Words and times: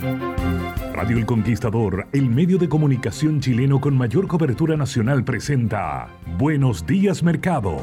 Radio 0.00 1.18
El 1.18 1.26
Conquistador, 1.26 2.06
el 2.12 2.30
medio 2.30 2.56
de 2.56 2.68
comunicación 2.68 3.40
chileno 3.40 3.80
con 3.80 3.96
mayor 3.96 4.26
cobertura 4.26 4.74
nacional, 4.76 5.24
presenta 5.24 6.08
Buenos 6.38 6.86
días 6.86 7.22
Mercado. 7.22 7.76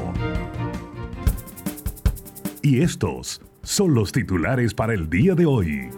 Y 2.60 2.82
estos 2.82 3.40
son 3.62 3.94
los 3.94 4.10
titulares 4.10 4.74
para 4.74 4.94
el 4.94 5.08
día 5.08 5.36
de 5.36 5.46
hoy. 5.46 5.90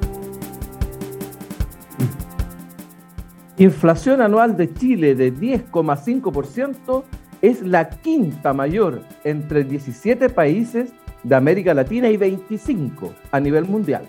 Inflación 3.57 4.21
anual 4.21 4.57
de 4.59 4.73
Chile 4.75 5.15
de 5.15 5.35
10,5% 5.35 7.05
es 7.41 7.63
la 7.63 7.89
quinta 7.89 8.53
mayor 8.53 9.03
entre 9.25 9.65
17 9.65 10.29
países 10.29 10.93
de 11.23 11.35
América 11.35 11.73
Latina 11.73 12.11
y 12.11 12.19
25 12.19 13.15
a 13.31 13.41
nivel 13.41 13.65
mundial. 13.65 14.09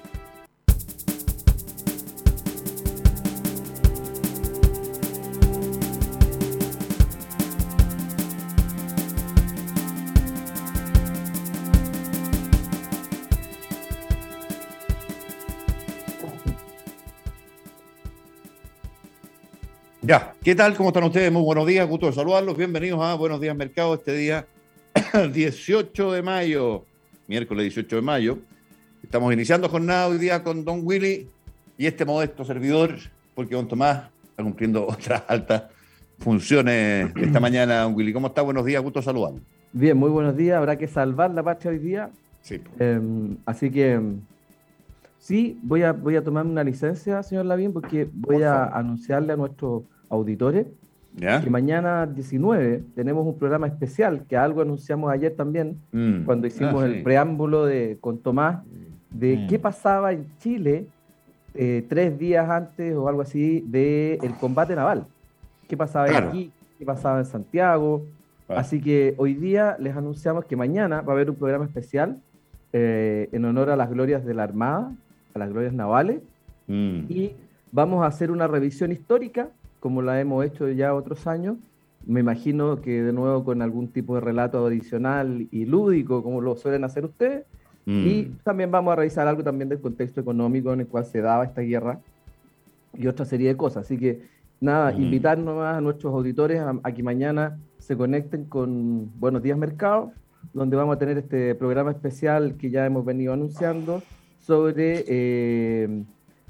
¿Qué 20.44 20.56
tal? 20.56 20.76
¿Cómo 20.76 20.90
están 20.90 21.04
ustedes? 21.04 21.32
Muy 21.32 21.44
buenos 21.44 21.68
días, 21.68 21.88
gusto 21.88 22.08
de 22.08 22.14
saludarlos. 22.14 22.58
Bienvenidos 22.58 23.00
a 23.00 23.14
Buenos 23.14 23.40
Días 23.40 23.56
Mercado 23.56 23.94
este 23.94 24.14
día 24.14 24.48
18 25.34 26.12
de 26.14 26.22
mayo, 26.24 26.84
miércoles 27.28 27.66
18 27.66 27.98
de 27.98 28.02
mayo. 28.02 28.40
Estamos 29.04 29.32
iniciando 29.34 29.70
jornada 29.70 30.08
hoy 30.08 30.18
día 30.18 30.44
con 30.44 30.66
Don 30.66 30.82
Willy 30.84 31.30
y 31.78 31.86
este 31.86 32.06
modesto 32.06 32.44
servidor, 32.44 32.96
porque 33.36 33.54
Don 33.54 33.68
Tomás 33.68 34.10
está 34.24 34.42
cumpliendo 34.42 34.88
otras 34.88 35.24
altas 35.28 35.66
funciones 36.18 37.12
esta 37.16 37.40
mañana. 37.40 37.82
Don 37.82 37.94
Willy, 37.94 38.12
¿cómo 38.12 38.28
está? 38.28 38.42
Buenos 38.42 38.66
días, 38.66 38.82
gusto 38.82 39.00
de 39.00 39.06
saludarlo. 39.06 39.42
Bien, 39.74 39.96
muy 39.96 40.10
buenos 40.10 40.36
días. 40.36 40.58
Habrá 40.58 40.76
que 40.76 40.88
salvar 40.88 41.30
la 41.32 41.44
patria 41.44 41.72
hoy 41.72 41.78
día. 41.78 42.10
Sí. 42.42 42.60
Eh, 42.80 43.00
así 43.46 43.70
que 43.70 44.02
sí, 45.20 45.60
voy 45.62 45.84
a, 45.84 45.92
voy 45.92 46.16
a 46.16 46.24
tomar 46.24 46.48
una 46.48 46.64
licencia, 46.64 47.22
señor 47.22 47.46
Lavín, 47.46 47.74
porque 47.74 48.10
voy 48.12 48.38
Por 48.38 48.44
a 48.44 48.66
anunciarle 48.66 49.34
a 49.34 49.36
nuestros 49.36 49.84
auditores 50.12 50.68
¿Ya? 51.16 51.42
que 51.42 51.50
mañana 51.50 52.06
19 52.06 52.84
tenemos 52.96 53.26
un 53.26 53.38
programa 53.38 53.68
especial 53.68 54.24
que 54.30 54.38
algo 54.38 54.62
anunciamos 54.62 55.12
ayer 55.12 55.34
también 55.36 55.78
Mm. 55.92 56.24
cuando 56.26 56.48
hicimos 56.48 56.84
Ah, 56.84 56.86
el 56.86 56.96
sí. 56.98 57.02
preámbulo 57.02 57.66
de, 57.66 57.98
con 58.00 58.20
Tomás 58.20 58.60
de 59.10 59.38
Mm. 59.38 59.48
qué 59.48 59.60
pasaba 59.60 60.14
en 60.14 60.26
Chile 60.38 60.86
eh, 61.54 61.86
tres 61.90 62.18
días 62.18 62.50
antes 62.50 62.96
o 62.96 63.10
algo 63.10 63.22
así 63.24 63.60
del 63.68 64.34
combate 64.40 64.74
naval. 64.74 65.06
¿Qué 65.68 65.76
pasaba 65.76 66.06
Claro. 66.06 66.30
aquí? 66.30 66.50
¿Qué 66.80 66.86
pasaba 66.86 67.20
en 67.20 67.26
Santiago? 67.26 68.06
Claro. 68.48 68.62
Así 68.62 68.80
que 68.80 69.16
hoy 69.18 69.34
día 69.34 69.76
les 69.78 69.96
anunciamos 69.98 70.46
que 70.46 70.56
mañana 70.56 71.02
va 71.02 71.12
a 71.12 71.16
haber 71.16 71.30
un 71.30 71.36
programa 71.36 71.66
especial 71.66 72.22
eh, 72.74 73.28
en 73.34 73.44
honor 73.44 73.70
a 73.70 73.76
las 73.76 73.90
glorias 73.90 74.24
de 74.24 74.34
la 74.34 74.44
Armada, 74.44 74.94
a 75.34 75.40
las 75.40 75.50
glorias 75.50 75.74
navales, 75.74 76.22
Mm. 76.68 77.00
y 77.10 77.34
vamos 77.74 78.02
a 78.02 78.08
hacer 78.08 78.32
una 78.32 78.48
revisión 78.48 78.94
histórica, 78.94 79.50
como 79.82 80.02
la 80.02 80.22
hemos 80.22 80.46
hecho 80.46 80.70
ya 80.70 80.94
otros 80.94 81.28
años. 81.28 81.58
Me 82.06 82.22
imagino 82.22 82.82
que 82.82 83.04
de 83.04 83.12
nuevo 83.12 83.44
con 83.44 83.62
algún 83.62 83.90
tipo 83.90 84.16
de 84.16 84.22
relato 84.22 84.66
adicional 84.66 85.48
y 85.52 85.66
lúdico, 85.66 86.24
como 86.24 86.40
lo 86.40 86.56
suelen 86.56 86.86
hacer 86.86 87.04
ustedes. 87.04 87.44
Mm. 87.86 88.08
Y 88.08 88.24
también 88.44 88.72
vamos 88.72 88.94
a 88.94 88.96
revisar 88.96 89.28
algo 89.28 89.44
también 89.44 89.68
del 89.68 89.82
contexto 89.82 90.22
económico 90.22 90.72
en 90.72 90.80
el 90.82 90.88
cual 90.88 91.04
se 91.06 91.20
daba 91.20 91.44
esta 91.44 91.62
guerra 91.62 92.00
y 92.98 93.08
otra 93.08 93.26
serie 93.26 93.50
de 93.50 93.58
cosas. 93.58 93.86
Así 93.86 93.98
que 93.98 94.22
nada, 94.62 94.94
Mm. 94.94 95.02
invitar 95.02 95.38
nomás 95.38 95.78
a 95.78 95.82
nuestros 95.82 96.14
auditores 96.14 96.60
a, 96.62 96.74
a 96.82 96.92
que 96.92 97.04
mañana 97.04 97.58
se 97.80 97.98
conecten 97.98 98.46
con 98.46 99.10
Buenos 99.20 99.42
Días 99.44 99.58
Mercado, 99.58 100.12
donde 100.54 100.78
vamos 100.78 100.96
a 100.96 101.00
tener 101.00 101.18
este 101.18 101.56
programa 101.56 101.92
especial 101.92 102.56
que 102.58 102.70
ya 102.70 102.86
hemos 102.86 103.04
venido 103.04 103.34
anunciando 103.34 104.02
sobre 104.40 105.04
eh, 105.08 106.04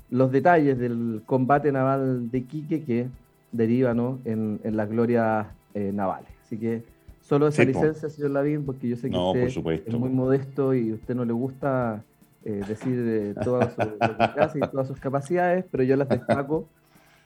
los 0.10 0.32
detalles 0.32 0.78
del 0.78 1.24
combate 1.26 1.72
naval 1.72 2.30
de 2.32 2.44
Quique 2.44 2.84
que 2.84 3.08
deriva 3.52 3.94
¿no? 3.94 4.20
en, 4.26 4.60
en 4.64 4.78
las 4.78 4.90
glorias 4.90 5.48
eh, 5.74 5.92
navales. 5.94 6.30
Así 6.46 6.58
que 6.58 6.84
solo 7.22 7.48
esa 7.48 7.64
Sí, 7.64 7.72
po. 7.72 7.80
licencia, 7.80 8.10
señor 8.10 8.32
Lavín, 8.32 8.66
porque 8.66 8.88
yo 8.90 8.96
sé 8.96 9.10
que 9.10 9.16
No, 9.16 9.32
usted 9.32 9.48
es 9.48 9.94
muy 9.94 10.10
modesto 10.10 10.74
y 10.74 10.92
a 10.92 10.96
usted 10.96 11.16
no 11.16 11.26
le 11.26 11.34
gusta 11.34 12.04
eh, 12.44 12.64
decir 12.68 12.98
eh, 13.08 13.36
todo 13.44 13.70
su, 13.70 13.82
lo 13.82 14.34
que 14.34 14.40
hace 14.40 14.60
y 14.60 14.62
todas 14.64 14.88
sus 14.88 15.00
capacidades, 15.00 15.66
pero 15.72 15.84
yo 15.84 15.96
las 15.96 16.10
destaco 16.10 16.70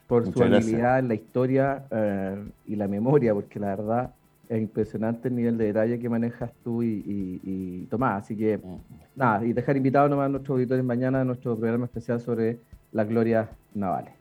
por 0.06 0.24
su 0.26 0.40
gracias. 0.40 0.64
habilidad 0.64 0.98
en 1.00 1.08
la 1.08 1.14
historia 1.14 1.86
eh, 1.90 2.44
y 2.66 2.76
la 2.76 2.86
memoria, 2.88 3.34
porque 3.34 3.58
la 3.58 3.68
verdad 3.74 4.14
es 4.48 4.60
impresionante 4.62 5.28
el 5.28 5.34
nivel 5.36 5.58
de 5.58 5.64
detalle 5.66 5.98
que 5.98 6.08
manejas 6.08 6.52
tú 6.62 6.82
y, 6.82 7.02
y- 7.04 7.40
y 7.42 7.86
Tomás. 7.86 8.24
Así 8.24 8.36
que 8.36 8.58
Mm. 8.58 8.76
nada, 9.16 9.44
y 9.44 9.52
dejar 9.52 9.76
invitados 9.76 10.08
nomás 10.10 10.26
a 10.26 10.28
nuestros 10.28 10.54
auditores 10.56 10.84
mañana 10.84 11.22
a 11.22 11.24
nuestro 11.24 11.56
programa 11.58 11.86
especial 11.86 12.20
sobre 12.20 12.60
las 12.92 13.08
glorias 13.08 13.48
navales. 13.74 14.15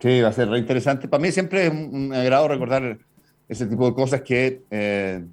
Sí, 0.00 0.20
va 0.20 0.28
a 0.28 0.32
ser 0.32 0.48
re 0.48 0.58
interesante. 0.58 1.08
Para 1.08 1.22
mí 1.22 1.30
siempre 1.30 1.66
es 1.66 1.72
un, 1.72 2.12
agrado 2.14 2.48
recordar 2.48 2.98
ese 3.48 3.66
tipo 3.66 3.86
de 3.86 3.94
cosas 3.94 4.22
que, 4.22 4.62
eh, 4.70 5.24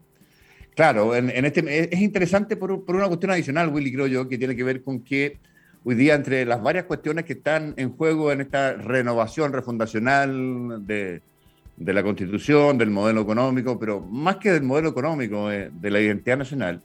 claro, 0.76 1.16
en, 1.16 1.30
en 1.30 1.46
este, 1.46 1.62
es, 1.62 1.90
es 1.92 2.02
interesante 2.02 2.58
por, 2.58 2.84
por 2.84 2.96
una 2.96 3.08
cuestión 3.08 3.32
adicional, 3.32 3.70
Willy, 3.70 3.94
creo 3.94 4.08
yo, 4.08 4.28
que 4.28 4.38
tiene 4.38 4.56
que 4.56 4.64
ver 4.64 4.84
con 4.84 5.02
que 5.02 5.40
hoy 5.86 5.96
día 5.96 6.16
entre 6.16 6.44
las 6.46 6.62
varias 6.62 6.84
cuestiones 6.84 7.24
que 7.24 7.34
están 7.34 7.74
en 7.78 7.96
juego 7.96 8.32
en 8.32 8.42
esta 8.42 8.74
renovación 8.74 9.54
refundacional 9.54 10.86
de, 10.86 11.22
de 11.78 11.94
la 11.94 12.04
constitución, 12.04 12.78
del 12.78 12.90
modelo 12.90 13.22
económico, 13.22 13.80
pero 13.80 14.02
más 14.02 14.38
que 14.38 14.52
del 14.52 14.64
modelo 14.64 14.90
económico, 14.90 15.50
eh, 15.50 15.72
de 15.72 15.92
la 15.92 16.02
identidad 16.02 16.38
nacional, 16.38 16.82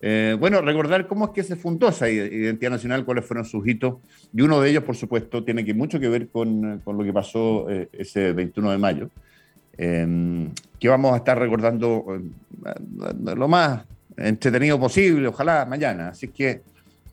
eh, 0.00 0.36
bueno, 0.38 0.60
recordar 0.60 1.08
cómo 1.08 1.26
es 1.26 1.30
que 1.32 1.42
se 1.42 1.56
fundó 1.56 1.88
esa 1.88 2.08
ide- 2.08 2.32
identidad 2.32 2.70
nacional, 2.70 3.04
cuáles 3.04 3.24
fueron 3.24 3.44
sus 3.44 3.66
hitos, 3.66 3.96
y 4.32 4.42
uno 4.42 4.60
de 4.60 4.70
ellos, 4.70 4.84
por 4.84 4.96
supuesto, 4.96 5.42
tiene 5.44 5.64
que 5.64 5.74
mucho 5.74 5.98
que 5.98 6.08
ver 6.08 6.28
con, 6.28 6.80
lo 6.84 7.04
que 7.04 7.12
pasó 7.12 7.68
eh, 7.68 7.88
ese 7.92 8.32
21 8.32 8.70
de 8.70 8.78
mayo, 8.78 9.10
eh, 9.76 10.48
que 10.78 10.88
vamos 10.88 11.14
a 11.14 11.16
estar 11.16 11.38
recordando 11.38 12.04
eh, 12.16 13.34
lo 13.36 13.48
más 13.48 13.84
entretenido 14.16 14.78
posible, 14.78 15.28
ojalá 15.28 15.64
mañana. 15.64 16.08
Así 16.08 16.28
que 16.28 16.62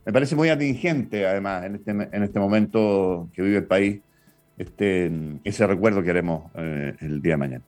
me 0.05 0.13
parece 0.13 0.35
muy 0.35 0.49
atingente, 0.49 1.25
además, 1.25 1.65
en 1.65 1.75
este, 1.75 2.09
este 2.11 2.39
momento 2.39 3.29
que 3.33 3.41
vive 3.41 3.57
el 3.57 3.65
país, 3.65 3.99
este, 4.57 5.11
ese 5.43 5.67
recuerdo 5.67 6.01
que 6.03 6.11
haremos 6.11 6.51
el 6.55 7.21
día 7.21 7.33
de 7.33 7.37
mañana. 7.37 7.63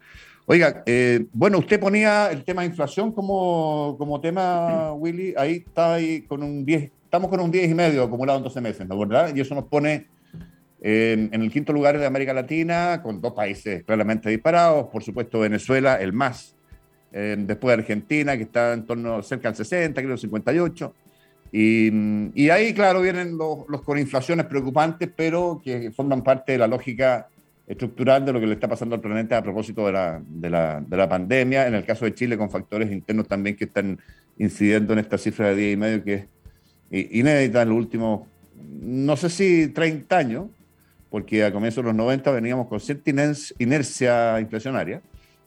Oiga, 0.50 0.82
eh, 0.86 1.26
bueno, 1.34 1.60
usted 1.60 1.78
ponía 1.78 2.32
el 2.32 2.46
tema 2.46 2.62
de 2.62 2.70
inflación 2.70 3.12
como, 3.12 3.98
como 3.98 4.22
tema, 4.22 4.94
Willy, 4.94 5.34
ahí 5.36 5.66
está 5.68 5.96
ahí 5.96 6.22
con 6.22 6.42
un 6.42 6.64
10, 6.64 6.90
estamos 7.04 7.30
con 7.30 7.42
un 7.42 7.52
10 7.52 7.70
y 7.70 7.74
medio 7.74 8.02
acumulado 8.02 8.38
en 8.38 8.46
12 8.46 8.62
meses, 8.62 8.88
¿no 8.88 8.98
verdad? 8.98 9.36
Y 9.36 9.42
eso 9.42 9.54
nos 9.54 9.66
pone 9.66 10.08
en, 10.80 11.34
el 11.34 11.52
quinto 11.52 11.74
lugar 11.74 11.98
de 11.98 12.06
América 12.06 12.34
Latina, 12.34 13.02
con 13.04 13.20
dos 13.20 13.34
países 13.34 13.84
claramente 13.84 14.30
disparados, 14.30 14.88
por 14.88 15.04
supuesto 15.04 15.42
Venezuela, 15.42 16.00
el 16.00 16.14
más 16.14 16.56
eh, 17.12 17.36
después 17.38 17.76
de 17.76 17.82
Argentina, 17.82 18.38
que 18.38 18.44
está 18.44 18.72
en 18.72 18.86
torno 18.86 19.22
cerca 19.24 19.50
del 19.50 19.58
60, 19.58 20.02
creo 20.02 20.16
58. 20.16 20.94
Y, 21.52 21.92
y 22.42 22.50
ahí, 22.52 22.74
claro, 22.74 23.02
vienen 23.02 23.38
los, 23.38 23.66
con 23.84 24.00
inflaciones 24.00 24.46
preocupantes, 24.46 25.10
pero 25.14 25.62
que 25.62 25.92
forman 25.92 26.24
parte 26.24 26.54
de 26.54 26.58
la 26.60 26.68
lógica 26.68 27.28
estructural 27.68 28.26
de 28.26 28.34
lo 28.34 28.40
que 28.40 28.48
le 28.48 28.54
está 28.54 28.68
pasando 28.68 28.96
al 28.96 29.02
planeta 29.02 29.38
a 29.38 29.44
propósito 29.44 29.86
de 29.86 29.92
la, 29.92 30.22
de 30.26 30.50
la, 30.50 30.82
de 30.82 30.98
la 30.98 31.10
pandemia. 31.10 31.68
En 31.68 31.76
el 31.76 31.84
caso 31.84 32.06
de 32.06 32.14
Chile, 32.14 32.38
con 32.38 32.50
factores 32.50 32.90
internos 32.92 33.28
también 33.28 33.58
que 33.58 33.66
están 33.66 34.00
incidiendo 34.38 34.94
en 34.94 35.00
esta 35.00 35.18
cifra 35.18 35.50
de 35.50 35.56
10 35.56 35.74
y 35.74 35.78
medio, 35.78 36.04
que 36.04 36.14
es 36.90 37.12
inédita 37.12 37.62
en 37.62 37.70
los 37.70 37.78
últimos, 37.78 38.28
no 38.82 39.18
sé 39.18 39.30
si 39.30 39.68
30 39.68 40.18
años, 40.18 40.46
porque 41.10 41.44
a 41.44 41.52
comienzos 41.52 41.84
de 41.84 41.90
los 41.90 41.96
90 41.96 42.32
veníamos 42.32 42.68
con 42.68 42.80
cierta 42.80 43.12
inercia 43.60 44.40
inflacionaria, 44.40 45.02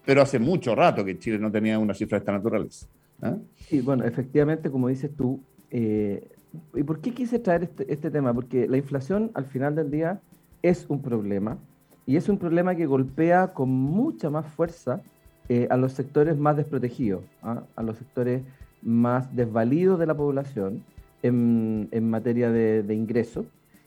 pero 0.05 0.23
hace 0.23 0.39
mucho 0.39 0.75
rato 0.75 1.05
que 1.05 1.19
Chile 1.19 1.39
no 1.39 1.51
tenía 1.51 1.79
una 1.79 1.95
cifra 1.95 2.19
de 2.19 2.21
esta 2.21 2.33
naturaleza. 2.33 2.87
¿eh? 3.23 3.37
Sí, 3.57 3.81
bueno, 3.81 4.05
efectivamente, 4.05 4.71
como 4.71 4.89
dices 4.89 5.11
tú, 5.17 5.41
eh, 5.71 6.27
¿y 6.75 6.83
por 6.83 7.01
qué 7.01 7.13
quise 7.13 7.39
traer 7.39 7.65
este, 7.65 7.93
este, 7.93 8.11
tema? 8.11 8.35
Porque 8.35 8.67
la 8.67 8.77
inflación 8.77 9.31
al 9.35 9.47
final 9.47 9.75
del 9.75 9.91
día 9.91 10.21
es 10.63 10.87
un 10.89 11.01
problema 11.01 11.59
y 12.07 12.17
es 12.17 12.29
un 12.29 12.39
problema 12.39 12.75
que 12.75 12.87
golpea 12.87 13.49
con 13.49 13.71
mucha 13.71 14.31
más 14.31 14.47
fuerza 14.47 15.01
eh, 15.49 15.67
a 15.71 15.77
los 15.77 15.93
sectores 15.93 16.39
más 16.39 16.57
desprotegidos, 16.57 17.23
¿ah? 17.43 17.63
a 17.77 17.83
los 17.83 17.99
sectores 17.99 18.43
más 18.83 19.35
desvalidos 19.35 19.99
de 19.99 20.07
la 20.07 20.15
población 20.15 20.83
en, 21.23 21.89
en 21.91 22.09
materia 22.09 22.51
de, 22.51 22.83
de 22.83 22.95
ingresos. 22.95 23.47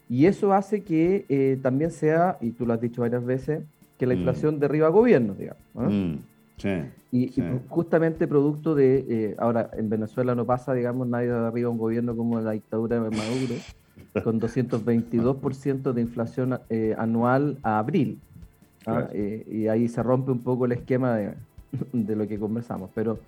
Y 0.09 0.25
eso 0.25 0.53
hace 0.53 0.83
que 0.83 1.25
eh, 1.29 1.57
también 1.61 1.91
sea, 1.91 2.37
y 2.41 2.51
tú 2.51 2.65
lo 2.65 2.73
has 2.73 2.81
dicho 2.81 3.01
varias 3.01 3.25
veces, 3.25 3.63
que 3.97 4.05
la 4.05 4.13
mm. 4.13 4.17
inflación 4.17 4.59
derriba 4.59 4.89
gobiernos, 4.89 5.37
digamos. 5.37 5.63
Mm, 5.75 6.15
sí, 6.57 6.69
y, 7.11 7.31
justamente 7.69 8.27
producto 8.27 8.75
de, 8.75 9.05
eh, 9.07 9.35
ahora 9.37 9.69
en 9.73 9.89
Venezuela 9.89 10.35
no 10.35 10.45
pasa, 10.45 10.73
digamos, 10.73 11.07
nadie 11.07 11.29
derriba 11.29 11.69
un 11.69 11.77
gobierno 11.77 12.15
como 12.15 12.39
la 12.41 12.51
dictadura 12.51 12.95
de 12.95 13.09
Maduro, 13.09 13.55
con 14.21 14.39
222% 14.39 15.93
de 15.93 16.01
inflación 16.01 16.59
eh, 16.69 16.95
anual 16.97 17.57
a 17.63 17.79
abril. 17.79 18.19
¿ah? 18.85 19.07
y 19.13 19.67
ahí 19.67 19.87
se 19.87 20.03
rompe 20.03 20.31
un 20.31 20.39
poco 20.39 20.65
el 20.65 20.73
esquema 20.73 21.15
de, 21.15 21.33
de 21.93 22.15
lo 22.15 22.27
que 22.27 22.37
conversamos. 22.37 22.89
Pero, 22.93 23.19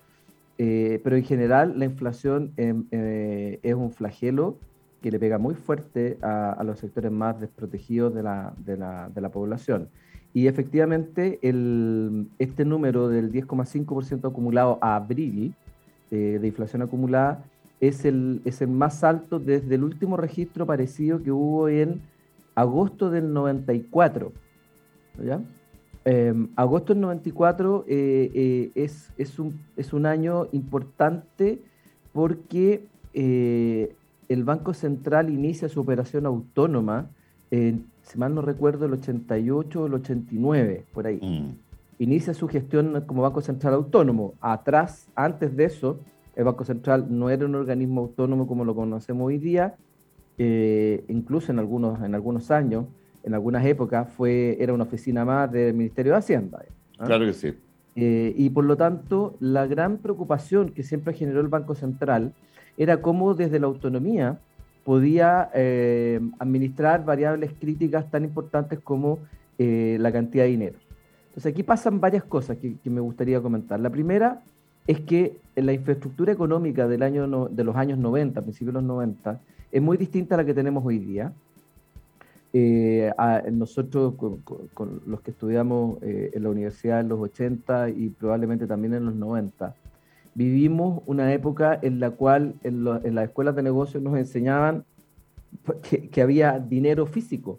pero 0.56 1.16
en 1.16 1.24
general 1.24 1.78
la 1.78 1.86
inflación 1.86 2.52
em, 2.56 2.84
es 2.90 3.74
un 3.74 3.90
flagelo 3.90 4.58
que 5.02 5.10
le 5.10 5.18
pega 5.18 5.38
muy 5.38 5.54
fuerte 5.54 6.18
a, 6.22 6.62
los 6.64 6.78
sectores 6.78 7.12
más 7.12 7.40
desprotegidos 7.40 8.14
de 8.14 8.22
la, 8.22 8.52
de 8.58 8.76
la, 8.76 9.08
de 9.14 9.20
la 9.20 9.28
población. 9.30 9.88
Y 10.36 10.48
efectivamente, 10.48 11.38
el, 11.42 12.28
este 12.38 12.64
número 12.64 13.08
del 13.08 13.32
10,5% 13.32 14.28
acumulado 14.28 14.78
a 14.82 14.96
abril 14.96 15.54
eh, 16.10 16.38
de 16.40 16.46
inflación 16.46 16.82
acumulada 16.82 17.42
es 17.80 18.04
el, 18.04 18.40
es 18.44 18.62
el 18.62 18.68
más 18.68 19.04
alto 19.04 19.38
desde 19.38 19.74
el 19.74 19.84
último 19.84 20.16
registro 20.16 20.66
parecido 20.66 21.22
que 21.22 21.30
hubo 21.30 21.68
en 21.68 22.00
agosto 22.54 23.10
del 23.10 23.32
94. 23.32 24.32
¿ya? 25.24 25.40
Em, 26.04 26.48
agosto 26.56 26.94
del 26.94 27.02
94 27.02 27.84
eh, 27.88 28.30
eh, 28.34 28.70
es, 28.74 29.12
es, 29.18 29.38
un, 29.38 29.60
es 29.76 29.92
un 29.92 30.06
año 30.06 30.48
importante 30.52 31.60
porque 32.12 32.86
el 33.14 34.44
Banco 34.44 34.74
Central 34.74 35.30
inicia 35.30 35.70
su 35.70 35.80
operación 35.80 36.26
autónoma, 36.26 37.08
si 38.06 38.18
mal 38.18 38.34
no 38.34 38.42
recuerdo, 38.42 38.86
el 38.86 38.92
88 38.92 39.82
o 39.82 39.86
el 39.86 39.94
89, 39.94 40.84
por 40.92 41.06
ahí. 41.06 41.18
Mm. 41.22 41.56
Inicia 41.98 42.34
su 42.34 42.46
gestión 42.46 43.02
como 43.06 43.22
Banco 43.22 43.40
Central 43.40 43.74
autónomo. 43.74 44.34
Atrás, 44.40 45.08
antes 45.14 45.56
de 45.56 45.64
eso, 45.64 45.98
el 46.36 46.44
Banco 46.44 46.64
Central 46.64 47.06
no 47.10 47.30
era 47.30 47.44
un 47.44 47.54
organismo 47.54 48.02
autónomo 48.02 48.46
como 48.46 48.64
lo 48.64 48.74
conocemos 48.74 49.26
hoy 49.26 49.38
día, 49.38 49.74
eh, 50.38 51.04
incluso 51.08 51.50
en 51.50 51.58
algunos, 51.58 52.00
en 52.02 52.14
algunos 52.14 52.50
años, 52.50 52.86
en 53.24 53.34
algunas 53.34 53.64
épocas, 53.64 54.08
fue, 54.08 54.56
era 54.60 54.72
una 54.72 54.84
oficina 54.84 55.24
más 55.24 55.50
del 55.50 55.74
Ministerio 55.74 56.12
de 56.12 56.18
Hacienda. 56.18 56.64
¿ah? 56.98 57.04
Claro 57.06 57.26
que 57.26 57.32
sí. 57.32 57.54
Eh, 57.96 58.34
y 58.36 58.50
por 58.50 58.64
lo 58.64 58.76
tanto, 58.76 59.36
la 59.40 59.66
gran 59.66 59.96
preocupación 59.96 60.68
que 60.68 60.82
siempre 60.82 61.14
generó 61.14 61.40
el 61.40 61.48
Banco 61.48 61.74
Central 61.74 62.34
era 62.76 63.00
cómo 63.00 63.34
desde 63.34 63.58
la 63.58 63.66
autonomía 63.66 64.38
podía 64.84 65.50
eh, 65.54 66.20
administrar 66.38 67.04
variables 67.04 67.52
críticas 67.58 68.08
tan 68.10 68.22
importantes 68.24 68.78
como 68.78 69.18
eh, 69.58 69.96
la 69.98 70.12
cantidad 70.12 70.44
de 70.44 70.50
dinero. 70.50 70.78
Entonces 71.28 71.52
aquí 71.52 71.62
pasan 71.62 72.00
varias 72.00 72.22
cosas 72.22 72.58
que, 72.58 72.78
me 72.88 73.00
gustaría 73.00 73.40
comentar. 73.40 73.80
La 73.80 73.90
primera 73.90 74.42
es 74.86 75.00
que 75.00 75.38
la 75.54 75.72
infraestructura 75.72 76.32
económica 76.32 76.86
del 76.86 77.02
año 77.02 77.48
de 77.48 77.64
los 77.64 77.76
años 77.76 77.98
90, 77.98 78.42
principios 78.42 78.74
de 78.74 78.80
los 78.80 78.88
90, 78.88 79.40
es 79.72 79.82
muy 79.82 79.96
distinta 79.96 80.34
a 80.34 80.38
la 80.38 80.44
que 80.44 80.54
tenemos 80.54 80.84
hoy 80.84 80.98
día. 80.98 81.32
Eh, 82.52 83.12
nosotros, 83.52 84.14
con, 84.14 85.02
los 85.06 85.20
que 85.20 85.32
estudiamos 85.32 85.98
en 86.02 86.42
la 86.42 86.48
universidad 86.50 87.00
en 87.00 87.08
los 87.08 87.20
80 87.20 87.90
y 87.90 88.08
probablemente 88.10 88.66
también 88.66 88.94
en 88.94 89.06
los 89.06 89.14
90, 89.14 89.74
vivimos 90.36 91.02
una 91.06 91.32
época 91.32 91.78
en 91.80 91.98
la 91.98 92.10
cual 92.10 92.54
en, 92.62 92.84
las 92.84 93.24
escuelas 93.24 93.56
de 93.56 93.62
negocios 93.62 94.02
nos 94.02 94.18
enseñaban 94.18 94.84
que, 96.12 96.22
había 96.22 96.58
dinero 96.58 97.06
físico. 97.06 97.58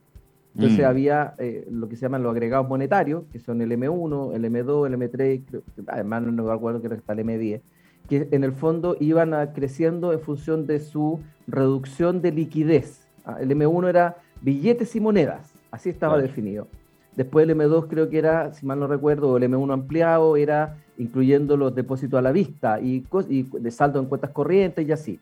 Entonces 0.57 0.79
mm. 0.79 0.89
había 0.89 1.35
eh, 1.37 1.67
lo 1.69 1.87
que 1.87 1.95
se 1.95 2.01
llaman 2.01 2.23
los 2.23 2.31
agregados 2.31 2.67
monetarios, 2.67 3.25
que 3.31 3.37
son 3.37 3.61
el 3.61 3.71
M1, 3.71 4.33
el 4.33 4.43
M2, 4.43 4.87
el 4.87 4.93
M3, 4.95 5.61
además 5.85 6.23
no 6.23 6.43
me 6.43 6.51
acuerdo 6.51 6.81
que 6.81 6.87
está 6.95 7.13
el 7.13 7.19
M10, 7.19 7.61
que 8.09 8.27
en 8.31 8.43
el 8.43 8.53
fondo 8.53 8.97
iban 8.99 9.35
creciendo 9.53 10.13
en 10.13 10.19
función 10.19 10.65
de 10.65 10.79
su 10.79 11.19
reducción 11.45 12.23
de 12.23 12.31
liquidez. 12.31 13.07
Ah, 13.23 13.37
el 13.39 13.51
M1 13.51 13.87
era 13.87 14.17
billetes 14.41 14.95
y 14.95 14.99
monedas, 14.99 15.53
así 15.69 15.89
estaba 15.89 16.17
definido. 16.17 16.67
Después 17.15 17.47
el 17.47 17.55
M2 17.55 17.87
creo 17.87 18.09
que 18.09 18.17
era, 18.17 18.51
si 18.53 18.65
mal 18.65 18.79
no 18.79 18.87
recuerdo, 18.87 19.37
el 19.37 19.43
M1 19.43 19.71
ampliado 19.71 20.37
era 20.37 20.77
incluyendo 20.97 21.55
los 21.55 21.75
depósitos 21.75 22.17
a 22.17 22.23
la 22.23 22.31
vista 22.31 22.79
y, 22.81 23.05
de 23.29 23.69
saldo 23.71 23.99
en 23.99 24.07
cuentas 24.07 24.31
corrientes 24.31 24.87
y 24.87 24.91
así. 24.91 25.19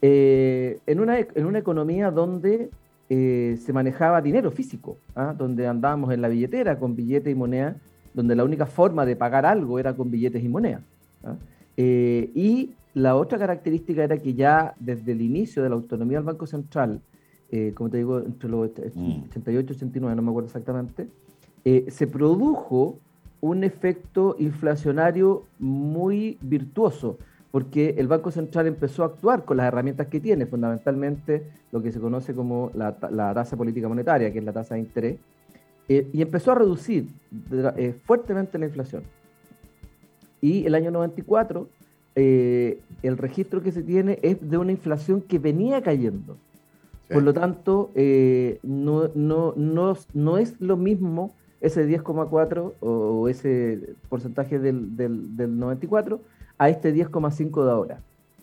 Eh, 0.00 0.78
en, 0.86 0.98
una, 0.98 1.18
en 1.18 1.44
una 1.44 1.58
economía 1.58 2.10
donde 2.10 2.70
eh, 3.08 3.58
se 3.64 3.72
manejaba 3.72 4.20
dinero 4.20 4.50
físico, 4.50 4.96
¿ah? 5.14 5.34
donde 5.36 5.66
andábamos 5.66 6.12
en 6.12 6.22
la 6.22 6.28
billetera 6.28 6.78
con 6.78 6.96
billetes 6.96 7.32
y 7.32 7.34
moneda, 7.34 7.76
donde 8.14 8.34
la 8.34 8.44
única 8.44 8.66
forma 8.66 9.04
de 9.04 9.16
pagar 9.16 9.46
algo 9.46 9.78
era 9.78 9.94
con 9.94 10.10
billetes 10.10 10.42
y 10.42 10.48
moneda. 10.48 10.80
¿ah? 11.24 11.36
Eh, 11.76 12.30
y 12.34 12.70
la 12.94 13.16
otra 13.16 13.38
característica 13.38 14.04
era 14.04 14.18
que 14.18 14.34
ya 14.34 14.74
desde 14.78 15.12
el 15.12 15.22
inicio 15.22 15.62
de 15.62 15.68
la 15.68 15.74
autonomía 15.76 16.18
del 16.18 16.26
Banco 16.26 16.46
Central, 16.46 17.00
como 17.74 17.90
te 17.90 17.98
digo, 17.98 18.18
entre 18.18 18.48
los 18.48 18.70
88 18.70 19.72
y 19.72 19.76
89, 19.76 20.16
no 20.16 20.22
me 20.22 20.30
acuerdo 20.30 20.46
exactamente, 20.46 21.06
eh, 21.64 21.86
se 21.90 22.06
produjo 22.06 22.98
un 23.40 23.62
efecto 23.64 24.36
inflacionario 24.38 25.44
muy 25.58 26.38
virtuoso, 26.40 27.18
porque 27.52 27.94
el 27.98 28.08
Banco 28.08 28.30
Central 28.30 28.66
empezó 28.66 29.04
a 29.04 29.06
actuar 29.06 29.44
con 29.44 29.58
las 29.58 29.68
herramientas 29.68 30.08
que 30.08 30.20
tiene, 30.20 30.46
fundamentalmente 30.46 31.44
lo 31.70 31.82
que 31.82 31.92
se 31.92 32.00
conoce 32.00 32.34
como 32.34 32.72
la, 32.74 32.96
tasa 32.98 33.56
política 33.56 33.88
monetaria, 33.88 34.32
que 34.32 34.38
es 34.38 34.44
la 34.44 34.54
tasa 34.54 34.74
de 34.74 34.80
interés, 34.80 35.18
eh, 35.88 36.08
y 36.12 36.22
empezó 36.22 36.52
a 36.52 36.54
reducir 36.56 37.08
eh, 37.76 37.94
fuertemente 38.04 38.58
la 38.58 38.66
inflación. 38.66 39.02
Y 40.40 40.66
el 40.66 40.74
año 40.74 40.90
94, 40.90 41.68
el 42.14 43.18
registro 43.18 43.62
que 43.62 43.70
se 43.70 43.82
tiene 43.82 44.18
es 44.22 44.38
de 44.50 44.58
una 44.58 44.72
inflación 44.72 45.20
que 45.20 45.38
venía 45.38 45.82
cayendo. 45.82 46.36
Por 47.08 47.22
lo 47.22 47.32
tanto, 47.32 47.90
no, 47.94 49.10
no, 49.14 49.54
no, 49.56 49.96
no 50.14 50.38
es 50.38 50.60
lo 50.60 50.76
mismo 50.76 51.32
ese 51.62 51.88
10,4 51.88 52.72
o 52.80 53.28
ese 53.28 53.94
porcentaje 54.08 54.58
del, 54.58 54.96
del, 54.96 55.58
94 55.58 56.20
a 56.62 56.68
este 56.68 56.94
10,5 56.94 57.64
de 57.64 57.70
ahora. 57.72 57.98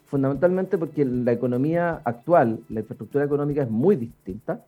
Fundamentalmente 0.07 0.77
porque 0.77 1.05
la 1.05 1.31
economía 1.31 2.01
actual, 2.03 2.59
la 2.67 2.81
infraestructura 2.81 3.23
económica 3.23 3.63
es 3.63 3.69
muy 3.69 3.95
distinta, 3.95 4.65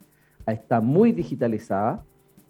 está 0.47 0.79
muy 0.79 1.11
digitalizada. 1.11 2.01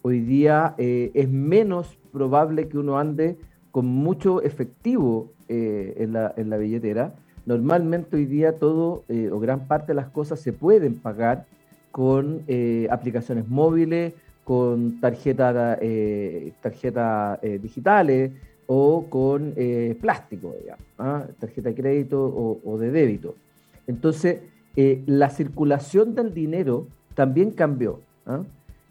Hoy 0.04 0.20
día 0.20 0.76
eh, 0.78 1.10
es 1.16 1.28
menos 1.28 1.98
probable 2.14 2.68
que 2.68 2.78
uno 2.78 3.00
ande 3.00 3.36
con 3.72 3.88
mucho 3.88 4.44
efectivo 4.44 5.32
eh, 5.50 5.96
en, 5.98 6.14
la, 6.14 6.36
en, 6.38 6.52
la, 6.52 6.58
billetera. 6.58 7.16
Normalmente 7.48 8.18
hoy 8.18 8.26
día 8.26 8.60
todo 8.60 9.04
eh, 9.10 9.32
o 9.32 9.40
gran 9.40 9.62
parte 9.68 9.88
de 9.88 9.96
las 9.96 10.10
cosas 10.10 10.40
se 10.40 10.54
pueden 10.54 11.00
pagar 11.00 11.46
con 11.92 12.44
aplicaciones 12.90 13.48
móviles 13.50 14.14
con 14.44 15.00
tarjetas 15.00 15.78
eh, 15.82 16.52
tarjeta, 16.62 17.40
eh, 17.42 17.60
digitales 17.62 18.32
o 18.74 19.06
con 19.10 19.52
eh, 19.58 19.98
plástico, 20.00 20.56
digamos, 20.58 20.86
¿ah? 20.98 21.26
tarjeta 21.42 21.68
de 21.68 21.76
crédito 21.76 22.62
o, 22.64 22.78
de 22.78 22.90
débito. 22.90 23.36
Entonces, 23.86 24.40
la 25.08 25.30
circulación 25.30 26.16
del 26.16 26.34
dinero 26.34 26.88
también 27.14 27.52
cambió. 27.52 28.00
¿ah? 28.26 28.44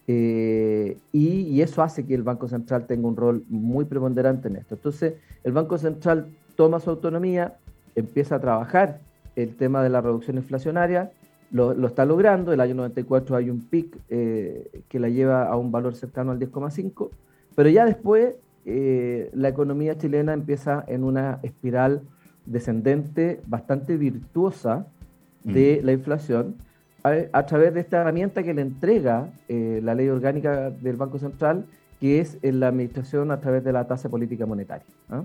Y, 0.07 1.63
eso 1.63 1.83
hace 1.83 2.05
que 2.05 2.15
el 2.15 2.23
Banco 2.23 2.47
Central 2.47 2.87
tenga 2.87 3.09
un 3.09 3.17
rol 3.17 3.43
muy 3.49 3.87
preponderante 3.87 4.49
en 4.49 4.57
esto. 4.57 4.75
Entonces, 4.75 5.15
el 5.45 5.53
Banco 5.53 5.79
Central 5.79 6.27
toma 6.57 6.79
su 6.79 6.91
autonomía, 6.91 7.57
empieza 7.95 8.35
a 8.35 8.41
trabajar 8.41 9.01
el 9.35 9.57
tema 9.57 9.83
de 9.83 9.89
la 9.89 10.03
reducción 10.03 10.37
inflacionaria, 10.37 11.11
lo, 11.53 11.73
está 11.87 12.05
logrando, 12.05 12.53
el 12.53 12.61
año 12.61 12.75
94 12.75 13.35
hay 13.35 13.49
un 13.49 13.63
pic 13.63 13.97
eh, 14.11 14.83
que 14.91 15.01
la 15.01 15.09
lleva 15.09 15.49
a 15.49 15.57
un 15.57 15.73
valor 15.73 15.95
cercano 15.95 16.33
al 16.33 16.39
10,5, 16.39 17.09
pero 17.55 17.71
ya 17.71 17.87
después 17.87 18.35
eh, 18.67 19.31
la 19.33 19.49
economía 19.49 19.97
chilena 19.97 20.33
empieza 20.33 20.85
en 20.87 21.05
una 21.05 21.39
espiral 21.43 22.03
descendente 22.47 23.41
bastante 23.47 23.97
virtuosa 23.97 24.87
de 25.45 25.81
mm. 25.81 25.87
la 25.87 25.93
inflación 25.93 26.57
a, 27.03 27.47
través 27.47 27.73
de 27.73 27.81
esta 27.81 28.03
herramienta 28.03 28.43
que 28.43 28.53
le 28.53 28.61
entrega 28.61 29.31
eh, 29.49 29.81
la 29.83 29.95
ley 29.95 30.09
orgánica 30.09 30.71
del 30.71 30.97
Banco 30.97 31.19
Central, 31.19 31.65
que 31.99 32.21
es 32.21 32.39
la 32.43 32.69
administración 32.69 33.31
a 33.31 33.41
través 33.41 33.65
de 33.65 33.73
la 33.73 33.87
tasa 33.87 34.09
política 34.09 34.47
monetaria. 34.47 34.87
¿ah? 35.09 35.23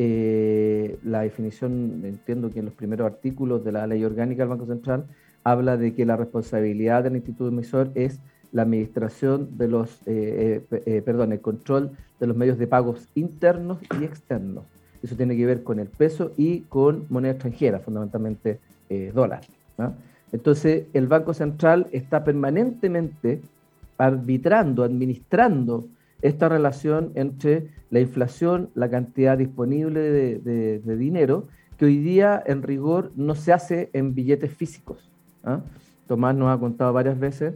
la 0.00 1.22
definición, 1.22 2.02
entiendo 2.04 2.50
que 2.50 2.60
en 2.60 2.66
los 2.66 2.74
primeros 2.74 3.04
artículos 3.04 3.64
de 3.64 3.72
la 3.72 3.84
ley 3.84 4.04
orgánica 4.04 4.42
del 4.42 4.50
Banco 4.50 4.66
Central, 4.66 5.06
habla 5.42 5.76
de 5.76 5.94
que 5.94 6.06
la 6.06 6.16
responsabilidad 6.16 7.02
del 7.02 7.16
instituto 7.16 7.48
emisor 7.48 7.90
es 7.94 8.20
la 8.52 8.62
administración 8.62 9.56
de 9.58 9.68
los, 9.68 10.00
eh, 10.06 10.62
eh, 10.70 10.82
eh, 10.86 11.02
perdón, 11.02 11.32
el 11.32 11.40
control 11.40 11.92
de 12.18 12.26
los 12.26 12.36
medios 12.36 12.58
de 12.58 12.66
pagos 12.66 13.08
internos 13.14 13.78
y 14.00 14.04
externos. 14.04 14.64
Eso 15.02 15.14
tiene 15.16 15.36
que 15.36 15.46
ver 15.46 15.62
con 15.62 15.78
el 15.78 15.86
peso 15.86 16.32
y 16.36 16.60
con 16.62 17.06
moneda 17.08 17.32
extranjera, 17.32 17.78
fundamentalmente 17.78 18.58
dólar. 19.14 19.42
Entonces, 20.32 20.86
el 20.94 21.06
Banco 21.06 21.34
Central 21.34 21.86
está 21.92 22.24
permanentemente 22.24 23.42
arbitrando, 23.98 24.82
administrando 24.82 25.86
esta 26.22 26.48
relación 26.48 27.12
entre 27.14 27.68
la 27.90 28.00
inflación, 28.00 28.70
la 28.74 28.90
cantidad 28.90 29.38
disponible 29.38 30.00
de 30.00 30.96
dinero, 30.96 31.46
que 31.78 31.84
hoy 31.84 31.98
día 31.98 32.42
en 32.44 32.62
rigor 32.62 33.12
no 33.14 33.34
se 33.36 33.52
hace 33.52 33.88
en 33.92 34.14
billetes 34.14 34.52
físicos. 34.52 35.08
¿ah? 35.44 35.60
Tomás 36.08 36.34
nos 36.34 36.54
ha 36.54 36.58
contado 36.58 36.92
varias 36.92 37.18
veces 37.18 37.54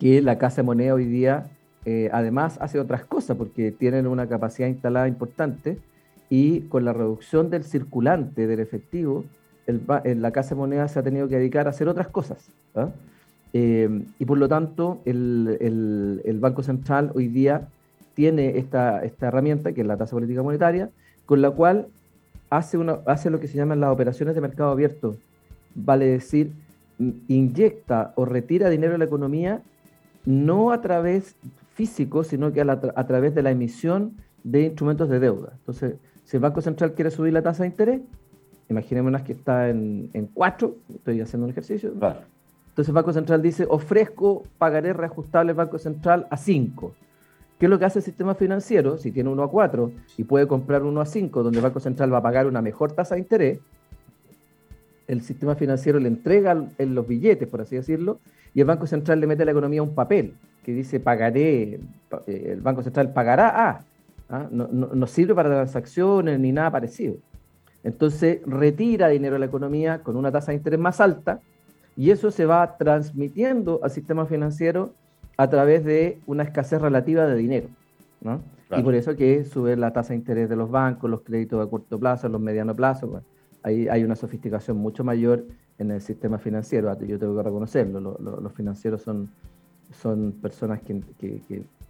que 0.00 0.22
la 0.22 0.38
Casa 0.38 0.62
de 0.62 0.66
Moneda 0.66 0.94
hoy 0.94 1.04
día 1.04 1.46
eh, 1.84 2.08
además 2.12 2.58
hace 2.60 2.80
otras 2.80 3.04
cosas 3.04 3.36
porque 3.36 3.70
tienen 3.70 4.06
una 4.06 4.26
capacidad 4.26 4.66
instalada 4.66 5.06
importante 5.06 5.78
y 6.30 6.62
con 6.62 6.84
la 6.84 6.92
reducción 6.92 7.50
del 7.50 7.64
circulante 7.64 8.46
del 8.46 8.60
efectivo, 8.60 9.24
el, 9.66 9.82
la 10.22 10.30
Casa 10.32 10.50
de 10.50 10.56
Moneda 10.56 10.88
se 10.88 10.98
ha 10.98 11.02
tenido 11.02 11.28
que 11.28 11.36
dedicar 11.36 11.66
a 11.66 11.70
hacer 11.70 11.86
otras 11.86 12.08
cosas. 12.08 12.48
¿ah? 12.74 12.88
Eh, 13.52 14.04
y 14.18 14.24
por 14.24 14.38
lo 14.38 14.48
tanto, 14.48 15.00
el, 15.04 16.20
el, 16.24 16.38
Banco 16.40 16.62
Central 16.62 17.10
hoy 17.14 17.28
día 17.28 17.68
tiene 18.14 18.58
esta, 18.58 19.04
esta 19.04 19.28
herramienta, 19.28 19.72
que 19.72 19.82
es 19.82 19.86
la 19.86 19.96
tasa 19.96 20.16
política 20.16 20.42
monetaria, 20.42 20.88
con 21.26 21.42
la 21.42 21.50
cual 21.50 21.88
hace, 22.48 22.78
una, 22.78 23.00
hace 23.06 23.28
lo 23.28 23.38
que 23.38 23.48
se 23.48 23.58
llaman 23.58 23.80
las 23.80 23.90
operaciones 23.90 24.34
de 24.34 24.40
mercado 24.40 24.70
abierto. 24.70 25.16
Vale 25.74 26.06
decir, 26.06 26.52
inyecta 27.28 28.12
o 28.14 28.24
retira 28.24 28.70
dinero 28.70 28.92
de 28.92 28.98
la 28.98 29.04
economía 29.04 29.62
no 30.24 30.70
a 30.70 30.80
través 30.80 31.36
físico, 31.74 32.24
sino 32.24 32.52
que 32.52 32.60
a, 32.60 33.06
través 33.06 33.34
de 33.34 33.42
la 33.42 33.50
emisión 33.50 34.16
de 34.44 34.64
instrumentos 34.64 35.08
de 35.08 35.18
deuda. 35.18 35.52
Entonces, 35.58 35.94
si 36.24 36.36
el 36.36 36.42
Banco 36.42 36.60
Central 36.60 36.94
quiere 36.94 37.10
subir 37.10 37.32
la 37.32 37.42
tasa 37.42 37.62
de 37.62 37.68
interés, 37.68 38.00
imaginémonos 38.68 39.22
que 39.22 39.32
está 39.32 39.68
en, 39.68 40.10
en 40.12 40.26
4, 40.26 40.76
estoy 40.94 41.20
haciendo 41.20 41.46
un 41.46 41.50
ejercicio. 41.50 41.90
Entonces 41.90 42.88
el 42.88 42.94
Banco 42.94 43.12
Central 43.12 43.42
dice, 43.42 43.66
ofrezco 43.68 44.44
pagaré 44.58 44.92
reajustable 44.92 45.52
Banco 45.52 45.78
Central 45.78 46.26
a 46.30 46.36
5. 46.36 46.94
¿Qué 47.58 47.66
es 47.66 47.70
lo 47.70 47.78
que 47.78 47.84
hace 47.84 47.98
el 47.98 48.04
sistema 48.04 48.34
financiero? 48.34 48.96
Si 48.96 49.12
tiene 49.12 49.28
1 49.28 49.42
a 49.42 49.50
4 49.50 49.92
y 50.16 50.24
puede 50.24 50.46
comprar 50.46 50.82
1 50.82 51.00
a 51.00 51.04
5, 51.04 51.42
donde 51.42 51.58
el 51.58 51.62
Banco 51.64 51.80
Central 51.80 52.12
va 52.12 52.18
a 52.18 52.22
pagar 52.22 52.46
una 52.46 52.62
mejor 52.62 52.92
tasa 52.92 53.16
de 53.16 53.20
interés, 53.20 53.60
el 55.10 55.22
sistema 55.22 55.56
financiero 55.56 55.98
le 55.98 56.06
entrega 56.06 56.56
en 56.78 56.94
los 56.94 57.06
billetes, 57.06 57.48
por 57.48 57.60
así 57.60 57.74
decirlo, 57.74 58.20
y 58.54 58.60
el 58.60 58.66
Banco 58.66 58.86
Central 58.86 59.18
le 59.18 59.26
mete 59.26 59.42
a 59.42 59.44
la 59.44 59.50
economía 59.50 59.82
un 59.82 59.94
papel 59.94 60.34
que 60.64 60.72
dice 60.72 61.00
pagaré, 61.00 61.80
eh, 62.28 62.50
el 62.52 62.60
Banco 62.60 62.84
Central 62.84 63.12
pagará 63.12 63.70
a, 63.70 63.84
¿ah? 64.28 64.48
no, 64.52 65.06
sirve 65.08 65.34
para 65.34 65.48
transacciones 65.48 66.38
ni 66.38 66.52
nada 66.52 66.70
parecido. 66.70 67.16
Entonces 67.82 68.40
retira 68.46 69.08
dinero 69.08 69.34
de 69.34 69.40
la 69.40 69.46
economía 69.46 70.00
con 70.00 70.16
una 70.16 70.30
tasa 70.30 70.52
de 70.52 70.58
interés 70.58 70.78
más 70.78 71.00
alta 71.00 71.40
y 71.96 72.10
eso 72.10 72.30
se 72.30 72.46
va 72.46 72.76
transmitiendo 72.76 73.80
al 73.82 73.90
sistema 73.90 74.26
financiero 74.26 74.92
a 75.36 75.50
través 75.50 75.84
de 75.84 76.20
una 76.26 76.44
escasez 76.44 76.80
relativa 76.80 77.26
de 77.26 77.34
dinero. 77.34 77.66
Y 78.76 78.82
por 78.82 78.94
eso 78.94 79.16
que 79.16 79.44
sube 79.44 79.76
la 79.76 79.92
tasa 79.92 80.10
de 80.10 80.18
interés 80.18 80.48
de 80.48 80.54
los 80.54 80.70
bancos, 80.70 81.10
los 81.10 81.22
créditos 81.22 81.66
a 81.66 81.68
corto 81.68 81.98
plazo, 81.98 82.28
los 82.28 82.40
mediano 82.40 82.76
plazo 82.76 83.22
hay, 83.62 84.04
una 84.04 84.16
sofisticación 84.16 84.76
mucho 84.76 85.04
mayor 85.04 85.44
en 85.78 85.90
el 85.90 86.00
sistema 86.00 86.38
financiero, 86.38 86.96
yo 87.00 87.18
tengo 87.18 87.36
que 87.36 87.42
reconocerlo, 87.42 88.00
los 88.20 88.52
financieros 88.52 89.02
son, 89.02 89.30
son 89.92 90.32
personas 90.40 90.80
que, 90.82 91.02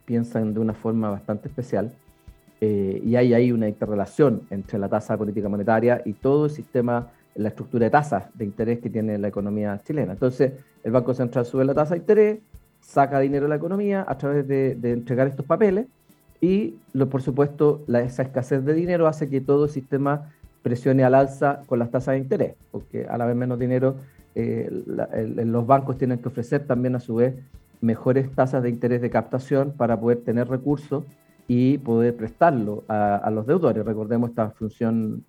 piensan 0.04 0.54
de 0.54 0.58
una 0.58 0.74
forma 0.74 1.08
bastante 1.08 1.46
especial 1.46 1.92
eh, 2.60 3.00
y 3.04 3.14
hay 3.14 3.32
ahí 3.32 3.52
una 3.52 3.68
interrelación 3.68 4.42
entre 4.50 4.76
la 4.76 4.88
tasa 4.88 5.16
política 5.16 5.48
monetaria 5.48 6.02
y 6.04 6.14
todo 6.14 6.46
el 6.46 6.50
sistema, 6.50 7.08
la 7.36 7.50
estructura 7.50 7.84
de 7.84 7.90
tasas 7.90 8.24
de 8.34 8.44
interés 8.44 8.80
que 8.80 8.90
tiene 8.90 9.18
la 9.18 9.28
economía 9.28 9.80
chilena. 9.84 10.14
Entonces, 10.14 10.52
el 10.82 10.90
Banco 10.90 11.14
Central 11.14 11.46
sube 11.46 11.64
la 11.64 11.74
tasa 11.74 11.94
de 11.94 12.00
interés, 12.00 12.38
saca 12.80 13.20
dinero 13.20 13.44
de 13.44 13.50
la 13.50 13.56
economía 13.56 14.04
a 14.06 14.18
través 14.18 14.48
de, 14.48 14.72
entregar 14.82 15.28
estos 15.28 15.46
papeles 15.46 15.86
y, 16.40 16.74
lo, 16.92 17.08
por 17.08 17.22
supuesto, 17.22 17.84
la, 17.86 18.00
esa 18.00 18.22
escasez 18.22 18.64
de 18.64 18.74
dinero 18.74 19.06
hace 19.06 19.28
que 19.28 19.40
todo 19.40 19.66
el 19.66 19.70
sistema 19.70 20.32
presione 20.62 21.04
al 21.04 21.14
alza 21.14 21.62
con 21.66 21.78
las 21.78 21.90
tasas 21.90 22.12
de 22.12 22.18
interés, 22.18 22.54
porque 22.70 23.06
a 23.06 23.16
la 23.16 23.26
vez 23.26 23.36
menos 23.36 23.58
dinero, 23.58 23.96
eh, 24.34 24.68
los 25.44 25.66
bancos 25.66 25.96
tienen 25.96 26.18
que 26.18 26.28
ofrecer 26.28 26.66
también 26.66 26.94
a 26.94 27.00
su 27.00 27.16
vez 27.16 27.34
mejores 27.80 28.30
tasas 28.34 28.62
de 28.62 28.68
interés 28.68 29.00
de 29.00 29.10
captación 29.10 29.72
para 29.76 29.98
poder 29.98 30.18
tener 30.18 30.48
recursos 30.48 31.04
y 31.48 31.78
poder 31.78 32.14
prestarlo 32.14 32.84
a, 32.88 33.28
los 33.32 33.46
deudores. 33.46 33.84
Recordemos 33.84 34.30
esta 34.30 34.50
función 34.50 35.24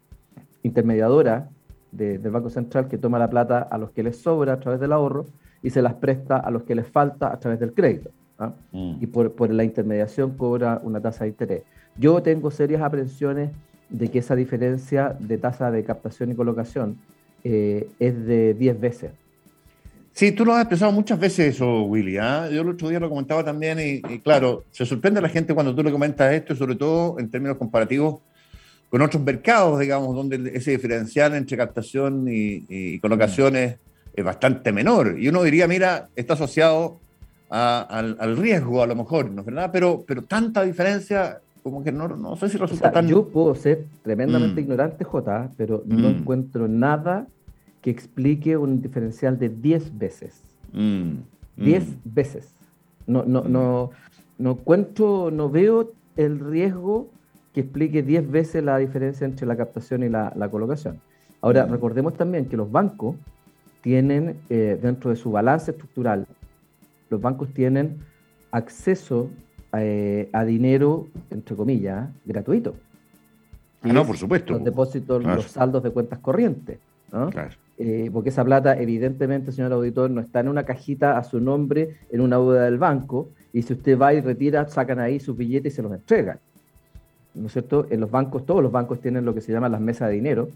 intermediadora 0.63 1.49
del 1.91 2.19
Banco 2.19 2.49
Central 2.49 2.87
que 2.87 2.97
toma 2.97 3.17
la 3.17 3.29
plata 3.29 3.59
a 3.59 3.77
los 3.77 3.91
que 3.91 4.03
les 4.03 4.21
sobra 4.21 4.53
a 4.53 4.59
través 4.59 4.79
del 4.79 4.91
ahorro 4.91 5.25
y 5.63 5.69
se 5.71 5.81
las 5.81 5.95
presta 5.95 6.37
a 6.37 6.51
los 6.51 6.63
que 6.63 6.75
les 6.75 6.87
falta 6.87 7.33
a 7.33 7.39
través 7.39 7.59
del 7.59 7.73
crédito. 7.73 8.11
¿ah? 8.37 8.53
Mm. 8.71 8.97
Y 9.01 9.07
por, 9.07 9.31
por 9.33 9.51
la 9.51 9.63
intermediación 9.63 10.37
cobra 10.37 10.79
una 10.83 11.01
tasa 11.01 11.23
de 11.23 11.31
interés. 11.31 11.63
Yo 11.97 12.21
tengo 12.21 12.51
serias 12.51 12.81
aprensiones 12.81 13.49
de 13.91 14.09
que 14.09 14.19
esa 14.19 14.35
diferencia 14.35 15.15
de 15.19 15.37
tasa 15.37 15.69
de 15.69 15.83
captación 15.83 16.31
y 16.31 16.35
colocación 16.35 16.97
eh, 17.43 17.87
es 17.99 18.25
de 18.25 18.53
10 18.53 18.79
veces. 18.79 19.11
Sí, 20.13 20.31
tú 20.31 20.45
lo 20.45 20.53
has 20.53 20.61
expresado 20.61 20.91
muchas 20.91 21.19
veces 21.19 21.55
eso, 21.55 21.83
Willy. 21.83 22.17
¿ah? 22.17 22.49
Yo 22.51 22.61
el 22.61 22.69
otro 22.69 22.89
día 22.89 22.99
lo 22.99 23.09
comentaba 23.09 23.43
también 23.43 23.79
y, 23.79 24.01
claro, 24.19 24.65
se 24.71 24.85
sorprende 24.85 25.21
la 25.21 25.29
gente 25.29 25.53
cuando 25.53 25.73
tú 25.73 25.83
le 25.83 25.91
comentas 25.91 26.33
esto, 26.33 26.55
sobre 26.55 26.75
todo 26.75 27.17
en 27.17 27.29
términos 27.29 27.57
comparativos 27.57 28.19
con 28.89 29.01
otros 29.01 29.23
mercados, 29.23 29.79
digamos, 29.79 30.13
donde 30.13 30.51
ese 30.53 30.71
diferencial 30.71 31.33
entre 31.33 31.55
captación 31.55 32.25
y, 32.27 32.99
colocación 32.99 33.55
es, 33.55 33.77
bastante 34.23 34.73
menor. 34.73 35.15
Y 35.17 35.29
uno 35.29 35.41
diría, 35.43 35.65
mira, 35.65 36.09
está 36.15 36.33
asociado 36.33 36.99
al, 37.49 38.17
al, 38.19 38.37
riesgo 38.37 38.83
a 38.83 38.87
lo 38.87 38.95
mejor, 38.95 39.31
¿no 39.31 39.41
es 39.41 39.45
verdad? 39.45 39.69
Pero, 39.71 40.03
pero 40.05 40.21
tanta 40.23 40.63
diferencia 40.63 41.39
como 41.63 41.83
que 41.83 41.91
no, 41.91 42.07
no 42.07 42.35
sé 42.35 42.49
si 42.49 42.57
resulta 42.57 42.91
tan... 42.91 43.07
Yo 43.07 43.27
puedo 43.27 43.53
ser 43.55 43.85
tremendamente 44.03 44.61
mm. 44.61 44.63
ignorante, 44.63 45.03
J, 45.03 45.51
pero 45.57 45.83
no 45.85 46.09
mm. 46.09 46.11
encuentro 46.11 46.67
nada 46.67 47.27
que 47.81 47.89
explique 47.89 48.57
un 48.57 48.81
diferencial 48.81 49.37
de 49.37 49.49
10 49.49 49.97
veces. 49.97 50.43
10 50.71 50.75
mm. 51.57 51.85
veces. 52.05 52.55
No, 53.05 53.23
no, 53.25 53.43
no, 53.43 53.91
no 54.37 54.51
encuentro, 54.51 55.29
no 55.31 55.49
veo 55.49 55.91
el 56.15 56.39
riesgo 56.39 57.09
que 57.53 57.61
explique 57.61 58.01
10 58.01 58.31
veces 58.31 58.63
la 58.63 58.77
diferencia 58.77 59.25
entre 59.25 59.45
la 59.45 59.55
captación 59.55 60.03
y 60.03 60.09
la, 60.09 60.49
colocación. 60.49 60.99
Ahora, 61.41 61.65
recordemos 61.65 62.13
también 62.13 62.45
que 62.45 62.55
los 62.55 62.71
bancos 62.71 63.15
tienen, 63.81 64.37
eh, 64.49 64.79
dentro 64.81 65.09
de 65.09 65.15
su 65.15 65.31
balance 65.31 65.71
estructural, 65.71 66.27
los 67.09 67.19
bancos 67.19 67.49
tienen 67.53 67.97
acceso 68.51 69.29
eh, 69.73 70.29
a 70.33 70.43
dinero, 70.43 71.07
entre 71.29 71.55
comillas, 71.55 72.09
gratuito. 72.25 72.75
Ah, 73.83 73.93
no, 73.93 74.05
por 74.05 74.17
supuesto. 74.17 74.53
Los 74.53 74.63
depósitos, 74.63 75.23
los 75.23 75.45
saldos 75.45 75.83
de 75.83 75.91
cuentas 75.91 76.19
corrientes. 76.19 76.79
Eh, 77.77 78.09
porque 78.13 78.29
esa 78.29 78.45
plata, 78.45 78.79
evidentemente, 78.79 79.51
señor 79.51 79.73
auditor, 79.73 80.09
no 80.11 80.21
está 80.21 80.39
en 80.39 80.49
una 80.49 80.63
cajita 80.63 81.17
a 81.17 81.23
su 81.23 81.41
nombre 81.41 81.97
en 82.11 82.21
una 82.21 82.37
deuda 82.37 82.65
del 82.65 82.77
banco, 82.77 83.29
y 83.53 83.63
si 83.63 83.73
usted 83.73 83.97
va 83.97 84.13
y 84.13 84.21
retira, 84.21 84.67
sacan 84.67 84.99
ahí 84.99 85.19
sus 85.19 85.35
billetes 85.35 85.73
y 85.73 85.75
se 85.75 85.81
los 85.81 85.91
entregan. 85.91 86.39
¿No 87.33 87.47
es 87.47 87.53
cierto? 87.53 87.87
En 87.89 88.01
los 88.01 88.11
bancos, 88.11 88.45
todos 88.45 88.61
los 88.61 88.71
bancos 88.71 89.01
tienen 89.01 89.25
lo 89.25 89.33
que 89.33 89.41
se 89.41 89.51
llama 89.51 89.67
las 89.67 89.81
mesas 89.81 90.09
de 90.09 90.15
dinero, 90.15 90.49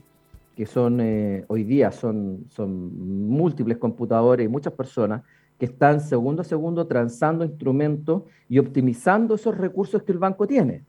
que 0.55 0.65
son, 0.65 1.01
eh, 1.01 1.43
hoy 1.47 1.63
día 1.63 1.91
son, 1.91 2.45
son 2.49 3.27
múltiples 3.27 3.77
computadores 3.77 4.45
y 4.45 4.49
muchas 4.49 4.73
personas 4.73 5.23
que 5.57 5.65
están 5.65 6.01
segundo 6.01 6.41
a 6.41 6.45
segundo 6.45 6.85
transando 6.87 7.45
instrumentos 7.45 8.23
y 8.49 8.59
optimizando 8.59 9.35
esos 9.35 9.57
recursos 9.57 10.03
que 10.03 10.11
el 10.11 10.17
banco 10.17 10.47
tiene. 10.47 10.83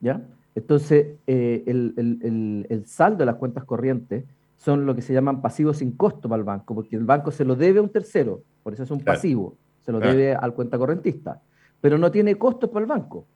¿ya? 0.00 0.22
Entonces, 0.54 1.16
eh, 1.26 1.62
el, 1.66 2.84
saldo 2.86 3.18
de 3.18 3.26
las 3.26 3.36
cuentas 3.36 3.64
corrientes 3.64 4.24
son 4.56 4.86
lo 4.86 4.94
que 4.94 5.02
se 5.02 5.12
llaman 5.12 5.40
pasivos 5.40 5.78
sin 5.78 5.92
costo 5.92 6.28
para 6.28 6.40
el 6.40 6.44
banco, 6.44 6.74
porque 6.74 6.96
el 6.96 7.04
banco 7.04 7.30
se 7.30 7.44
lo 7.44 7.54
debe 7.54 7.78
a 7.78 7.82
un 7.82 7.90
tercero, 7.90 8.42
por 8.62 8.74
eso 8.74 8.82
es 8.82 8.90
un 8.90 9.00
pasivo, 9.00 9.56
se 9.84 9.92
lo 9.92 10.00
debe 10.00 10.34
al 10.34 10.54
cuenta 10.54 10.76
correntista, 10.76 11.40
pero 11.80 11.96
no 11.96 12.10
tiene 12.10 12.34
costos 12.36 12.70
para 12.70 12.82
el 12.82 12.88
banco. 12.88 13.26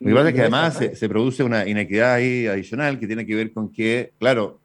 Lo 0.00 0.08
que 0.08 0.14
pasa 0.14 0.28
es 0.30 0.34
que 0.34 0.40
además 0.40 0.80
se, 0.94 1.08
produce 1.08 1.44
una 1.44 1.68
inequidad 1.68 2.14
ahí 2.14 2.46
adicional 2.46 2.98
que 2.98 3.06
tiene 3.06 3.26
que 3.26 3.36
ver 3.36 3.52
con 3.52 3.70
que, 3.70 4.12
claro, 4.18 4.58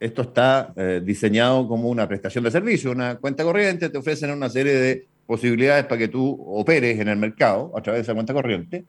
esto 0.00 0.22
está 0.22 0.72
eh, 0.76 1.02
diseñado 1.04 1.68
como 1.68 1.90
una 1.90 2.08
prestación 2.08 2.42
de 2.42 2.50
servicio, 2.50 2.90
una 2.90 3.16
cuenta 3.16 3.44
corriente, 3.44 3.90
te 3.90 3.98
ofrecen 3.98 4.30
una 4.30 4.48
serie 4.48 4.72
de 4.72 5.06
posibilidades 5.26 5.84
para 5.84 5.98
que 5.98 6.08
tú 6.08 6.42
operes 6.48 6.98
en 6.98 7.08
el 7.08 7.18
mercado 7.18 7.70
a 7.76 7.82
través 7.82 7.98
de 7.98 8.02
esa 8.04 8.14
cuenta 8.14 8.32
corriente, 8.32 8.86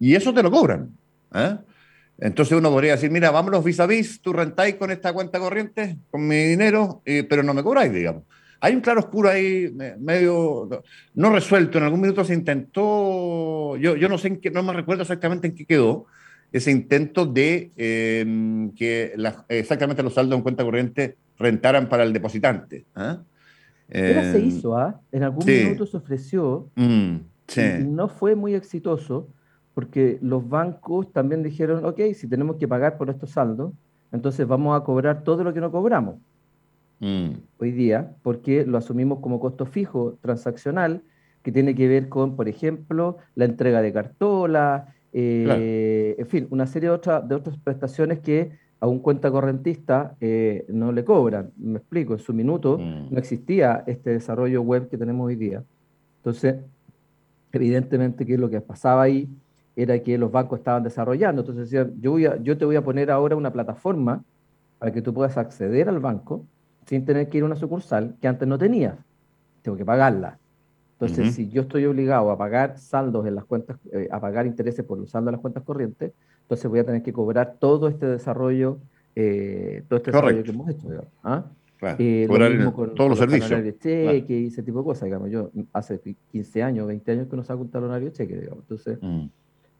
y 0.00 0.16
eso 0.16 0.34
te 0.34 0.42
lo 0.42 0.50
cobran. 0.50 0.90
¿eh? 1.32 1.56
Entonces 2.18 2.58
uno 2.58 2.70
podría 2.70 2.92
decir, 2.92 3.10
mira, 3.10 3.30
vámonos 3.30 3.62
vis 3.62 3.78
a 3.78 3.86
vis, 3.86 4.20
tú 4.20 4.32
rentáis 4.32 4.74
con 4.74 4.90
esta 4.90 5.12
cuenta 5.12 5.38
corriente, 5.38 5.96
con 6.10 6.26
mi 6.26 6.36
dinero, 6.36 7.02
pero 7.04 7.44
no 7.44 7.54
me 7.54 7.62
cobráis, 7.62 7.92
digamos. 7.92 8.24
Hay 8.60 8.74
un 8.74 8.80
claro 8.80 9.00
oscuro 9.00 9.28
ahí 9.28 9.72
medio 10.00 10.68
no 11.14 11.30
resuelto. 11.30 11.78
En 11.78 11.84
algún 11.84 12.00
minuto 12.00 12.24
se 12.24 12.34
intentó, 12.34 13.76
yo, 13.76 14.08
no 14.08 14.18
sé 14.18 14.40
no 14.52 14.64
me 14.64 14.72
recuerdo 14.72 15.02
exactamente 15.02 15.46
en 15.46 15.54
qué 15.54 15.64
quedó, 15.64 16.06
ese 16.52 16.70
intento 16.70 17.26
de 17.26 17.70
em, 17.76 18.72
que 18.72 19.14
exactamente 19.48 20.02
los 20.02 20.14
saldos 20.14 20.36
en 20.36 20.42
cuenta 20.42 20.64
corriente 20.64 21.16
rentaran 21.38 21.88
para 21.88 22.04
el 22.04 22.12
depositante. 22.12 22.86
¿ah? 22.94 23.22
se 23.90 24.38
eh, 24.38 24.40
hizo, 24.44 24.76
¿ah? 24.76 25.00
En 25.12 25.22
algún 25.22 25.44
minuto 25.46 25.86
se 25.86 25.96
ofreció 25.96 26.70
mm, 26.76 27.16
y 27.56 27.84
no 27.84 28.08
fue 28.08 28.34
muy 28.34 28.54
exitoso 28.54 29.28
porque 29.74 30.18
los 30.22 30.48
bancos 30.48 31.12
también 31.12 31.42
dijeron, 31.42 31.84
ok, 31.84 32.00
si 32.14 32.28
tenemos 32.28 32.56
que 32.56 32.66
pagar 32.66 32.98
por 32.98 33.10
estos 33.10 33.30
saldos, 33.30 33.72
entonces 34.10 34.46
vamos 34.46 34.78
a 34.78 34.82
cobrar 34.82 35.22
todo 35.22 35.44
lo 35.44 35.54
que 35.54 35.60
no 35.60 35.70
cobramos 35.70 36.16
mm. 36.98 37.28
hoy 37.58 37.70
día, 37.70 38.16
porque 38.22 38.66
lo 38.66 38.76
asumimos 38.76 39.20
como 39.20 39.38
costo 39.38 39.66
fijo 39.66 40.18
transaccional, 40.20 41.02
que 41.42 41.52
tiene 41.52 41.74
que 41.74 41.86
ver 41.86 42.08
con, 42.08 42.34
por 42.34 42.48
ejemplo, 42.48 43.18
la 43.36 43.44
entrega 43.44 43.80
de 43.80 43.92
cartola, 43.92 44.94
eh, 45.12 46.16
en 46.18 46.26
fin, 46.26 46.46
una 46.50 46.66
serie 46.66 46.90
de, 46.90 46.96
de 46.96 47.34
otras 47.34 47.56
prestaciones 47.58 48.20
que 48.20 48.52
a 48.80 48.86
un 48.86 49.00
cuenta 49.00 49.30
correntista 49.30 50.16
eh, 50.20 50.64
no 50.68 50.92
le 50.92 51.04
cobran. 51.04 51.50
Me 51.56 51.78
explico, 51.78 52.12
en 52.12 52.18
su 52.20 52.32
minuto 52.32 52.78
mm. 52.78 53.08
no 53.10 53.18
existía 53.18 53.82
este 53.86 54.10
desarrollo 54.10 54.62
web 54.62 54.88
que 54.88 54.96
tenemos 54.96 55.26
hoy 55.26 55.36
día. 55.36 55.64
Entonces, 56.18 56.56
evidentemente 57.52 58.24
que 58.24 58.38
lo 58.38 58.48
que 58.48 58.60
pasaba 58.60 59.02
ahí 59.02 59.28
era 59.74 59.98
que 60.00 60.18
los 60.18 60.30
bancos 60.30 60.60
estaban 60.60 60.82
desarrollando. 60.82 61.42
Entonces 61.42 61.70
decían, 61.70 61.94
yo, 62.00 62.12
voy 62.12 62.28
yo 62.42 62.56
te 62.58 62.64
voy 62.64 62.76
a 62.76 62.82
poner 62.82 63.10
ahora 63.10 63.36
una 63.36 63.52
plataforma 63.52 64.22
para 64.78 64.92
que 64.92 65.02
tú 65.02 65.12
puedas 65.12 65.36
acceder 65.36 65.88
al 65.88 65.98
banco 65.98 66.44
sin 66.86 67.04
tener 67.04 67.28
que 67.28 67.38
ir 67.38 67.42
a 67.42 67.46
una 67.46 67.56
sucursal 67.56 68.14
que 68.20 68.28
antes 68.28 68.46
no 68.46 68.58
tenías. 68.58 68.96
Tengo 69.62 69.76
que 69.76 69.84
pagarla. 69.84 70.38
Entonces, 71.00 71.34
si 71.34 71.48
yo 71.48 71.62
estoy 71.62 71.84
obligado 71.86 72.30
a 72.30 72.36
pagar 72.36 72.76
saldos 72.78 73.26
en 73.26 73.36
las 73.36 73.44
cuentas, 73.44 73.78
eh, 73.92 74.08
a 74.10 74.20
pagar 74.20 74.46
intereses 74.46 74.84
por 74.84 74.98
los 74.98 75.10
saldos 75.10 75.28
en 75.28 75.32
las 75.32 75.40
cuentas 75.40 75.62
corrientes, 75.62 76.12
entonces 76.42 76.68
voy 76.68 76.80
a 76.80 76.84
tener 76.84 77.02
que 77.02 77.12
cobrar 77.12 77.56
todo 77.60 77.88
este 77.88 78.06
desarrollo, 78.06 78.78
eh, 79.14 79.84
todo 79.88 79.98
este 79.98 80.10
desarrollo 80.10 80.42
que 80.42 80.50
hemos 80.50 80.68
hecho. 80.68 80.88
¿ah? 81.22 81.44
Eh, 81.98 82.26
todos 82.28 83.08
los, 83.08 83.18
servicios. 83.18 83.62
cheque 83.78 84.40
y 84.40 84.46
ese 84.46 84.64
tipo 84.64 84.80
de 84.80 84.84
cosas. 84.84 85.04
Digamos. 85.04 85.30
Yo 85.30 85.50
hace 85.72 86.00
15 86.32 86.62
años, 86.64 86.88
20 86.88 87.12
años 87.12 87.28
que 87.28 87.36
no 87.36 87.44
saco 87.44 87.62
un 87.62 87.70
talonario 87.70 88.10
cheque. 88.10 88.36
Digamos. 88.36 88.64
Entonces, 88.64 88.98
mm. 89.00 89.26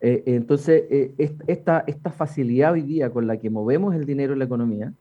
Eh, 0.01 0.23
entonces, 0.27 0.85
eh, 0.91 1.35
esta, 1.49 1.85
esta, 1.87 2.11
facilidad 2.11 2.73
hoy 2.73 2.83
día 2.83 3.11
con 3.11 3.27
la 3.27 3.39
que 3.39 3.51
movemos 3.51 3.95
el 3.95 4.05
dinero 4.05 4.33
en 4.33 4.39
la 4.39 4.45
economía, 4.45 4.93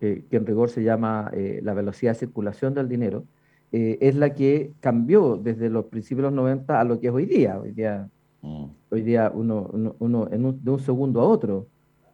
que 0.00 0.24
en 0.30 0.46
rigor 0.46 0.70
se 0.70 0.84
llama 0.84 1.28
eh, 1.34 1.58
la 1.64 1.74
velocidad 1.74 2.12
de 2.12 2.20
circulación 2.20 2.72
del 2.72 2.88
dinero, 2.88 3.24
es 3.72 4.14
la 4.14 4.34
que 4.34 4.72
cambió 4.80 5.36
desde 5.36 5.68
los 5.68 5.86
principios 5.86 6.24
de 6.24 6.36
los 6.36 6.44
90 6.44 6.80
a 6.80 6.84
lo 6.84 7.00
que 7.00 7.08
es 7.08 7.12
hoy 7.12 7.26
día. 7.26 7.58
Hoy 7.58 7.72
día, 7.72 8.08
mm. 8.42 8.64
hoy 8.90 9.02
día 9.02 9.30
uno, 9.34 9.94
uno, 9.98 10.26
de 10.26 10.70
un 10.70 10.80
segundo 10.80 11.20
a 11.20 11.24
otro, 11.24 11.66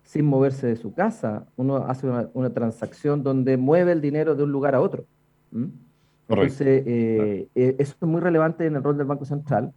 sin 0.02 0.24
moverse 0.26 0.66
de 0.66 0.76
su 0.76 0.92
casa, 0.92 1.46
uno 1.56 1.76
hace 1.76 2.08
una, 2.34 2.50
transacción 2.50 3.22
donde 3.22 3.56
mueve 3.56 3.92
el 3.92 4.00
dinero 4.00 4.34
de 4.34 4.42
un 4.42 4.52
lugar 4.52 4.74
a 4.74 4.80
otro. 4.80 5.06
Entonces, 6.28 6.82
eso 7.54 7.94
es 8.00 8.02
muy 8.02 8.20
relevante 8.20 8.66
en 8.66 8.76
el 8.76 8.82
rol 8.82 8.98
del 8.98 9.06
Banco 9.06 9.24
Central 9.24 9.72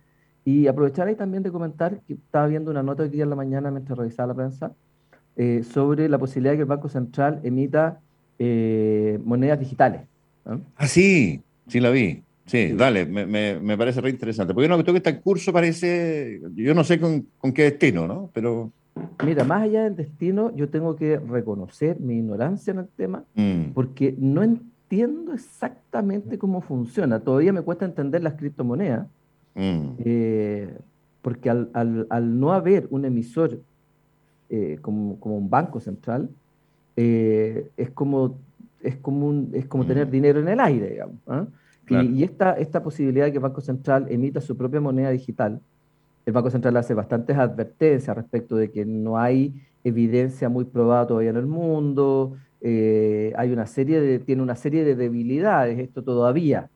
y 0.47 0.67
aprovechar 0.67 1.09
ahí 1.09 1.15
también 1.15 1.43
de 1.43 1.51
comentar 1.51 1.99
que 2.07 2.13
estaba 2.13 2.47
viendo 2.47 2.71
una 2.71 2.81
nota 2.81 3.03
hoy 3.03 3.09
día 3.09 3.23
en 3.23 3.29
la 3.29 3.35
mañana 3.35 3.69
mientras 3.69 3.99
revisaba 3.99 4.29
la 4.29 4.33
prensa 4.33 4.71
eh, 5.35 5.61
sobre 5.61 6.07
la 6.07 6.17
posibilidad 6.17 6.53
de 6.53 6.57
que 6.59 6.61
el 6.61 6.69
Banco 6.69 6.87
Central 6.87 7.41
emita 7.43 7.99
eh, 8.39 9.19
monedas 9.25 9.59
digitales. 9.59 10.03
Ah, 10.77 10.87
sí, 10.87 11.43
sí 11.67 11.79
la 11.79 11.89
vi. 11.89 12.23
Sí, 12.45 12.71
dale, 12.71 13.05
me, 13.05 13.25
me, 13.59 13.77
parece 13.77 13.99
re 13.99 14.09
interesante. 14.09 14.53
Porque 14.53 14.67
una 14.67 14.75
cuestión 14.75 14.93
que 14.93 14.99
está 14.99 15.09
en 15.09 15.19
curso 15.19 15.51
parece, 15.51 16.41
yo 16.55 16.73
no 16.73 16.85
sé 16.85 16.97
con, 16.97 17.27
con, 17.37 17.51
qué 17.51 17.63
destino, 17.63 18.07
¿no? 18.07 18.29
Pero... 18.33 18.71
Mira, 19.25 19.43
más 19.43 19.63
allá 19.63 19.83
del 19.83 19.97
destino, 19.97 20.55
yo 20.55 20.69
tengo 20.69 20.95
que 20.95 21.19
reconocer 21.19 21.99
mi 21.99 22.15
ignorancia 22.15 22.71
en 22.71 22.79
el 22.79 22.87
tema, 22.87 23.23
mm. 23.35 23.73
porque 23.73 24.15
no 24.17 24.43
entiendo 24.43 25.33
exactamente 25.33 26.37
cómo 26.37 26.61
funciona. 26.61 27.19
Todavía 27.19 27.51
me 27.51 27.61
cuesta 27.61 27.83
entender 27.83 28.23
las 28.23 28.35
criptomonedas. 28.35 29.07
Mm. 29.53 29.89
Eh, 29.99 30.73
porque 31.21 31.49
al, 31.49 31.69
al, 31.73 32.39
no 32.39 32.53
haber 32.53 32.87
un 32.89 33.03
emisor 33.03 33.59
eh, 34.49 34.77
como, 34.81 35.19
como, 35.19 35.37
un 35.37 35.49
banco 35.49 35.81
central, 35.81 36.29
eh, 36.95 37.69
es 37.75 37.89
como, 37.89 38.37
es 38.81 38.97
como, 38.97 39.47
es 39.53 39.65
como 39.67 39.83
mm. 39.83 39.87
tener 39.87 40.09
dinero 40.09 40.39
en 40.39 40.47
el 40.47 40.59
aire, 40.59 40.89
digamos. 40.89 41.17
¿ah? 41.27 41.45
Y, 41.89 42.23
esta, 42.23 42.53
esta 42.53 42.83
posibilidad 42.83 43.25
de 43.25 43.31
que 43.31 43.37
el 43.37 43.43
Banco 43.43 43.61
Central 43.61 44.07
emita 44.09 44.41
su 44.41 44.57
propia 44.57 44.81
moneda 44.81 45.09
digital, 45.09 45.61
el 46.25 46.33
Banco 46.33 46.49
Central 46.49 46.75
hace 46.75 46.93
bastantes 46.93 47.37
advertencias 47.37 48.15
respecto 48.15 48.57
de 48.57 48.69
que 48.69 48.85
no 48.85 49.17
hay 49.17 49.53
evidencia 49.85 50.49
muy 50.49 50.65
probada 50.65 51.07
todavía 51.07 51.29
en 51.29 51.37
el 51.37 51.45
mundo, 51.45 52.35
hay 52.61 53.51
una 53.51 53.65
serie 53.65 54.01
de, 54.01 54.19
tiene 54.19 54.41
una 54.41 54.55
serie 54.55 54.83
de 54.83 54.95
debilidades 54.95 55.79
esto 55.79 56.03
todavía 56.03 56.69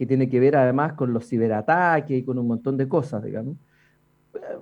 que 0.00 0.06
tiene 0.06 0.30
que 0.30 0.40
ver 0.40 0.56
además 0.56 0.94
con 0.94 1.12
los 1.12 1.28
ciberataques 1.28 2.20
y 2.20 2.22
con 2.22 2.38
un 2.38 2.46
montón 2.46 2.78
de 2.78 2.88
cosas, 2.88 3.22
digamos. 3.22 3.56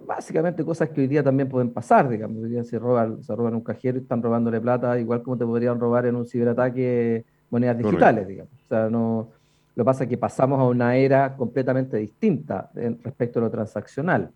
Básicamente 0.07 0.65
cosas 0.65 0.89
que 0.89 1.03
hoy 1.03 1.07
día 1.07 1.23
también 1.23 1.49
pueden 1.49 1.71
pasar, 1.71 2.09
digamos. 2.09 2.43
Hoy 2.43 2.51
día 2.51 2.65
se 2.65 2.79
roban, 2.79 3.23
se 3.23 3.35
roban 3.35 3.55
un 3.55 3.61
cajero 3.61 3.99
y 3.99 4.03
están 4.03 4.23
robándole 4.23 4.61
plata, 4.61 4.99
igual 4.99 5.23
como 5.23 5.37
te 5.37 5.45
podrían 5.45 5.79
robar 5.79 6.07
en 6.07 6.17
un 6.17 6.27
ciberataque 6.27 7.25
monedas 7.51 7.79
digitales, 7.79 8.27
digamos. 8.27 8.53
O 8.65 8.69
sea, 8.69 8.89
no, 8.89 9.29
lo 9.75 9.85
que 9.85 9.85
pasa 9.85 10.05
es 10.05 10.11
que 10.11 10.17
pasamos 10.17 10.59
a 10.59 10.65
una 10.65 10.97
era 10.97 11.37
completamente 11.37 11.99
distinta 11.99 12.71
respecto 12.75 13.39
a 13.39 13.43
lo 13.43 13.51
transaccional. 13.51 14.31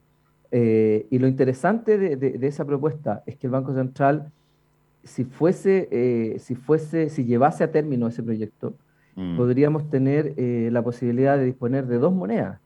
Eh, 0.50 1.06
y 1.10 1.18
lo 1.18 1.26
interesante 1.26 1.96
de, 1.96 2.46
esa 2.46 2.64
propuesta 2.64 3.22
es 3.24 3.36
que 3.36 3.46
el 3.46 3.52
Banco 3.52 3.72
Central, 3.72 4.30
si 5.02 5.24
fuese, 5.24 5.88
eh, 5.90 6.38
si 6.38 6.54
fuese, 6.54 7.08
si 7.08 7.24
llevase 7.24 7.64
a 7.64 7.72
término 7.72 8.08
ese 8.08 8.22
proyecto, 8.22 8.74
Mm. 9.14 9.36
podríamos 9.36 9.90
tener 9.90 10.34
eh, 10.36 10.70
la 10.72 10.82
posibilidad 10.82 11.36
de 11.36 11.44
disponer 11.44 11.86
de 11.86 11.98
dos 11.98 12.12
monedas 12.14 12.58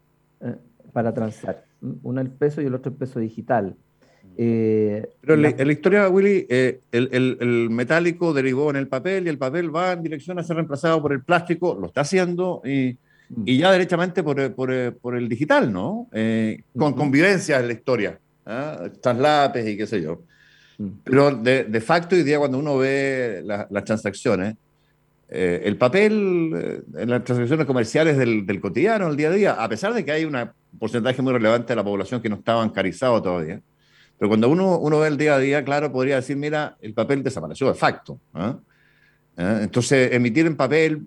para 0.93 1.13
transar, 1.13 1.65
una 1.81 2.21
el 2.21 2.31
peso 2.31 2.63
y 2.63 2.67
el 2.67 2.75
otro 2.75 2.93
el 2.93 2.99
peso 2.99 3.21
digital. 3.21 3.77
Eh, 4.39 5.09
Pero 5.21 5.35
en 5.35 5.43
la, 5.43 5.73
historia, 5.73 6.09
Willy, 6.09 6.47
el, 6.49 6.81
el, 6.93 7.71
metálico 7.71 8.35
derivó 8.35 8.69
en 8.71 8.77
el 8.77 8.87
papel 8.87 9.27
y 9.27 9.31
el 9.31 9.39
papel 9.39 9.75
va 9.75 9.93
en 9.93 10.03
dirección 10.03 10.39
a 10.39 10.43
ser 10.43 10.57
reemplazado 10.57 11.01
por 11.01 11.13
el 11.13 11.23
plástico, 11.23 11.77
lo 11.81 11.87
está 11.87 12.03
haciendo 12.03 12.61
y, 12.65 12.99
mm. 13.31 13.43
y 13.47 13.59
ya 13.59 13.73
derechamente 13.73 14.23
por, 14.23 14.55
por, 14.55 14.95
por, 14.99 15.17
el 15.17 15.29
digital, 15.29 15.73
¿no? 15.73 16.09
con 16.77 16.93
convivencia 16.93 17.59
en 17.61 17.69
la 17.69 17.73
historia, 17.73 18.19
¿ah? 18.45 18.89
traslapes 19.01 19.67
y 19.67 19.77
qué 19.77 19.87
sé 19.87 20.03
yo. 20.03 20.23
Mm. 20.79 20.89
Pero 21.05 21.31
de, 21.31 21.65
de, 21.65 21.81
facto, 21.81 22.15
hoy 22.15 22.23
día 22.23 22.39
cuando 22.39 22.59
uno 22.59 22.77
ve 22.77 23.43
las 23.43 23.85
transacciones, 23.85 24.57
eh, 25.29 25.63
el 25.65 25.77
papel 25.77 26.53
eh, 26.55 26.83
en 26.99 27.11
las 27.11 27.25
transacciones 27.25 27.67
comerciales 27.67 28.17
del, 28.17 28.47
del, 28.47 28.61
cotidiano, 28.61 29.09
el 29.09 29.17
día 29.17 29.29
a 29.29 29.33
día, 29.33 29.53
a 29.55 29.69
pesar 29.69 29.93
de 29.93 30.05
que 30.05 30.13
hay 30.13 30.25
un 30.25 30.37
porcentaje 30.79 31.23
muy 31.23 31.33
relevante 31.33 31.69
de 31.69 31.77
la 31.77 31.85
población 31.85 32.21
que 32.21 32.29
no 32.29 32.37
está 32.37 32.55
bancarizado 32.55 33.23
todavía, 33.23 33.61
pero 34.19 34.29
cuando 34.29 34.49
uno, 34.49 34.79
uno 34.79 35.01
ve 35.01 35.09
el 35.09 35.17
día 35.17 35.35
a 35.35 35.39
día, 35.39 35.65
claro, 35.65 35.93
podría 35.93 36.17
decir, 36.17 36.37
mira, 36.37 36.77
el 36.81 36.95
papel 36.95 37.23
desapareció 37.23 37.69
de 37.69 37.75
facto. 37.75 38.19
¿ah? 38.33 38.59
¿Ah? 39.37 39.59
Entonces, 39.63 40.13
emitir 40.13 40.47
en 40.47 40.57
papel, 40.57 41.07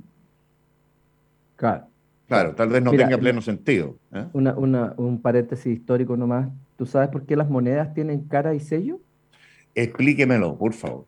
claro, 1.55 1.87
claro 2.27 2.53
tal 2.53 2.69
vez 2.69 2.83
no 2.83 2.91
tenga 2.91 3.17
pleno 3.17 3.41
sentido. 3.41 3.97
¿ah? 4.11 4.27
Una, 4.33 4.53
una, 4.55 4.93
un 4.97 5.21
paréntesis 5.21 5.77
histórico 5.77 6.15
nomás. 6.15 6.49
¿Tú 6.77 6.85
sabes 6.85 7.09
por 7.09 7.25
qué 7.25 7.35
las 7.35 7.49
monedas 7.49 7.93
tienen 7.93 8.27
cara 8.27 8.53
y 8.53 8.59
sello? 8.59 8.99
Explíquemelo, 9.73 10.57
por 10.57 10.73
favor. 10.73 11.05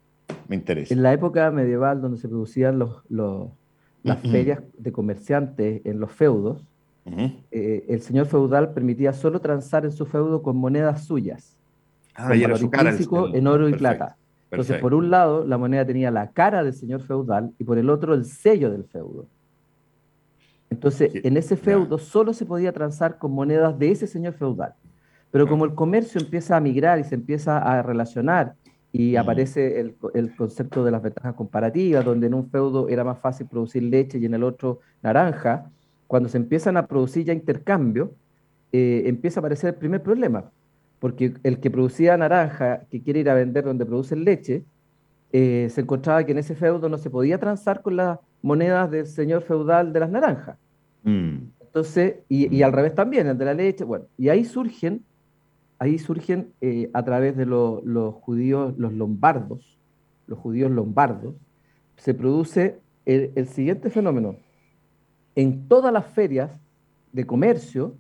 Me 0.48 0.56
interesa. 0.56 0.94
En 0.94 1.04
la 1.04 1.14
época 1.14 1.52
medieval, 1.52 2.02
donde 2.02 2.18
se 2.18 2.28
producían 2.28 2.80
los, 2.80 3.04
las 3.10 4.20
ferias 4.22 4.60
de 4.78 4.92
comerciantes 4.92 5.82
en 5.86 6.00
los 6.00 6.12
feudos, 6.12 6.66
eh, 7.06 7.86
el 7.90 8.02
señor 8.02 8.28
feudal 8.28 8.74
permitía 8.74 9.14
solo 9.14 9.40
transar 9.40 9.86
en 9.86 9.92
su 9.92 10.06
feudo 10.06 10.42
con 10.42 10.58
monedas 10.58 11.06
suyas. 11.06 11.58
ah, 12.16 12.30
valor 12.30 12.62
intrínseco 12.62 13.34
en 13.34 13.48
oro 13.48 13.70
y 13.70 13.74
plata. 13.74 14.18
Entonces, 14.52 14.82
por 14.82 14.94
un 14.94 15.10
lado, 15.10 15.46
la 15.46 15.58
moneda 15.58 15.86
tenía 15.86 16.12
la 16.12 16.32
cara 16.32 16.62
del 16.62 16.74
señor 16.74 17.02
feudal 17.02 17.54
y 17.58 17.64
por 17.64 17.78
el 17.78 17.90
otro 17.90 18.14
el 18.14 18.26
sello 18.26 18.70
del 18.70 18.84
feudo. 18.84 19.28
Entonces, 20.70 21.12
en 21.14 21.38
ese 21.38 21.56
feudo 21.56 21.98
solo 21.98 22.34
se 22.34 22.46
podía 22.46 22.72
transar 22.72 23.18
con 23.18 23.32
monedas 23.32 23.78
de 23.80 23.92
ese 23.92 24.08
señor 24.08 24.34
feudal. 24.34 24.74
Pero 25.32 25.48
como 25.48 25.64
el 25.64 25.74
comercio 25.74 26.20
empieza 26.20 26.58
a 26.58 26.60
migrar 26.60 27.00
y 27.00 27.06
se 27.06 27.16
empieza 27.16 27.58
a 27.58 27.82
relacionar 27.82 28.56
y 28.92 29.16
aparece 29.16 29.80
el, 29.80 29.96
el, 30.14 30.36
concepto 30.36 30.84
de 30.84 30.92
las 30.92 31.02
ventajas 31.02 31.34
comparativas, 31.34 32.04
donde 32.04 32.28
en 32.28 32.34
un 32.34 32.50
feudo 32.50 32.90
era 32.90 33.06
más 33.06 33.20
fácil 33.20 33.48
producir 33.48 33.84
leche 33.84 34.18
y 34.18 34.26
en 34.26 34.34
el 34.34 34.44
otro 34.44 34.80
naranja, 35.02 35.72
cuando 36.12 36.28
se 36.28 36.36
empiezan 36.36 36.76
a 36.76 36.88
producir 36.88 37.24
ya 37.24 37.32
intercambios, 37.32 38.10
eh, 38.74 39.04
empieza 39.06 39.40
a 39.40 39.42
aparecer 39.42 39.70
el 39.70 39.76
primer 39.76 40.04
problema, 40.04 40.52
porque 41.00 41.36
el 41.44 41.62
que 41.62 41.72
producía 41.72 42.18
naranja, 42.18 42.82
que 42.90 43.02
quiere 43.02 43.22
ir 43.22 43.30
a 43.30 43.34
vender 43.34 43.64
donde 43.64 43.86
producen 43.86 44.26
leche, 44.26 44.66
eh, 45.32 45.70
se 45.72 45.80
encontraba 45.80 46.26
que 46.26 46.34
en 46.34 46.40
ese 46.40 46.54
feudo 46.54 46.90
no 46.90 46.98
se 46.98 47.10
podía 47.10 47.38
transar 47.38 47.82
con 47.82 47.96
las 47.96 48.20
monedas 48.42 48.92
del 48.92 49.08
señor 49.08 49.44
feudal 49.44 49.94
de 49.94 50.02
las 50.02 50.10
naranjas. 50.10 50.58
Mm. 51.04 51.38
Entonces, 51.62 52.16
y, 52.28 52.54
y, 52.54 52.62
al 52.62 52.74
revés 52.74 52.94
también, 52.94 53.28
el 53.28 53.38
de 53.38 53.46
la 53.46 53.54
leche, 53.54 53.86
bueno, 53.86 54.04
y 54.18 54.28
ahí 54.28 54.44
surgen 54.44 55.06
ahí 55.82 55.98
surgen 55.98 56.54
eh, 56.62 56.92
a 56.94 57.04
través 57.04 57.36
de 57.36 57.48
los 57.48 58.14
judíos, 58.22 58.78
los 58.78 58.94
lombardos, 58.94 59.80
los 60.28 60.38
judíos 60.38 60.70
lombardos, 60.70 61.34
se 61.96 62.14
produce 62.14 62.78
el, 63.06 63.48
siguiente 63.48 63.90
fenómeno. 63.90 64.36
En 65.36 65.68
todas 65.68 65.94
las 65.94 66.06
ferias 66.06 66.52
de 67.12 67.26
comercio, 67.26 67.96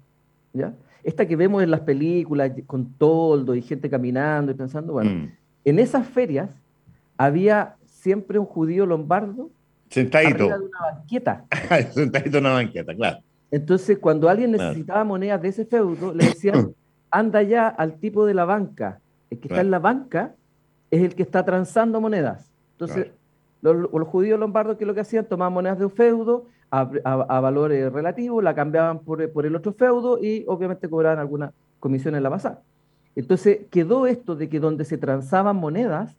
¿ya? 0.54 0.74
esta 1.04 1.28
que 1.28 1.36
vemos 1.36 1.64
en 1.64 1.72
las 1.72 1.82
películas 1.82 2.52
con 2.68 2.94
toldo 2.94 3.56
y 3.56 3.62
gente 3.62 3.90
caminando 3.90 4.52
y 4.52 4.56
pensando, 4.56 4.94
bueno, 4.94 5.12
mm. 5.12 5.32
en 5.66 5.80
esas 5.80 6.08
ferias 6.08 6.50
había 7.18 7.76
siempre 7.86 8.40
un 8.40 8.46
judío 8.46 8.86
lombardo 8.86 9.50
sentadito 9.90 10.48
de 10.48 10.54
una 10.54 10.80
banqueta. 10.94 11.46
sentadito 11.94 12.38
en 12.38 12.46
una 12.46 12.54
banqueta, 12.54 12.96
claro. 12.96 13.20
Entonces, 13.52 14.00
cuando 14.00 14.30
alguien 14.30 14.52
necesitaba 14.52 15.04
monedas 15.04 15.42
de 15.42 15.50
ese 15.50 15.66
feudo, 15.66 16.14
le 16.14 16.26
decían, 16.26 16.74
anda 17.12 17.44
ya 17.44 17.68
al 17.68 18.00
tipo 18.00 18.26
de 18.26 18.34
la 18.34 18.46
banca. 18.46 19.02
El 19.30 19.40
que 19.40 19.50
está 19.50 19.62
en 19.62 19.72
la 19.72 19.80
banca 19.80 20.36
es 20.90 21.02
el 21.04 21.16
que 21.16 21.24
está 21.24 21.44
transando 21.44 22.00
monedas. 22.00 22.52
Entonces, 22.74 23.12
los, 23.62 24.08
judíos 24.08 24.40
lombardos, 24.40 24.78
que 24.78 24.86
es 24.86 24.88
lo 24.88 24.94
que 24.94 25.02
hacían? 25.02 25.26
Tomaban 25.26 25.54
monedas 25.54 25.78
de 25.80 25.86
un 25.86 25.92
feudo 25.92 26.46
a, 26.72 27.40
valores 27.42 27.92
relativos, 27.92 28.44
la 28.44 28.56
cambiaban 28.56 29.00
por, 29.00 29.22
el 29.22 29.56
otro 29.56 29.74
feudo 29.74 30.18
y 30.24 30.46
obviamente 30.48 30.90
cobraban 30.90 31.20
alguna 31.20 31.52
comisión 31.80 32.16
en 32.16 32.24
la 32.24 32.30
pasada. 32.30 32.62
Entonces, 33.16 33.60
quedó 33.70 34.08
esto 34.08 34.36
de 34.36 34.48
que 34.48 34.62
donde 34.62 34.86
se 34.86 34.98
transaban 34.98 35.58
monedas, 35.58 36.16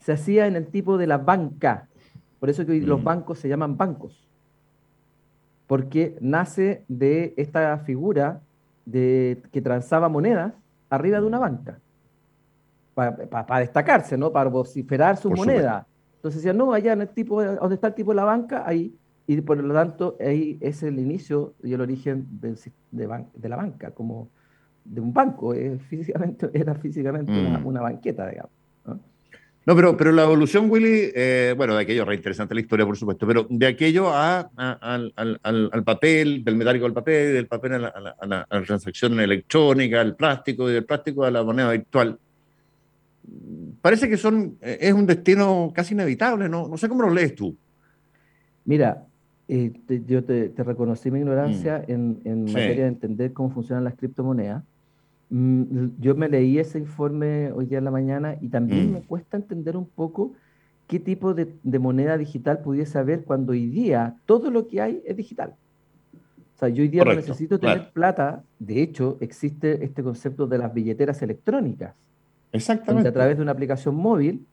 se 0.00 0.12
hacía 0.12 0.48
en 0.48 0.56
el 0.56 0.66
tipo 0.66 0.98
de 0.98 1.06
la 1.06 1.18
banca. 1.18 1.88
Por 2.40 2.50
eso 2.50 2.66
que 2.66 2.72
hoy 2.72 2.80
los 2.80 3.00
mm. 3.00 3.04
bancos 3.04 3.38
se 3.38 3.48
llaman 3.48 3.76
bancos. 3.76 4.26
Porque 5.68 6.16
nace 6.20 6.84
de 6.88 7.32
esta 7.36 7.78
figura 7.78 8.40
de, 8.84 9.40
que 9.52 9.62
transaba 9.62 10.08
monedas 10.08 10.52
arriba 10.90 11.20
de 11.20 11.26
una 11.26 11.38
banca, 11.38 11.78
para 12.94 13.60
destacarse, 13.60 14.18
¿no? 14.18 14.32
Para 14.32 14.50
vociferar 14.50 15.16
su 15.16 15.30
moneda. 15.30 15.86
Entonces 16.16 16.42
decían, 16.42 16.58
no, 16.58 16.74
allá 16.74 16.92
en 16.92 17.02
el 17.02 17.08
tipo, 17.08 17.42
donde 17.42 17.76
está 17.76 17.86
el 17.86 17.94
tipo 17.94 18.10
de 18.10 18.16
la 18.16 18.24
banca, 18.24 18.64
ahí, 18.66 18.94
y 19.26 19.40
por 19.40 19.62
lo 19.62 19.72
tanto, 19.74 20.16
ahí 20.20 20.58
es 20.60 20.82
el 20.82 20.98
inicio 20.98 21.54
y 21.62 21.72
el 21.72 21.80
origen 21.80 22.26
de, 22.40 22.56
de, 22.90 23.48
la 23.48 23.56
banca, 23.56 23.92
como 23.92 24.28
de 24.84 25.00
un 25.00 25.12
banco, 25.12 25.54
físicamente, 25.88 26.50
era 26.52 26.74
físicamente 26.74 27.30
una, 27.32 27.58
mm. 27.58 27.66
una 27.66 27.80
banqueta, 27.80 28.28
digamos. 28.28 28.52
No, 29.64 29.76
pero, 29.76 29.96
pero 29.96 30.10
la 30.10 30.24
evolución, 30.24 30.68
Willy, 30.68 31.12
eh, 31.14 31.54
bueno, 31.56 31.76
de 31.76 31.82
aquello, 31.82 32.04
re 32.04 32.16
interesante 32.16 32.52
la 32.52 32.60
historia, 32.60 32.84
por 32.84 32.96
supuesto, 32.96 33.28
pero 33.28 33.46
de 33.48 33.66
aquello 33.68 34.08
a, 34.08 34.50
al, 34.56 35.12
al, 35.14 35.84
papel, 35.84 36.42
del 36.42 36.56
metálico 36.56 36.84
al 36.84 36.92
papel, 36.92 37.32
del 37.32 37.46
papel 37.46 37.74
a 37.74 37.78
la, 37.78 38.46
la, 38.50 38.62
transacción 38.64 39.20
electrónica, 39.20 40.00
al 40.00 40.16
plástico, 40.16 40.68
y 40.68 40.72
del 40.72 40.84
plástico 40.84 41.24
a 41.24 41.30
la 41.30 41.44
moneda 41.44 41.70
virtual, 41.70 42.18
parece 43.80 44.08
que 44.08 44.16
son, 44.16 44.58
eh, 44.60 44.78
es 44.80 44.92
un 44.92 45.06
destino 45.06 45.72
casi 45.72 45.94
inevitable, 45.94 46.48
¿no? 46.48 46.66
No 46.66 46.76
sé 46.76 46.88
cómo 46.88 47.02
lo 47.02 47.10
lees 47.10 47.36
tú. 47.36 47.56
Mira, 48.64 49.06
eh, 49.54 50.02
yo 50.06 50.24
te, 50.24 50.52
reconocí 50.56 51.10
mi 51.10 51.18
ignorancia 51.18 51.84
mm. 51.86 51.90
en, 51.90 52.20
en 52.24 52.44
materia 52.44 52.84
de 52.84 52.88
entender 52.88 53.32
cómo 53.32 53.50
funcionan 53.50 53.84
las 53.84 53.94
criptomonedas. 53.94 54.64
Mm, 55.28 55.88
yo 55.98 56.14
me 56.14 56.28
leí 56.28 56.58
ese 56.58 56.78
informe 56.78 57.52
hoy 57.52 57.66
día 57.66 57.78
en 57.78 57.84
la 57.84 57.90
mañana 57.90 58.36
y 58.40 58.48
también 58.48 58.90
mm. 58.90 58.92
me 58.92 59.02
cuesta 59.02 59.36
entender 59.36 59.76
un 59.76 59.86
poco 59.86 60.32
qué 60.86 61.00
tipo 61.00 61.34
de, 61.34 61.48
moneda 61.78 62.16
digital 62.18 62.60
pudiese 62.60 62.98
haber 62.98 63.24
cuando 63.24 63.52
hoy 63.52 63.66
día 63.66 64.16
todo 64.26 64.50
lo 64.50 64.68
que 64.68 64.80
hay 64.80 65.02
es 65.06 65.16
digital. 65.16 65.54
O 66.54 66.58
sea, 66.58 66.68
yo 66.68 66.82
hoy 66.82 66.88
día 66.88 67.04
no 67.04 67.14
necesito 67.14 67.58
tener 67.58 67.90
plata. 67.92 68.44
De 68.58 68.82
hecho, 68.82 69.16
existe 69.20 69.84
este 69.84 70.02
concepto 70.02 70.46
de 70.46 70.58
las 70.58 70.72
billeteras 70.72 71.20
electrónicas. 71.22 71.94
Exactamente. 72.52 72.94
Donde 72.94 73.08
a 73.08 73.12
través 73.12 73.36
de 73.36 73.42
una 73.42 73.52
aplicación 73.52 73.96
móvil 73.96 74.46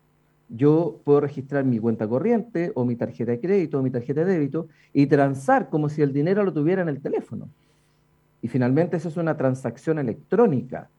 yo 0.49 0.99
puedo 1.03 1.21
registrar 1.21 1.63
mi 1.63 1.79
cuenta 1.79 2.07
corriente 2.07 2.71
o 2.75 2.83
mi 2.83 2.95
tarjeta 2.95 3.31
de 3.31 3.39
crédito 3.39 3.79
o 3.79 3.83
mi 3.83 3.91
tarjeta 3.91 4.25
de 4.25 4.33
débito 4.33 4.67
y 4.93 5.05
transar 5.05 5.69
como 5.69 5.89
si 5.89 6.01
el 6.01 6.11
dinero 6.11 6.43
lo 6.43 6.51
tuviera 6.51 6.81
en 6.81 6.89
el 6.89 6.99
teléfono. 6.99 7.49
Y 8.41 8.47
finalmente 8.47 8.97
eso 8.97 9.09
es 9.09 9.17
una 9.17 9.37
transacción 9.37 9.99
electrónica. 9.99 10.89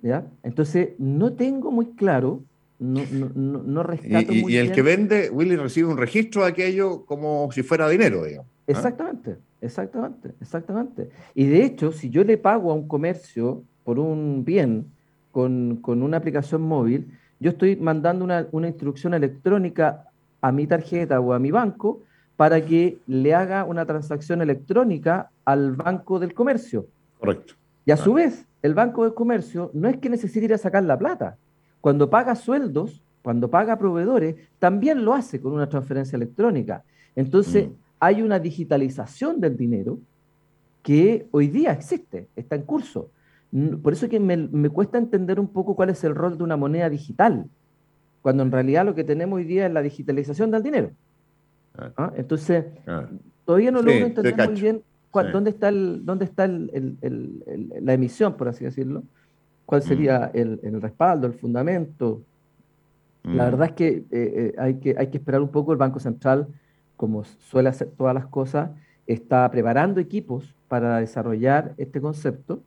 ¿ya? 0.00 0.26
Entonces, 0.42 0.90
no 0.98 1.34
tengo 1.34 1.70
muy 1.70 1.86
claro, 1.94 2.42
no, 2.78 3.02
no, 3.12 3.62
no, 3.62 3.82
rescato 3.82 4.32
y, 4.32 4.44
y 4.48 4.56
el 4.56 4.72
que 4.72 4.82
vende, 4.82 5.30
Willy, 5.30 5.56
recibe 5.56 5.88
un 5.88 5.98
registro 5.98 6.42
de 6.42 6.48
aquello 6.48 7.04
como 7.04 7.50
si 7.52 7.62
fuera 7.62 7.88
dinero, 7.88 8.24
digamos. 8.24 8.46
¿ah? 8.50 8.62
Exactamente, 8.66 9.36
exactamente, 9.60 10.30
exactamente. 10.40 11.08
Y 11.34 11.44
de 11.44 11.64
hecho, 11.64 11.92
si 11.92 12.10
yo 12.10 12.24
le 12.24 12.38
pago 12.38 12.70
a 12.70 12.74
un 12.74 12.88
comercio 12.88 13.62
por 13.84 13.98
un 13.98 14.44
bien 14.44 14.86
con, 15.30 15.76
con 15.76 16.02
una 16.02 16.16
aplicación 16.16 16.62
móvil, 16.62 17.12
yo 17.42 17.50
estoy 17.50 17.76
mandando 17.76 18.24
una, 18.24 18.46
una 18.52 18.68
instrucción 18.68 19.14
electrónica 19.14 20.04
a 20.40 20.52
mi 20.52 20.66
tarjeta 20.66 21.20
o 21.20 21.32
a 21.32 21.38
mi 21.38 21.50
banco 21.50 22.02
para 22.36 22.64
que 22.64 22.98
le 23.06 23.34
haga 23.34 23.64
una 23.64 23.84
transacción 23.84 24.40
electrónica 24.40 25.30
al 25.44 25.72
Banco 25.72 26.18
del 26.18 26.34
Comercio. 26.34 26.86
Correcto. 27.18 27.54
Y 27.84 27.90
a 27.90 27.96
su 27.96 28.14
vez, 28.14 28.46
el 28.62 28.74
Banco 28.74 29.04
del 29.04 29.14
Comercio 29.14 29.70
no 29.74 29.88
es 29.88 29.96
que 29.98 30.08
necesite 30.08 30.46
ir 30.46 30.54
a 30.54 30.58
sacar 30.58 30.84
la 30.84 30.98
plata. 30.98 31.36
Cuando 31.80 32.08
paga 32.08 32.34
sueldos, 32.36 33.02
cuando 33.22 33.50
paga 33.50 33.78
proveedores, 33.78 34.36
también 34.58 35.04
lo 35.04 35.14
hace 35.14 35.40
con 35.40 35.52
una 35.52 35.68
transferencia 35.68 36.16
electrónica. 36.16 36.84
Entonces, 37.16 37.68
mm. 37.68 37.72
hay 38.00 38.22
una 38.22 38.38
digitalización 38.38 39.40
del 39.40 39.56
dinero 39.56 39.98
que 40.82 41.26
hoy 41.30 41.48
día 41.48 41.72
existe, 41.72 42.28
está 42.34 42.56
en 42.56 42.62
curso. 42.62 43.10
Por 43.82 43.92
eso 43.92 44.08
que 44.08 44.18
me, 44.18 44.36
me, 44.36 44.70
cuesta 44.70 44.96
entender 44.96 45.38
un 45.38 45.48
poco 45.48 45.76
cuál 45.76 45.90
es 45.90 46.02
el 46.04 46.14
rol 46.14 46.38
de 46.38 46.44
una 46.44 46.56
moneda 46.56 46.88
digital, 46.88 47.46
cuando 48.22 48.42
en 48.42 48.50
realidad 48.50 48.86
lo 48.86 48.94
que 48.94 49.04
tenemos 49.04 49.36
hoy 49.36 49.44
día 49.44 49.66
es 49.66 49.72
la 49.72 49.82
digitalización 49.82 50.50
del 50.50 50.62
dinero. 50.62 50.92
¿Ah? 51.96 52.12
Entonces, 52.16 52.64
todavía 53.44 53.70
no 53.70 53.82
logro 53.82 54.06
entender 54.06 54.48
muy 54.48 54.60
bien 54.60 54.82
dónde 55.32 55.50
está, 55.50 55.68
el, 55.68 56.04
dónde 56.04 56.24
está 56.24 56.48
la 56.48 57.92
emisión, 57.92 58.36
por 58.36 58.48
así 58.48 58.64
decirlo, 58.64 59.02
cuál 59.66 59.82
mm. 59.82 59.84
sería 59.84 60.30
el, 60.32 60.80
respaldo, 60.80 61.26
el 61.26 61.34
fundamento. 61.34 62.22
La 63.22 63.32
mm. 63.32 63.36
verdad 63.50 63.66
es 63.68 63.72
que, 63.72 63.88
eh, 63.88 64.04
eh, 64.10 64.54
hay 64.58 64.74
que 64.76 64.94
hay 64.98 65.08
que 65.08 65.18
esperar 65.18 65.42
un 65.42 65.48
poco. 65.48 65.72
El 65.72 65.78
Banco 65.78 66.00
Central, 66.00 66.48
como 66.96 67.24
suele 67.24 67.68
hacer 67.68 67.90
todas 67.96 68.14
las 68.14 68.26
cosas, 68.26 68.70
está 69.06 69.50
preparando 69.50 70.00
equipos 70.00 70.54
para 70.68 70.98
desarrollar 70.98 71.74
este 71.76 72.00
concepto. 72.00 72.62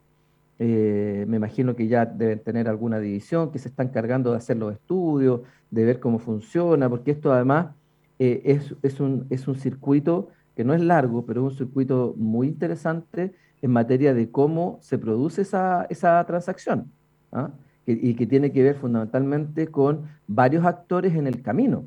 Eh, 0.58 1.24
me 1.28 1.36
imagino 1.36 1.76
que 1.76 1.86
ya 1.86 2.06
deben 2.06 2.42
tener 2.42 2.68
alguna 2.68 2.98
división, 2.98 3.52
que 3.52 3.58
se 3.58 3.68
están 3.68 3.88
cargando 3.88 4.30
de 4.30 4.38
hacer 4.38 4.56
los 4.56 4.72
estudios, 4.72 5.42
de 5.70 5.84
ver 5.84 6.00
cómo 6.00 6.18
funciona, 6.18 6.88
porque 6.88 7.10
esto 7.10 7.32
además 7.32 7.74
eh, 8.18 8.42
es, 8.44 8.74
es, 8.82 9.00
un, 9.00 9.26
es 9.28 9.46
un 9.48 9.56
circuito 9.56 10.28
que 10.54 10.64
no 10.64 10.72
es 10.72 10.80
largo, 10.80 11.26
pero 11.26 11.46
es 11.46 11.52
un 11.52 11.58
circuito 11.58 12.14
muy 12.16 12.48
interesante 12.48 13.34
en 13.60 13.70
materia 13.70 14.14
de 14.14 14.30
cómo 14.30 14.78
se 14.80 14.98
produce 14.98 15.42
esa, 15.42 15.86
esa 15.90 16.24
transacción 16.24 16.90
¿ah? 17.32 17.50
y, 17.84 18.14
que 18.14 18.26
tiene 18.26 18.52
que 18.52 18.62
ver 18.62 18.76
fundamentalmente 18.76 19.68
con 19.68 20.04
varios 20.26 20.64
actores 20.64 21.14
en 21.14 21.26
el 21.26 21.42
camino. 21.42 21.86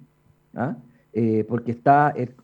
¿ah? 0.55 0.77
Eh, 1.13 1.43
porque 1.49 1.71
está 1.71 2.13
el, 2.15 2.35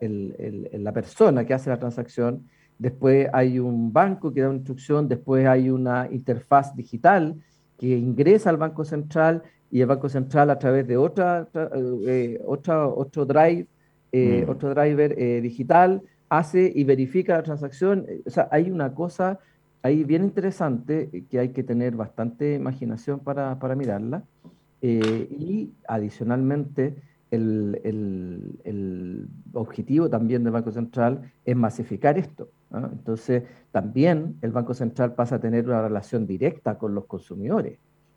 el, 0.00 0.70
la 0.72 0.92
persona 0.92 1.44
que 1.44 1.54
hace 1.54 1.70
la 1.70 1.78
transacción, 1.78 2.46
después 2.78 3.28
hay 3.32 3.58
un 3.58 3.92
banco 3.92 4.32
que 4.32 4.40
da 4.40 4.48
una 4.48 4.58
instrucción, 4.58 5.08
después 5.08 5.46
hay 5.46 5.70
una 5.70 6.08
interfaz 6.10 6.74
digital 6.74 7.36
que 7.78 7.96
ingresa 7.98 8.50
al 8.50 8.56
Banco 8.56 8.84
Central 8.84 9.42
y 9.70 9.80
el 9.80 9.86
Banco 9.86 10.08
Central 10.08 10.50
a 10.50 10.58
través 10.58 10.86
de 10.86 10.96
otra, 10.96 11.48
eh, 12.06 12.40
otra 12.46 12.86
otro 12.86 13.24
drive, 13.26 13.66
eh, 14.12 14.44
mm. 14.46 14.50
otro 14.50 14.70
driver 14.70 15.14
eh, 15.18 15.40
digital 15.40 16.02
hace 16.28 16.72
y 16.74 16.84
verifica 16.84 17.36
la 17.36 17.42
transacción. 17.42 18.06
O 18.26 18.30
sea, 18.30 18.48
hay 18.50 18.70
una 18.70 18.94
cosa 18.94 19.38
ahí 19.82 20.04
bien 20.04 20.24
interesante 20.24 21.24
que 21.28 21.38
hay 21.38 21.50
que 21.50 21.62
tener 21.62 21.96
bastante 21.96 22.54
imaginación 22.54 23.20
para, 23.20 23.58
para 23.58 23.74
mirarla. 23.74 24.22
y 24.80 25.72
adicionalmente, 25.88 26.94
el, 27.30 27.80
el, 27.84 28.60
el, 28.64 29.28
objetivo 29.54 30.08
también 30.08 30.44
del 30.44 30.52
Banco 30.52 30.70
Central 30.70 31.32
es 31.44 31.56
masificar 31.56 32.18
esto. 32.18 32.48
Entonces, 32.92 33.44
también 33.70 34.38
el 34.42 34.52
Banco 34.52 34.74
Central 34.74 35.14
pasa 35.14 35.36
a 35.36 35.40
tener 35.40 35.66
una 35.66 35.82
relación 35.82 36.26
directa 36.26 36.78
con 36.78 36.94
los 36.94 37.06
consumidores. 37.06 37.78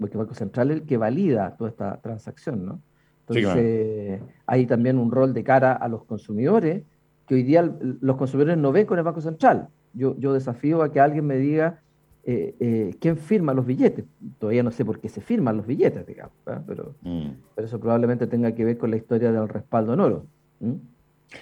Porque 0.00 0.14
el 0.14 0.24
Banco 0.24 0.34
Central 0.34 0.70
es 0.70 0.78
el 0.78 0.82
que 0.86 0.96
valida 0.96 1.56
toda 1.56 1.70
esta 1.70 2.00
transacción, 2.00 2.64
¿no? 2.64 2.80
Entonces, 3.28 4.20
hay 4.46 4.66
también 4.66 4.98
un 4.98 5.12
rol 5.12 5.32
de 5.32 5.44
cara 5.44 5.72
a 5.72 5.86
los 5.86 6.04
consumidores, 6.04 6.82
que 7.26 7.36
hoy 7.36 7.44
día 7.44 7.62
los 8.00 8.16
consumidores 8.16 8.58
no 8.58 8.72
ven 8.72 8.86
con 8.86 8.98
el 8.98 9.04
Banco 9.04 9.20
Central. 9.20 9.68
Yo, 9.92 10.16
yo 10.18 10.32
desafío 10.32 10.82
a 10.82 10.90
que 10.90 10.98
alguien 10.98 11.26
me 11.26 11.36
diga 11.36 11.80
eh, 12.24 12.56
eh, 12.58 12.96
quién 13.00 13.16
firma 13.16 13.54
los 13.54 13.66
billetes. 13.66 14.04
Todavía 14.38 14.64
no 14.64 14.72
sé 14.72 14.84
por 14.84 14.98
qué 14.98 15.08
se 15.08 15.20
firman 15.20 15.56
los 15.56 15.66
billetes, 15.66 16.04
digamos, 16.06 16.32
pero, 16.44 16.94
mm. 17.02 17.28
pero, 17.54 17.66
eso 17.66 17.78
probablemente 17.78 18.26
tenga 18.26 18.52
que 18.52 18.64
ver 18.64 18.78
con 18.78 18.90
la 18.90 18.96
historia 18.96 19.30
del 19.30 19.48
respaldo 19.48 19.94
en 19.94 20.00
oro. 20.00 20.26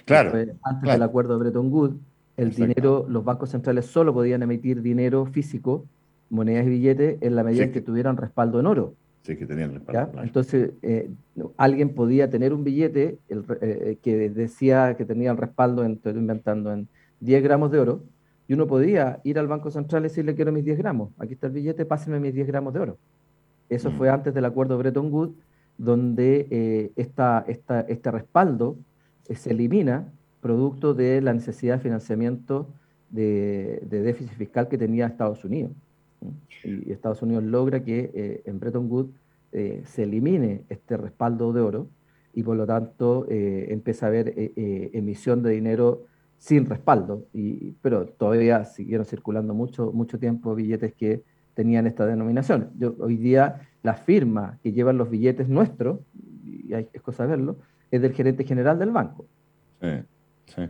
Claro. 0.05 0.31
antes 0.63 0.91
del 0.91 1.01
acuerdo 1.01 1.33
de 1.33 1.39
Bretton 1.39 1.73
Woods, 1.73 1.97
el 2.37 2.51
dinero, 2.51 3.05
los 3.09 3.23
bancos 3.23 3.49
centrales 3.49 3.87
solo 3.87 4.13
podían 4.13 4.43
emitir 4.43 4.81
dinero 4.81 5.25
físico 5.25 5.85
monedas 6.29 6.65
y 6.65 6.69
billetes 6.69 7.17
en 7.21 7.35
la 7.35 7.43
medida 7.43 7.63
en 7.65 7.71
que 7.71 7.81
tuvieran 7.81 8.17
respaldo 8.17 8.59
en 8.59 8.67
oro. 8.67 8.93
Sí, 9.23 9.35
que 9.35 9.45
tenían 9.45 9.73
respaldo. 9.73 10.23
Entonces, 10.23 10.71
eh, 10.81 11.11
alguien 11.57 11.93
podía 11.93 12.29
tener 12.29 12.53
un 12.53 12.63
billete 12.63 13.19
eh, 13.29 13.97
que 14.01 14.29
decía 14.29 14.95
que 14.95 15.05
tenía 15.05 15.31
el 15.31 15.37
respaldo, 15.37 15.83
en, 15.83 15.93
estoy 15.93 16.13
inventando, 16.13 16.71
en 16.71 16.87
10 17.19 17.43
gramos 17.43 17.71
de 17.71 17.79
oro, 17.79 18.03
y 18.47 18.53
uno 18.53 18.65
podía 18.65 19.19
ir 19.23 19.37
al 19.37 19.47
Banco 19.47 19.69
Central 19.71 20.03
y 20.03 20.03
decirle 20.03 20.35
quiero 20.35 20.51
mis 20.51 20.63
10 20.63 20.77
gramos, 20.77 21.11
aquí 21.19 21.33
está 21.33 21.47
el 21.47 21.53
billete, 21.53 21.85
pásenme 21.85 22.19
mis 22.19 22.33
10 22.33 22.47
gramos 22.47 22.73
de 22.73 22.79
oro. 22.79 22.97
Eso 23.67 23.91
fue 23.91 24.09
mm. 24.09 24.13
antes 24.13 24.33
del 24.33 24.45
acuerdo 24.45 24.75
de 24.75 24.79
Bretton 24.79 25.11
Woods, 25.11 25.35
donde 25.77 26.47
eh, 26.49 26.91
esta, 26.95 27.45
este 27.47 28.11
respaldo 28.11 28.77
se 29.29 29.51
elimina 29.51 30.11
producto 30.41 30.93
de 30.93 31.21
la 31.21 31.33
necesidad 31.33 31.75
de 31.75 31.81
financiamiento 31.81 32.67
de 33.09 33.79
déficit 33.89 34.33
fiscal 34.33 34.67
que 34.67 34.77
tenía 34.77 35.07
Estados 35.07 35.43
Unidos 35.43 35.71
y 36.63 36.91
Estados 36.91 37.21
Unidos 37.21 37.43
logra 37.43 37.83
que 37.83 38.11
eh, 38.13 38.41
en 38.45 38.59
Bretton 38.59 38.89
Woods 38.89 39.13
eh, 39.51 39.81
se 39.85 40.03
elimine 40.03 40.63
este 40.69 40.97
respaldo 40.97 41.53
de 41.53 41.61
oro 41.61 41.89
y 42.33 42.43
por 42.43 42.55
lo 42.55 42.65
tanto 42.65 43.25
eh, 43.29 43.67
empieza 43.69 44.05
a 44.05 44.09
haber 44.09 44.33
emisión 44.35 45.41
de 45.41 45.51
dinero 45.51 46.05
sin 46.37 46.67
respaldo, 46.67 47.25
y, 47.33 47.71
pero 47.81 48.05
todavía 48.05 48.63
siguieron 48.63 49.05
circulando 49.05 49.53
mucho, 49.53 49.91
mucho 49.91 50.19
tiempo 50.19 50.55
billetes 50.55 50.93
que 50.93 51.23
tenían 51.53 51.85
esta 51.85 52.05
denominación. 52.05 52.71
hoy 52.99 53.17
día 53.17 53.67
la 53.83 53.95
firma 53.95 54.57
que 54.63 54.71
llevan 54.71 54.97
los 54.97 55.09
billetes 55.09 55.49
nuestros, 55.49 55.99
y 56.45 56.73
hay, 56.73 56.87
es 56.93 57.01
cosa 57.01 57.25
verlo, 57.25 57.57
es 57.91 58.01
del 58.01 58.13
gerente 58.13 58.45
general 58.45 58.79
del 58.79 58.91
banco. 58.91 59.25
Sí, 59.81 59.89
sí. 60.45 60.61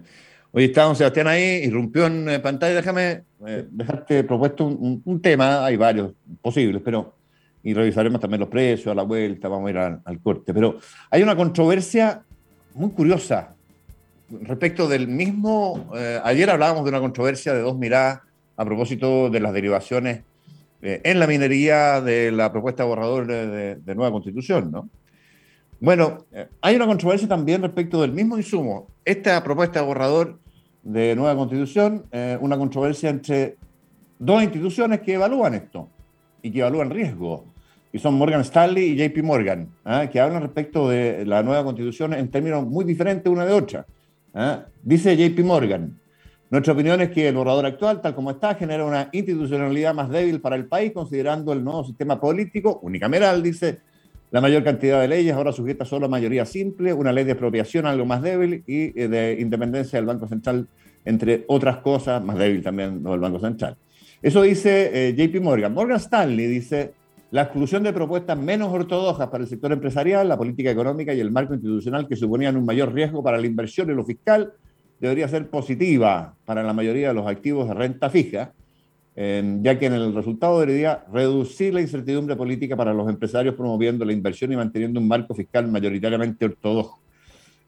Hoy 0.52 0.64
está 0.66 0.94
Sebastián 0.96 1.28
ahí, 1.28 1.62
irrumpió 1.64 2.08
en 2.08 2.28
eh, 2.28 2.40
pantalla. 2.40 2.74
Déjame 2.74 3.24
eh, 3.46 3.68
dejarte 3.70 4.24
propuesto 4.24 4.66
un, 4.66 5.22
tema, 5.22 5.64
hay 5.64 5.78
varios 5.78 6.14
posibles, 6.42 6.82
pero 6.84 7.14
y 7.62 7.74
revisaremos 7.74 8.20
también 8.20 8.40
los 8.40 8.50
precios 8.50 8.92
a 8.92 8.96
la 8.96 9.04
vuelta, 9.04 9.48
vamos 9.48 9.68
a 9.68 9.72
ir 9.72 9.78
al, 9.78 10.20
corte. 10.24 10.52
Pero 10.54 10.80
hay 11.12 11.22
una 11.22 11.36
controversia 11.36 12.24
muy 12.74 12.90
curiosa 12.92 13.54
respecto 14.42 14.88
del 14.88 15.08
mismo. 15.08 15.92
Eh, 15.96 16.20
ayer 16.24 16.50
hablábamos 16.50 16.84
de 16.84 16.90
una 16.90 17.00
controversia 17.00 17.54
de 17.54 17.62
dos 17.62 17.78
miradas 17.78 18.22
a 18.58 18.66
propósito 18.66 19.30
de 19.30 19.40
las 19.40 19.54
derivaciones 19.54 20.24
en 20.82 21.20
la 21.20 21.28
minería 21.28 22.00
de 22.00 22.32
la 22.32 22.52
propuesta 22.52 22.84
de 22.84 22.90
borrador 22.90 23.28
de, 23.28 23.76
de 23.76 23.96
nueva 23.96 24.12
constitución, 24.14 24.72
¿no? 24.72 24.90
Bueno, 25.82 26.26
eh, 26.34 26.48
hay 26.62 26.76
una 26.76 26.86
controversia 26.86 27.28
también 27.28 27.62
respecto 27.62 28.02
del 28.02 28.12
mismo 28.12 28.38
insumo. 28.38 28.88
Esta 29.06 29.42
propuesta 29.42 29.80
de 29.80 29.86
borrador 29.86 30.38
de 30.84 31.16
nueva 31.16 31.36
constitución, 31.38 32.04
eh, 32.12 32.38
una 32.42 32.58
controversia 32.58 33.10
entre 33.10 33.56
dos 34.18 34.44
instituciones 34.44 35.00
que 35.00 35.14
evalúan 35.14 35.54
esto 35.54 35.88
y 36.42 36.52
que 36.52 36.60
evalúan 36.60 36.90
riesgo, 36.90 37.46
y 37.94 38.00
son 38.00 38.16
Morgan 38.16 38.42
Stanley 38.42 38.90
y 38.90 38.96
JP 38.98 39.24
Morgan, 39.24 39.70
¿ah? 39.86 40.08
que 40.12 40.20
hablan 40.20 40.42
respecto 40.42 40.90
de 40.90 41.26
la 41.26 41.42
nueva 41.44 41.64
constitución 41.64 42.14
en 42.14 42.30
términos 42.30 42.66
muy 42.68 42.84
diferentes 42.84 43.32
una 43.32 43.46
de 43.46 43.54
otra. 43.54 43.86
¿ah? 44.34 44.66
Dice 44.84 45.16
JP 45.16 45.40
Morgan, 45.46 45.98
nuestra 46.50 46.74
opinión 46.74 47.00
es 47.00 47.10
que 47.12 47.30
el 47.30 47.36
borrador 47.36 47.66
actual, 47.66 48.02
tal 48.02 48.14
como 48.14 48.32
está, 48.32 48.54
genera 48.56 48.84
una 48.84 49.10
institucionalidad 49.14 49.94
más 49.94 50.10
débil 50.10 50.42
para 50.42 50.58
el 50.58 50.66
país, 50.66 50.92
considerando 50.92 51.54
el 51.54 51.64
nuevo 51.64 51.86
sistema 51.86 52.20
político 52.20 52.80
unicameral, 52.84 53.42
dice, 53.42 53.80
la 54.32 54.42
mayor 54.42 54.64
cantidad 54.64 55.02
de 55.02 55.08
leyes 55.08 55.34
ahora 55.34 55.52
sujeta 55.52 55.86
solo 55.86 56.06
a 56.06 56.10
mayoría 56.10 56.46
simple, 56.46 56.94
una 56.94 57.12
ley 57.12 57.24
de 57.24 57.32
expropiación 57.32 57.86
algo 57.86 58.06
más 58.06 58.22
débil 58.22 58.64
y 58.68 59.00
eh, 59.00 59.08
de 59.08 59.38
independencia 59.40 59.98
del 59.98 60.06
Banco 60.06 60.28
Central, 60.28 60.68
entre 61.06 61.46
otras 61.48 61.78
cosas, 61.78 62.24
más 62.24 62.38
débil 62.38 62.62
también 62.62 63.04
del 63.04 63.20
Banco 63.20 63.40
Central. 63.40 63.76
Eso 64.22 64.42
dice 64.44 65.10
eh, 65.10 65.16
JP 65.16 65.42
Morgan. 65.42 65.74
Morgan 65.74 65.98
Stanley 65.98 66.46
dice, 66.46 66.94
la 67.32 67.44
exclusión 67.44 67.84
de 67.84 67.94
propuestas 67.94 68.38
menos 68.38 68.72
ortodoxas 68.72 69.30
para 69.30 69.44
el 69.44 69.50
sector 69.50 69.72
empresarial, 69.72 70.28
la 70.28 70.38
política 70.38 70.70
económica 70.70 71.14
y 71.14 71.20
el 71.20 71.32
marco 71.32 71.54
institucional 71.54 72.08
que 72.08 72.16
suponían 72.16 72.58
un 72.58 72.66
mayor 72.66 72.94
riesgo 72.94 73.24
para 73.24 73.38
la 73.38 73.48
inversión 73.48 73.90
y 73.90 73.94
lo 73.94 74.06
fiscal 74.06 74.54
debería 75.00 75.28
ser 75.28 75.50
positiva 75.50 76.36
para 76.46 76.62
la 76.62 76.74
mayoría 76.74 77.08
de 77.10 77.14
los 77.14 77.26
activos 77.26 77.68
de 77.68 77.74
renta 77.74 78.10
fija 78.10 78.54
ya 79.62 79.78
que 79.78 79.86
en 79.86 79.94
el 79.94 80.16
resultado 80.16 80.62
debería 80.62 81.04
reducir 81.12 81.74
la 81.74 81.82
incertidumbre 81.82 82.38
política 82.38 82.78
para 82.78 82.94
los 82.94 83.10
empresarios 83.10 83.54
promoviendo 83.54 84.06
la 84.06 84.14
inversión 84.14 84.54
y 84.54 84.56
manteniendo 84.56 84.98
un 84.98 85.10
marco 85.10 85.36
fiscal 85.36 85.68
mayoritariamente 85.68 86.46
ortodoxo. 86.46 87.00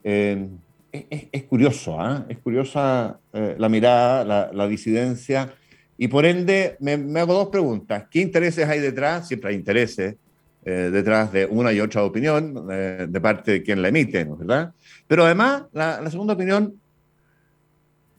es, 0.02 1.42
curioso, 1.50 2.00
¿ah? 2.00 2.24
es 2.26 2.38
curiosa 2.38 3.18
eh, 3.34 3.54
la 3.58 3.68
mirada, 3.68 4.50
la, 4.50 4.66
disidencia, 4.66 5.52
y 5.98 6.08
por 6.08 6.24
ende 6.24 6.76
me, 6.80 7.20
hago 7.20 7.34
dos 7.34 7.48
preguntas. 7.48 8.04
¿Qué 8.10 8.20
intereses 8.20 8.66
hay 8.66 8.80
detrás? 8.80 9.28
Siempre 9.28 9.50
hay 9.50 9.56
intereses 9.56 10.16
eh, 10.64 10.90
detrás 10.90 11.32
de 11.32 11.44
una 11.44 11.70
y 11.72 11.80
otra 11.80 12.02
opinión 12.02 12.66
eh, 12.70 13.06
de 13.10 13.20
parte 13.20 13.52
de 13.52 13.62
quien 13.62 13.82
la 13.82 13.88
emite, 13.88 14.24
¿verdad? 14.24 14.72
Pero 15.06 15.26
además, 15.26 15.64
la, 15.72 16.00
la 16.00 16.10
segunda 16.10 16.32
opinión, 16.32 16.80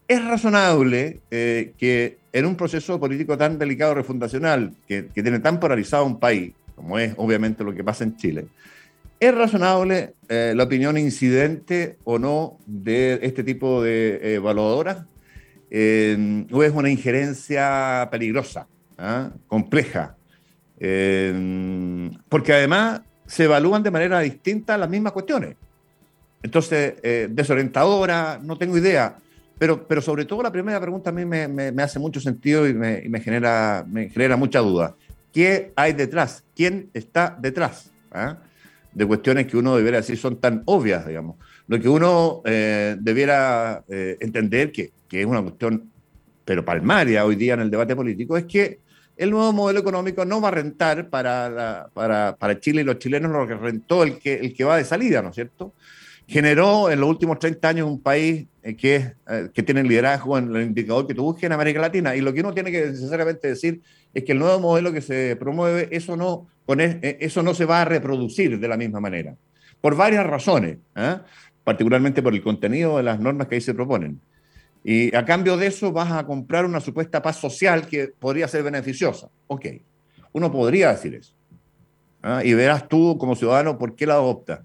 es 0.07 0.23
razonable 0.25 1.21
que 1.29 2.17
en 2.33 2.47
un 2.47 2.55
proceso 2.55 2.99
político 2.99 3.37
tan 3.37 3.59
delicado 3.59 3.93
refundacional, 3.93 4.73
que, 4.87 5.03
tiene 5.03 5.39
tan 5.39 5.59
polarizado 5.59 6.03
un 6.05 6.19
país, 6.19 6.53
como 6.75 6.97
es 6.97 7.13
obviamente 7.17 7.63
lo 7.63 7.73
que 7.73 7.83
pasa 7.83 8.03
en 8.03 8.17
Chile, 8.17 8.47
¿es 9.19 9.33
razonable 9.33 10.15
eh, 10.27 10.53
la 10.55 10.63
opinión 10.63 10.97
incidente 10.97 11.97
o 12.03 12.17
no 12.17 12.57
de 12.65 13.19
este 13.21 13.43
tipo 13.43 13.83
de 13.83 14.35
evaluadoras? 14.35 15.05
Eh, 15.69 16.45
¿O 16.51 16.63
es 16.63 16.73
una 16.73 16.89
injerencia 16.89 18.07
peligrosa, 18.11 18.67
ah, 18.97 19.29
compleja? 19.47 20.17
Eh, 20.79 22.09
porque 22.29 22.53
además 22.53 23.01
se 23.27 23.43
evalúan 23.43 23.83
de 23.83 23.91
manera 23.91 24.19
distinta 24.19 24.75
las 24.75 24.89
mismas 24.89 25.13
cuestiones. 25.13 25.55
Entonces, 26.41 26.95
desorientadora, 27.29 28.37
no 28.43 28.57
tengo 28.57 28.77
idea. 28.77 29.15
Pero, 29.57 29.87
pero 29.87 30.01
sobre 30.01 30.25
todo 30.25 30.43
la 30.43 30.51
primera 30.51 30.79
pregunta 30.81 31.09
a 31.09 31.13
mí 31.13 31.25
me, 31.25 31.73
hace 31.81 31.99
mucho 31.99 32.19
sentido 32.19 32.67
y, 32.67 32.73
me, 32.73 33.19
genera, 33.21 33.85
me 33.87 34.09
genera 34.09 34.35
mucha 34.35 34.59
duda. 34.59 34.95
¿Qué 35.31 35.71
hay 35.75 35.93
detrás? 35.93 36.43
¿Quién 36.55 36.89
está 36.93 37.37
detrás? 37.39 37.91
¿Ah? 38.11 38.37
De 38.93 39.05
cuestiones 39.05 39.47
que 39.47 39.57
uno 39.57 39.75
debería 39.75 40.01
decir 40.01 40.17
son 40.17 40.39
tan 40.39 40.63
obvias, 40.65 41.07
digamos. 41.07 41.37
Lo 41.67 41.79
que 41.79 41.89
uno 41.89 42.41
eh, 42.45 42.95
debiera 42.99 43.83
eh, 43.87 44.17
entender, 44.19 44.71
que, 44.71 44.91
que, 45.07 45.21
es 45.21 45.25
una 45.25 45.41
cuestión, 45.41 45.89
pero 46.45 46.65
palmaria 46.65 47.25
hoy 47.25 47.35
día 47.35 47.53
en 47.53 47.61
el 47.61 47.71
debate 47.71 47.95
político, 47.95 48.37
es 48.37 48.45
que 48.45 48.79
el 49.15 49.31
nuevo 49.31 49.53
modelo 49.53 49.79
económico 49.79 50.25
no 50.25 50.41
va 50.41 50.49
a 50.49 50.51
rentar 50.51 51.09
para, 51.09 51.89
para, 51.93 52.35
para, 52.37 52.59
Chile 52.59 52.81
y 52.81 52.83
los 52.83 52.99
chilenos 52.99 53.31
lo 53.31 53.47
que 53.47 53.55
rentó 53.55 54.03
el 54.03 54.17
que, 54.17 54.35
el 54.35 54.53
que 54.53 54.63
va 54.63 54.77
de 54.77 54.85
salida, 54.85 55.21
¿no 55.21 55.29
es 55.29 55.35
cierto? 55.35 55.73
Generó 56.27 56.89
en 56.89 56.99
los 56.99 57.09
últimos 57.09 57.39
30 57.39 57.67
años 57.67 57.87
un 57.87 58.01
país 58.01 58.47
eh, 58.63 58.75
que, 58.75 59.13
que 59.53 59.63
tiene 59.63 59.83
liderazgo 59.83 60.37
en 60.37 60.55
el 60.55 60.63
indicador 60.63 61.05
que 61.05 61.13
tú 61.13 61.23
busques 61.23 61.43
en 61.43 61.51
América 61.51 61.81
Latina. 61.81 62.15
Y 62.15 62.21
lo 62.21 62.33
que 62.33 62.41
uno 62.41 62.53
tiene 62.53 62.71
que 62.71 62.87
necesariamente 62.87 63.47
decir 63.47 63.81
es 64.13 64.23
que 64.23 64.31
el 64.31 64.39
nuevo 64.39 64.59
modelo 64.59 64.93
que 64.93 65.01
se 65.01 65.35
promueve, 65.35 65.89
eso 65.91 66.15
no, 66.15 66.47
con 66.65 66.79
eso 66.79 67.43
no 67.43 67.53
se 67.53 67.65
va 67.65 67.81
a 67.81 67.85
reproducir 67.85 68.59
de 68.59 68.67
la 68.67 68.77
misma 68.77 68.99
manera. 68.99 69.35
Por 69.81 69.95
varias 69.95 70.25
razones. 70.25 70.77
¿eh? 70.95 71.17
particularmente 71.63 72.21
por 72.21 72.33
el 72.33 72.43
contenido 72.43 72.97
de 72.97 73.03
las 73.03 73.19
normas 73.19 73.47
que 73.47 73.55
ahí 73.55 73.61
se 73.61 73.73
proponen. 73.73 74.19
Y 74.83 75.15
a 75.15 75.23
cambio 75.23 75.55
de 75.55 75.67
eso 75.67 75.91
vas 75.91 76.11
a 76.11 76.25
comprar 76.25 76.65
una 76.65 76.81
supuesta 76.81 77.21
paz 77.21 77.37
social 77.37 77.87
que 77.87 78.07
podría 78.07 78.47
ser 78.47 78.63
beneficiosa. 78.63 79.29
Ok, 79.47 79.67
uno 80.33 80.51
podría 80.51 80.91
decir 80.91 81.15
eso. 81.15 81.33
Y 82.43 82.53
verás 82.53 82.87
tú 82.87 83.17
como 83.17 83.35
ciudadano 83.35 83.77
por 83.77 83.95
qué 83.95 84.05
la 84.05 84.15
adopta. 84.15 84.63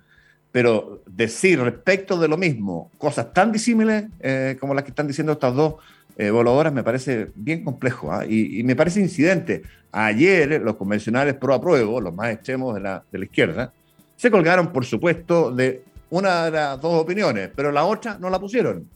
Pero 0.51 1.03
decir 1.07 1.61
respecto 1.61 2.19
de 2.19 2.29
lo 2.29 2.37
mismo 2.37 2.91
cosas 2.99 3.33
tan 3.33 3.53
disímiles 3.53 4.07
eh, 4.21 4.57
como 4.59 4.75
las 4.75 4.85
que 4.85 4.91
están 4.91 5.07
diciendo 5.07 5.33
estas 5.33 5.55
dos 5.55 5.75
eh, 6.17 6.27
evaluadoras 6.27 6.73
me 6.73 6.83
parece 6.83 7.31
bien 7.35 7.63
complejo 7.63 8.11
¿ah? 8.13 8.25
y, 8.27 8.63
me 8.65 8.75
parece 8.75 9.01
incidente. 9.01 9.63
Ayer 9.93 10.61
los 10.61 10.77
convencionales 10.77 11.35
pro 11.35 11.55
apruebo, 11.55 12.01
los 12.01 12.15
más 12.15 12.31
extremos 12.33 12.75
de 12.75 12.81
la, 12.81 13.05
de 13.11 13.19
la 13.19 13.25
izquierda, 13.25 13.73
se 14.17 14.31
colgaron, 14.31 14.73
por 14.73 14.85
supuesto, 14.85 15.53
de 15.53 15.85
una 16.11 16.47
de 16.47 16.51
las 16.51 16.81
dos 16.81 17.03
opiniones, 17.03 17.51
pero 17.55 17.71
la 17.71 17.85
otra 17.85 18.19
no 18.19 18.31
la 18.31 18.41
pusieron. 18.41 18.89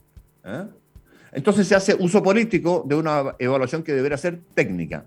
¿eh? 0.43 0.65
Entonces 1.31 1.67
se 1.67 1.75
hace 1.75 1.95
uso 1.95 2.21
político 2.21 2.83
de 2.85 2.95
una 2.95 3.35
evaluación 3.39 3.83
que 3.83 3.93
debería 3.93 4.17
ser 4.17 4.39
técnica. 4.53 5.05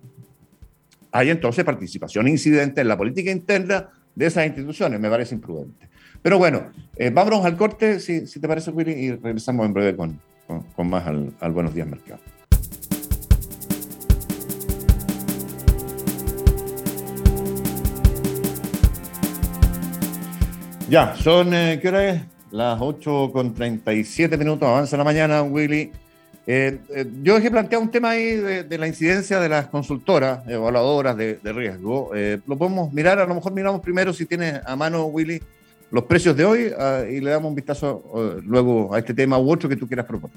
Hay 1.13 1.31
entonces 1.31 1.65
participación 1.65 2.29
incidente 2.29 2.81
en 2.81 2.89
la 2.89 2.97
política 2.97 3.31
interna 3.31 3.89
de 4.15 4.27
esas 4.27 4.47
instituciones, 4.47 4.99
me 4.99 5.09
parece 5.09 5.35
imprudente. 5.35 5.89
Pero 6.27 6.39
bueno, 6.39 6.73
eh, 6.97 7.11
vámonos 7.11 7.45
al 7.45 7.57
corte, 7.57 8.01
si, 8.01 8.27
te 8.27 8.49
parece, 8.49 8.73
Willy, 8.73 8.91
y 8.91 9.13
regresamos 9.13 9.65
en 9.65 9.73
breve 9.73 9.97
con, 9.97 10.21
con, 10.75 10.91
más 10.91 11.07
al, 11.07 11.53
Buenos 11.53 11.73
Días 11.73 11.87
Mercado. 11.87 12.19
Ya, 20.89 21.15
son, 21.15 21.55
eh, 21.55 21.79
¿qué 21.81 21.87
hora 21.87 22.09
es? 22.09 22.23
Las 22.51 22.81
8 22.81 23.31
con 23.33 23.55
37 23.55 24.37
minutos, 24.37 24.69
avanza 24.69 24.97
la 24.97 25.05
mañana, 25.05 25.45
Willy. 25.45 25.93
Eh, 26.45 26.81
eh, 26.93 27.07
yo 27.23 27.37
dejé 27.37 27.53
planteado 27.53 27.85
un 27.85 27.93
tema 27.93 28.11
ahí 28.11 28.35
de, 28.35 28.79
la 28.79 28.89
incidencia 28.89 29.39
de 29.39 29.49
las 29.49 29.69
consultoras 29.69 30.41
evaluadoras 30.49 31.17
de, 31.17 31.39
riesgo. 31.45 32.11
lo 32.45 32.59
podemos 32.59 32.93
mirar, 32.93 33.21
a 33.21 33.27
lo 33.27 33.35
mejor 33.37 33.53
miramos 33.53 33.81
primero 33.81 34.13
si 34.13 34.27
tiene 34.27 34.61
a 34.67 34.75
mano, 34.75 35.05
Willy, 35.05 35.41
los 35.91 36.05
precios 36.05 36.37
de 36.37 36.45
hoy 36.45 36.73
ah, 36.79 37.05
y 37.09 37.21
le 37.21 37.31
damos 37.31 37.51
un 37.51 37.55
vistazo 37.55 38.03
luego 38.45 38.95
a 38.95 38.99
este 38.99 39.15
tema 39.15 39.39
u 39.39 39.51
otro 39.51 39.69
que 39.69 39.77
tú 39.77 39.87
quieras 39.87 40.07
proponer. 40.07 40.37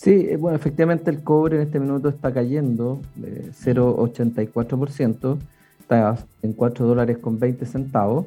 Sí, 0.00 0.34
bueno, 0.36 0.56
efectivamente 0.56 1.10
el 1.10 1.22
cobre 1.22 1.56
en 1.56 1.62
este 1.62 1.78
minuto 1.78 2.08
está 2.08 2.32
cayendo 2.32 3.02
0,84%, 3.20 5.38
está 5.78 6.16
en 6.40 6.54
4 6.54 6.86
dólares 6.86 7.18
con 7.18 7.38
20 7.38 7.66
centavos. 7.66 8.24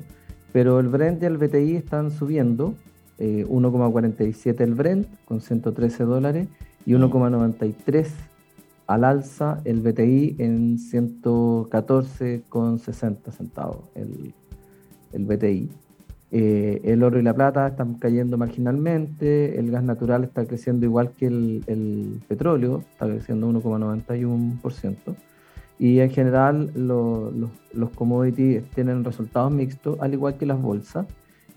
Pero 0.51 0.79
el 0.79 0.87
Brent 0.87 1.23
y 1.23 1.25
el 1.25 1.39
BTI 1.39 1.77
están 1.77 2.11
subiendo, 2.11 2.75
1,47 3.17 4.45
eh, 4.45 4.55
el 4.63 4.75
Brent 4.75 5.07
con 5.25 5.41
113 5.41 6.03
dólares 6.03 6.47
y 6.85 6.93
1,93 6.93 8.05
al 8.85 9.03
alza 9.03 9.59
el 9.65 9.81
BTI 9.81 10.35
en 10.37 10.77
114,60 10.77 13.31
centavos 13.31 13.85
el, 13.95 14.35
el 15.11 15.25
BTI. 15.25 15.71
Eh, 16.35 16.81
el 16.83 17.03
oro 17.03 17.19
y 17.19 17.21
la 17.21 17.33
plata 17.33 17.67
están 17.67 17.93
cayendo 17.99 18.37
marginalmente, 18.37 19.59
el 19.59 19.69
gas 19.69 19.83
natural 19.83 20.23
está 20.23 20.45
creciendo 20.45 20.85
igual 20.85 21.11
que 21.11 21.27
el, 21.27 21.63
el 21.67 22.19
petróleo, 22.27 22.83
está 22.91 23.05
creciendo 23.05 23.47
1,91% 23.51 25.15
y 25.79 25.99
en 25.99 26.09
general 26.11 26.71
los 26.75 27.89
commodities 27.95 28.63
tienen 28.69 29.03
resultados 29.03 29.51
mixtos, 29.51 29.99
al 29.99 30.13
igual 30.13 30.37
que 30.37 30.45
las 30.45 30.61
bolsas. 30.61 31.05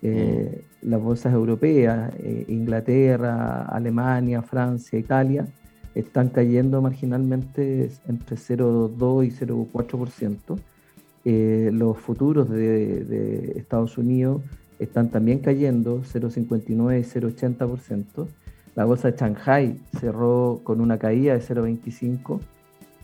Eh, 0.03 0.65
mm. 0.83 0.91
Las 0.91 1.01
bolsas 1.01 1.33
europeas, 1.33 2.13
eh, 2.19 2.45
Inglaterra, 2.49 3.63
Alemania, 3.63 4.43
Francia, 4.43 4.99
Italia, 4.99 5.47
están 5.95 6.29
cayendo 6.29 6.83
marginalmente 6.83 7.91
entre 8.07 8.37
0,2 8.37 9.27
y 9.27 9.31
0,4%. 9.31 10.59
Eh, 11.25 11.71
los 11.73 11.97
futuros 11.99 12.49
de, 12.51 13.05
de, 13.05 13.53
Estados 13.57 13.99
Unidos 13.99 14.43
están 14.79 15.11
también 15.11 15.39
cayendo 15.39 16.03
0,59 16.03 17.01
y 17.01 17.03
0,80%. 17.03 18.27
La 18.75 18.85
bolsa 18.85 19.11
de 19.11 19.17
Shanghai 19.17 19.81
cerró 19.99 20.61
con 20.63 20.81
una 20.81 20.99
caída 20.99 21.33
de 21.35 21.41
0,25 21.41 22.41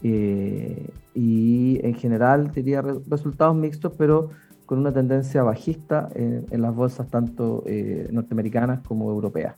eh, 0.02 0.90
y 1.14 1.80
en 1.82 1.94
general 1.94 2.52
tenía 2.52 2.82
resultados 2.82 3.56
mixtos, 3.56 3.92
pero 3.96 4.30
con 4.66 4.78
una 4.78 4.92
tendencia 4.92 5.42
bajista 5.42 6.08
en, 6.14 6.60
las 6.60 6.74
bolsas 6.74 7.08
tanto 7.08 7.62
eh, 7.66 8.08
norteamericanas 8.10 8.80
como 8.86 9.10
europeas. 9.10 9.54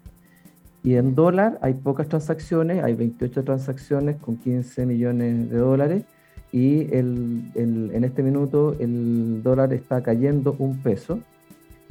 Y 0.82 0.96
en 0.96 1.14
dólar 1.14 1.58
hay 1.62 1.74
pocas 1.74 2.08
transacciones, 2.08 2.84
hay 2.84 2.94
28 2.94 3.42
transacciones 3.42 4.16
con 4.16 4.36
15 4.36 4.86
millones 4.86 5.50
de 5.50 5.56
dólares 5.56 6.04
y 6.52 6.94
el, 6.94 7.50
en 7.54 8.04
este 8.04 8.22
minuto 8.22 8.76
el 8.78 9.42
dólar 9.42 9.72
está 9.72 10.02
cayendo 10.02 10.54
un 10.58 10.78
peso 10.78 11.20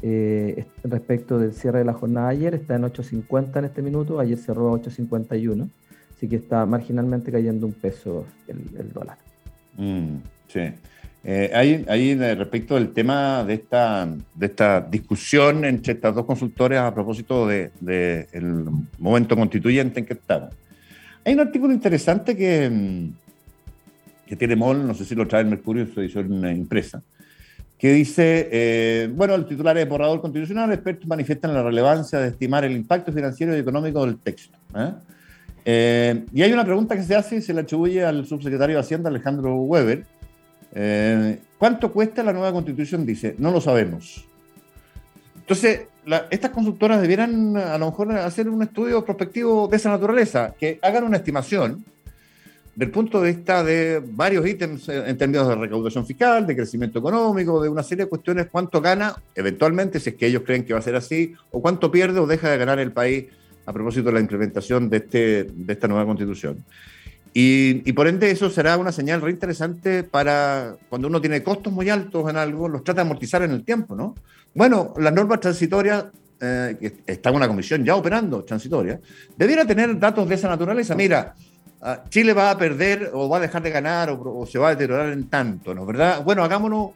eh, 0.05 0.65
respecto 0.83 1.39
del 1.39 1.53
cierre 1.53 1.79
de 1.79 1.85
la 1.85 1.93
jornada 1.93 2.27
ayer, 2.27 2.53
está 2.55 2.75
en 2.75 2.81
8.50 2.81 3.59
en 3.59 3.65
este 3.65 3.81
minuto, 3.81 4.19
ayer 4.19 4.37
cerró 4.37 4.73
a 4.73 4.79
8.51 4.81 5.69
Así 6.13 6.27
que 6.27 6.35
está 6.35 6.65
marginalmente 6.65 7.31
cayendo 7.31 7.65
un 7.65 7.73
peso 7.73 8.25
el, 8.47 8.91
dólar. 8.91 9.17
Mm, 9.77 10.17
sí. 10.47 10.59
Eh, 11.23 11.51
ahí, 11.53 12.15
respecto 12.15 12.75
del 12.75 12.91
tema 12.91 13.45
de 13.45 13.53
esta, 13.53 14.13
de 14.35 14.45
esta 14.45 14.81
discusión 14.81 15.63
entre 15.63 15.93
estas 15.93 16.13
dos 16.13 16.25
consultores 16.25 16.79
a 16.79 16.93
propósito 16.93 17.47
del 17.47 17.71
de, 17.79 18.27
el 18.33 18.65
momento 18.99 19.37
constituyente 19.37 20.01
en 20.01 20.05
que 20.05 20.13
estamos. 20.13 20.53
Hay 21.23 21.33
un 21.33 21.39
artículo 21.39 21.73
interesante 21.73 22.35
que, 22.35 22.69
mm, 22.69 23.13
que 24.27 24.35
tiene 24.35 24.57
MOL, 24.57 24.85
no 24.85 24.93
sé 24.93 25.05
si 25.05 25.15
lo 25.15 25.25
trae 25.27 25.43
el 25.43 25.47
Mercurio 25.47 25.83
en 25.83 25.93
su 25.93 26.01
edición 26.01 26.45
impresa, 26.55 27.01
que 27.83 27.91
dice, 27.91 28.47
eh, 28.49 29.09
bueno, 29.13 29.35
el 29.35 29.45
titular 29.45 29.77
es 29.77 29.89
borrador 29.89 30.21
constitucional, 30.21 30.71
expertos 30.71 31.05
manifiestan 31.05 31.53
la 31.53 31.61
relevancia 31.61 32.17
de 32.17 32.29
estimar 32.29 32.63
el 32.63 32.71
impacto 32.71 33.11
financiero 33.11 33.53
y 33.57 33.59
económico 33.59 34.05
del 34.05 34.19
texto. 34.19 34.57
¿eh? 34.73 34.93
Eh, 35.65 36.25
y 36.31 36.43
hay 36.43 36.53
una 36.53 36.63
pregunta 36.63 36.95
que 36.95 37.03
se 37.03 37.13
hace 37.13 37.35
y 37.35 37.41
se 37.41 37.53
le 37.53 37.59
atribuye 37.59 38.01
al 38.05 38.25
subsecretario 38.25 38.77
de 38.77 38.79
Hacienda, 38.79 39.09
Alejandro 39.09 39.55
Weber. 39.55 40.05
¿Cuánto 41.57 41.91
cuesta 41.91 42.23
la 42.23 42.31
nueva 42.31 42.53
constitución? 42.53 43.05
Dice, 43.05 43.35
no 43.37 43.51
lo 43.51 43.59
sabemos. 43.59 44.29
Entonces, 45.41 45.87
estas 46.29 46.51
consultoras 46.51 47.01
debieran 47.01 47.57
a 47.57 47.77
lo 47.77 47.87
mejor 47.87 48.13
hacer 48.13 48.47
un 48.47 48.63
estudio 48.63 49.03
prospectivo 49.03 49.67
de 49.67 49.75
esa 49.75 49.89
naturaleza, 49.89 50.55
que 50.57 50.79
hagan 50.81 51.03
una 51.03 51.17
estimación 51.17 51.83
del 52.75 52.89
punto 52.89 53.21
de 53.21 53.31
vista 53.33 53.63
de 53.63 54.01
varios 54.03 54.47
ítems 54.47 54.89
en 54.89 55.17
términos 55.17 55.47
de 55.47 55.55
recaudación 55.55 56.05
fiscal, 56.05 56.47
de 56.47 56.55
crecimiento 56.55 56.99
económico, 56.99 57.61
de 57.61 57.69
una 57.69 57.83
serie 57.83 58.05
de 58.05 58.09
cuestiones, 58.09 58.47
cuánto 58.51 58.81
gana 58.81 59.15
eventualmente, 59.35 59.99
si 59.99 60.09
es 60.09 60.15
que 60.15 60.27
ellos 60.27 60.41
creen 60.45 60.65
que 60.65 60.73
va 60.73 60.79
a 60.79 60.83
ser 60.83 60.95
así, 60.95 61.33
o 61.51 61.61
cuánto 61.61 61.91
pierde 61.91 62.19
o 62.19 62.25
deja 62.25 62.49
de 62.49 62.57
ganar 62.57 62.79
el 62.79 62.91
país 62.91 63.25
a 63.65 63.73
propósito 63.73 64.07
de 64.07 64.13
la 64.13 64.19
implementación 64.19 64.89
de, 64.89 64.97
este, 64.97 65.43
de 65.43 65.73
esta 65.73 65.87
nueva 65.87 66.05
constitución. 66.05 66.63
Y, 67.35 67.91
por 67.93 68.07
ende 68.07 68.29
eso 68.29 68.49
será 68.51 68.77
una 68.77 68.91
señal 68.91 69.21
re 69.21 69.31
interesante 69.31 70.03
para 70.03 70.75
cuando 70.87 71.07
uno 71.07 71.19
tiene 71.19 71.41
costos 71.41 71.73
muy 71.73 71.89
altos 71.89 72.29
en 72.29 72.37
algo, 72.37 72.69
los 72.69 72.83
trata 72.83 73.01
de 73.01 73.07
amortizar 73.07 73.41
en 73.41 73.51
el 73.51 73.63
tiempo, 73.63 73.95
¿no? 73.95 74.13
Bueno, 74.53 74.93
las 74.99 75.11
normas 75.11 75.39
transitorias, 75.39 76.05
eh, 76.39 76.77
que 76.79 76.93
está 77.07 77.31
una 77.31 77.47
comisión 77.47 77.83
ya 77.83 77.95
operando 77.95 78.43
transitoria, 78.43 78.99
debiera 79.35 79.65
tener 79.65 79.97
datos 79.97 80.29
de 80.29 80.35
esa 80.35 80.47
naturaleza. 80.47 80.93
Mira, 80.93 81.33
ah, 81.83 82.03
Chile 82.09 82.33
va 82.33 82.51
a 82.51 82.57
perder 82.57 83.11
o 83.13 83.29
va 83.29 83.37
a 83.37 83.41
dejar 83.41 83.61
de 83.61 83.69
ganar 83.69 84.09
o, 84.09 84.45
se 84.45 84.57
va 84.57 84.69
a 84.69 84.71
deteriorar 84.71 85.09
en 85.09 85.29
tanto, 85.29 85.75
¿no? 85.75 85.85
¿Verdad? 85.85 86.23
Bueno, 86.23 86.43
hagámonos 86.43 86.91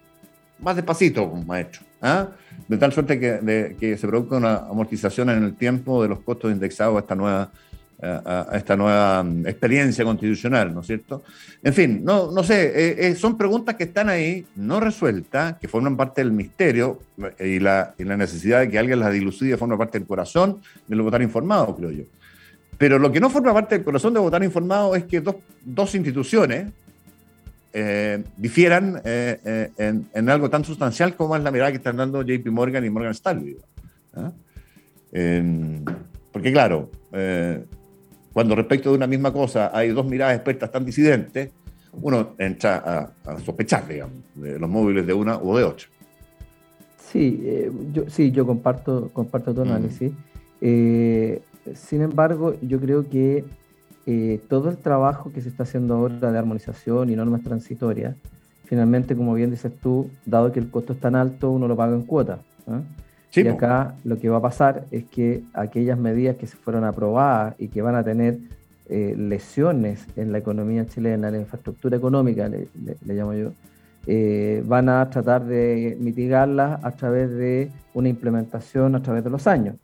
más 0.59 0.75
despacito, 0.75 1.27
maestro. 1.27 1.81
¿ah? 2.01 2.29
de 2.67 2.77
tal 2.77 2.91
suerte 2.91 3.19
que, 3.19 3.97
se 3.97 4.07
produzca 4.07 4.37
una 4.37 4.55
amortización 4.57 5.29
en 5.29 5.43
el 5.43 5.55
tiempo 5.55 6.01
de 6.01 6.09
los 6.09 6.19
costos 6.19 6.51
indexados 6.51 6.97
a 6.97 6.99
esta 6.99 7.15
nueva 7.15 7.51
a, 8.01 8.49
esta 8.53 8.75
nueva 8.75 9.23
mm, 9.23 9.47
experiencia 9.47 10.05
constitucional, 10.05 10.73
¿no 10.73 10.81
es 10.81 10.87
cierto? 10.87 11.23
En 11.63 11.73
fin, 11.73 12.01
no, 12.03 12.31
no 12.31 12.43
sé, 12.43 12.67
eh, 12.67 13.07
eh, 13.07 13.15
son 13.15 13.37
preguntas 13.37 13.75
que 13.75 13.85
están 13.85 14.09
ahí, 14.09 14.45
no 14.55 14.79
resueltas, 14.79 15.57
que 15.57 15.67
forman 15.67 15.97
parte 15.97 16.21
del 16.21 16.31
misterio 16.31 16.99
eh, 17.39 17.55
y 17.55 17.59
la, 17.59 17.95
y 17.97 18.03
la 18.03 18.15
necesidad 18.15 18.59
de 18.59 18.69
que 18.69 18.77
alguien 18.77 18.99
las 18.99 19.11
dilucide 19.11 19.57
forma 19.57 19.77
parte 19.77 19.97
del 19.97 20.07
corazón 20.07 20.61
de 20.87 20.95
lo 20.95 21.03
votar 21.03 21.21
informado, 21.21 21.75
creo 21.75 21.91
yo. 21.91 22.03
Pero 22.77 22.99
lo 22.99 23.11
que 23.11 23.19
no 23.19 23.29
forma 23.29 23.53
parte 23.53 23.75
del 23.75 23.83
corazón 23.83 24.13
de 24.13 24.19
votar 24.19 24.43
informado 24.43 24.95
es 24.95 25.05
que 25.05 25.21
dos, 25.21 25.35
dos 25.63 25.95
instituciones 25.95 26.71
difieran 28.37 29.01
en, 29.03 30.07
en, 30.11 30.29
algo 30.29 30.49
tan 30.49 30.65
sustancial 30.65 31.15
como 31.15 31.35
es 31.35 31.43
la 31.43 31.51
mirada 31.51 31.69
que 31.69 31.77
están 31.77 31.97
dando 31.97 32.23
JP 32.23 32.47
Morgan 32.47 32.83
y 32.83 32.89
Morgan 32.89 33.11
Stanley. 33.11 33.55
¿ah? 34.15 34.31
porque 36.31 36.51
claro, 36.51 36.89
cuando 38.33 38.55
respecto 38.55 38.89
de 38.89 38.95
una 38.95 39.05
misma 39.05 39.31
cosa 39.31 39.69
hay 39.71 39.89
dos 39.89 40.07
miradas 40.07 40.35
expertas 40.35 40.71
tan 40.71 40.85
disidentes, 40.85 41.51
uno 42.01 42.35
entra 42.37 43.11
a, 43.25 43.39
sospechar, 43.39 43.87
digamos, 43.87 44.15
de 44.35 44.59
los 44.59 44.69
móviles 44.69 45.05
de 45.05 45.13
una 45.13 45.37
o 45.37 45.57
de 45.57 45.63
otra. 45.63 45.87
Sí, 47.11 47.41
eh, 47.43 47.71
yo, 47.93 48.03
sí, 48.09 48.31
yo 48.31 48.45
comparto, 48.45 49.09
comparto 49.13 49.53
tu 49.53 49.61
análisis. 49.61 50.11
Eh, 50.59 51.41
sin 51.75 52.01
embargo, 52.01 52.55
yo 52.61 52.79
creo 52.79 53.09
que 53.09 53.45
eh, 54.05 54.39
todo 54.47 54.69
el 54.69 54.77
trabajo 54.77 55.31
que 55.31 55.41
se 55.41 55.49
está 55.49 55.63
haciendo 55.63 55.95
ahora 55.95 56.31
de 56.31 56.37
armonización 56.37 57.09
y 57.09 57.15
normas 57.15 57.43
transitorias, 57.43 58.15
finalmente, 58.65 59.15
como 59.15 59.33
bien 59.33 59.51
dices 59.51 59.71
tú, 59.81 60.09
dado 60.25 60.51
que 60.51 60.59
el 60.59 60.69
costo 60.69 60.93
es 60.93 60.99
tan 60.99 61.15
alto, 61.15 61.51
uno 61.51 61.67
lo 61.67 61.75
paga 61.75 61.95
en 61.95 62.03
cuota. 62.03 62.39
y 63.35 63.47
acá 63.47 63.95
lo 64.03 64.17
que 64.17 64.29
va 64.29 64.37
a 64.37 64.41
pasar 64.41 64.85
es 64.91 65.05
que 65.05 65.43
aquellas 65.53 65.97
medidas 65.97 66.37
que 66.37 66.47
se 66.47 66.57
fueron 66.57 66.83
aprobadas 66.83 67.55
y 67.57 67.67
que 67.67 67.81
van 67.81 67.95
a 67.95 68.03
tener 68.03 68.39
eh, 68.89 69.15
lesiones 69.17 70.07
en 70.15 70.31
la 70.31 70.37
economía 70.37 70.85
chilena, 70.85 71.27
en 71.27 71.33
la 71.33 71.39
infraestructura 71.41 71.97
económica, 71.97 72.47
le, 72.47 72.69
llamo 73.05 73.33
yo, 73.33 73.51
eh, 74.05 74.63
van 74.65 74.87
a 74.87 75.09
tratar 75.09 75.43
de 75.43 75.97
mitigarlas 75.99 76.79
a 76.81 76.91
través 76.91 77.29
de 77.29 77.69
una 77.93 78.07
implementación 78.07 78.95
a 78.95 79.01
través 79.01 79.25
de 79.25 79.29
los 79.29 79.45
años. 79.47 79.75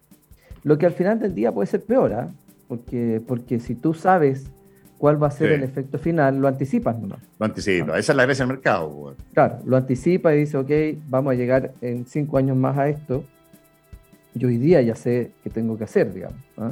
Lo 0.63 0.77
que 0.77 0.85
al 0.85 0.93
final 0.93 1.19
del 1.19 1.35
día 1.35 1.51
puede 1.51 1.67
ser 1.67 1.83
peor, 1.83 2.13
¿ah? 2.13 2.29
porque, 2.67 3.21
porque 3.27 3.59
si 3.59 3.75
tú 3.75 3.93
sabes 3.93 4.49
cuál 4.97 5.21
va 5.21 5.27
a 5.27 5.31
ser 5.31 5.51
el 5.51 5.63
efecto 5.63 5.97
final, 5.97 6.37
lo 6.37 6.47
anticipas 6.47 6.97
¿no? 6.97 7.17
Lo 7.37 7.45
anticipas, 7.45 7.99
esa 7.99 8.13
es 8.13 8.15
la 8.15 8.25
gracia 8.25 8.45
del 8.45 8.55
mercado. 8.55 9.15
Claro, 9.33 9.59
lo 9.65 9.75
anticipa 9.75 10.33
y 10.33 10.39
dice, 10.39 10.57
ok, 10.57 10.71
vamos 11.09 11.31
a 11.31 11.35
llegar 11.35 11.73
en 11.81 12.05
cinco 12.05 12.37
años 12.37 12.55
más 12.55 12.77
a 12.77 12.87
esto, 12.87 13.25
yo 14.33 14.47
hoy 14.47 14.57
día 14.57 14.81
ya 14.81 14.95
sé 14.95 15.31
qué 15.43 15.49
tengo 15.49 15.77
que 15.77 15.83
hacer, 15.83 16.13
digamos. 16.13 16.39
¿ah? 16.57 16.71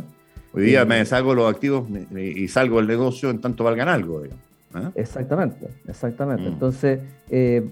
Hoy 0.54 0.64
día 0.64 0.86
me 0.86 1.04
salgo 1.06 1.34
los 1.34 1.54
activos 1.54 1.88
y 2.16 2.48
salgo 2.48 2.78
del 2.78 2.88
negocio 2.88 3.30
en 3.30 3.40
tanto 3.40 3.64
valgan 3.64 3.88
algo, 3.88 4.22
digamos. 4.22 4.44
¿ah? 4.74 4.92
Exactamente, 4.96 5.68
exactamente. 5.88 6.44
Mm. 6.44 6.54
Entonces, 6.54 7.00
eh, 7.30 7.70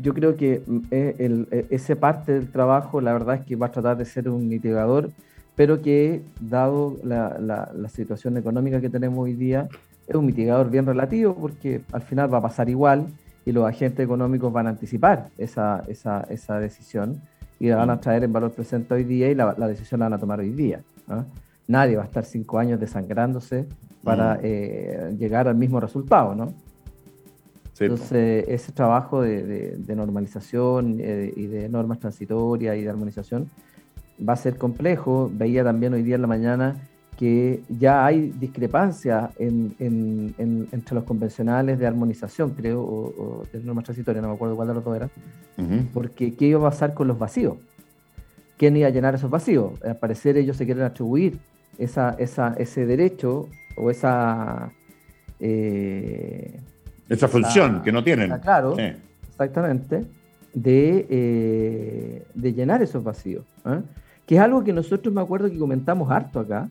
yo 0.00 0.14
creo 0.14 0.36
que 0.36 0.62
eh, 0.90 1.16
el, 1.18 1.48
eh, 1.50 1.66
ese 1.70 1.96
parte 1.96 2.32
del 2.32 2.50
trabajo, 2.50 3.00
la 3.00 3.12
verdad 3.12 3.36
es 3.36 3.46
que 3.46 3.56
va 3.56 3.66
a 3.66 3.72
tratar 3.72 3.96
de 3.96 4.04
ser 4.04 4.28
un 4.28 4.48
mitigador, 4.48 5.10
pero 5.60 5.82
que, 5.82 6.22
dado 6.40 6.96
la, 7.04 7.36
la, 7.38 7.88
situación 7.90 8.38
económica 8.38 8.80
que 8.80 8.88
tenemos 8.88 9.18
hoy 9.18 9.34
día, 9.34 9.68
es 10.08 10.14
un 10.14 10.24
mitigador 10.24 10.70
bien 10.70 10.86
relativo, 10.86 11.34
porque 11.34 11.82
al 11.92 12.00
final 12.00 12.32
va 12.32 12.38
a 12.38 12.40
pasar 12.40 12.70
igual 12.70 13.08
y 13.44 13.52
los 13.52 13.68
agentes 13.68 14.02
económicos 14.02 14.50
van 14.50 14.68
a 14.68 14.70
anticipar 14.70 15.28
esa, 15.36 15.82
esa, 15.86 16.22
esa 16.30 16.58
decisión 16.58 17.20
y 17.58 17.68
la 17.68 17.76
van 17.76 17.90
a 17.90 17.96
mm. 17.96 18.00
traer 18.00 18.24
en 18.24 18.32
valor 18.32 18.52
presente 18.52 18.94
hoy 18.94 19.04
día 19.04 19.30
y 19.30 19.34
la, 19.34 19.54
la 19.58 19.68
decisión 19.68 19.98
la 19.98 20.06
van 20.06 20.14
a 20.14 20.18
tomar 20.18 20.40
hoy 20.40 20.48
día. 20.48 20.80
¿ah? 21.08 21.26
Nadie 21.68 21.96
va 21.96 22.04
a 22.04 22.06
estar 22.06 22.24
cinco 22.24 22.58
años 22.58 22.80
desangrándose 22.80 23.66
para 24.02 24.36
mm. 24.36 24.40
eh, 24.42 25.14
llegar 25.18 25.46
al 25.46 25.56
mismo 25.56 25.78
resultado, 25.78 26.34
¿no? 26.34 26.54
Entonces, 27.78 28.46
ese 28.48 28.72
trabajo 28.72 29.20
de, 29.20 29.76
normalización 29.88 30.96
eh, 31.00 31.34
y 31.36 31.46
de 31.46 31.68
normas 31.68 31.98
transitorias 31.98 32.78
y 32.78 32.82
de 32.82 32.88
armonización 32.88 33.50
va 34.26 34.34
a 34.34 34.36
ser 34.36 34.56
complejo. 34.56 35.30
Veía 35.32 35.64
también 35.64 35.94
hoy 35.94 36.02
día 36.02 36.16
en 36.16 36.22
la 36.22 36.28
mañana 36.28 36.76
que 37.20 37.62
ya 37.68 38.06
hay 38.06 38.30
discrepancias 38.30 39.30
entre 39.38 40.94
los 40.94 41.04
convencionales 41.04 41.78
de 41.78 41.86
armonización, 41.86 42.54
creo, 42.54 42.80
o, 42.80 43.42
de 43.52 43.60
normas 43.60 43.84
transitorias, 43.84 44.22
no 44.22 44.30
me 44.30 44.34
acuerdo 44.36 44.56
cuál 44.56 44.68
de 44.68 44.74
los 44.74 44.82
dos 44.82 44.96
era, 44.96 45.10
porque 45.92 46.34
¿qué 46.34 46.46
iba 46.46 46.58
a 46.66 46.70
pasar 46.70 46.94
con 46.94 47.08
los 47.08 47.18
vacíos? 47.18 47.58
¿Quién 48.56 48.74
iba 48.78 48.88
a 48.88 48.90
llenar 48.90 49.14
esos 49.14 49.28
vacíos? 49.28 49.72
Al 49.84 49.98
parecer 49.98 50.38
ellos 50.38 50.56
se 50.56 50.64
quieren 50.64 50.82
atribuir 50.82 51.38
esa, 51.76 52.16
esa, 52.18 52.54
ese 52.56 52.86
derecho 52.86 53.48
o 53.76 53.90
esa... 53.90 54.72
Eh, 55.40 56.58
esa 57.06 57.28
función 57.28 57.82
que 57.82 57.92
no 57.92 58.02
tienen. 58.02 58.30
Claro, 58.38 58.76
exactamente, 59.28 60.06
de, 60.54 61.06
eh, 61.10 62.26
de, 62.32 62.52
llenar 62.54 62.82
esos 62.82 63.04
vacíos. 63.04 63.44
¿eh? 63.66 63.80
Que 64.30 64.36
es 64.36 64.40
algo 64.40 64.62
que 64.62 64.72
nosotros 64.72 65.12
me 65.12 65.20
acuerdo 65.20 65.50
que 65.50 65.58
comentamos 65.58 66.08
harto 66.08 66.38
acá, 66.38 66.68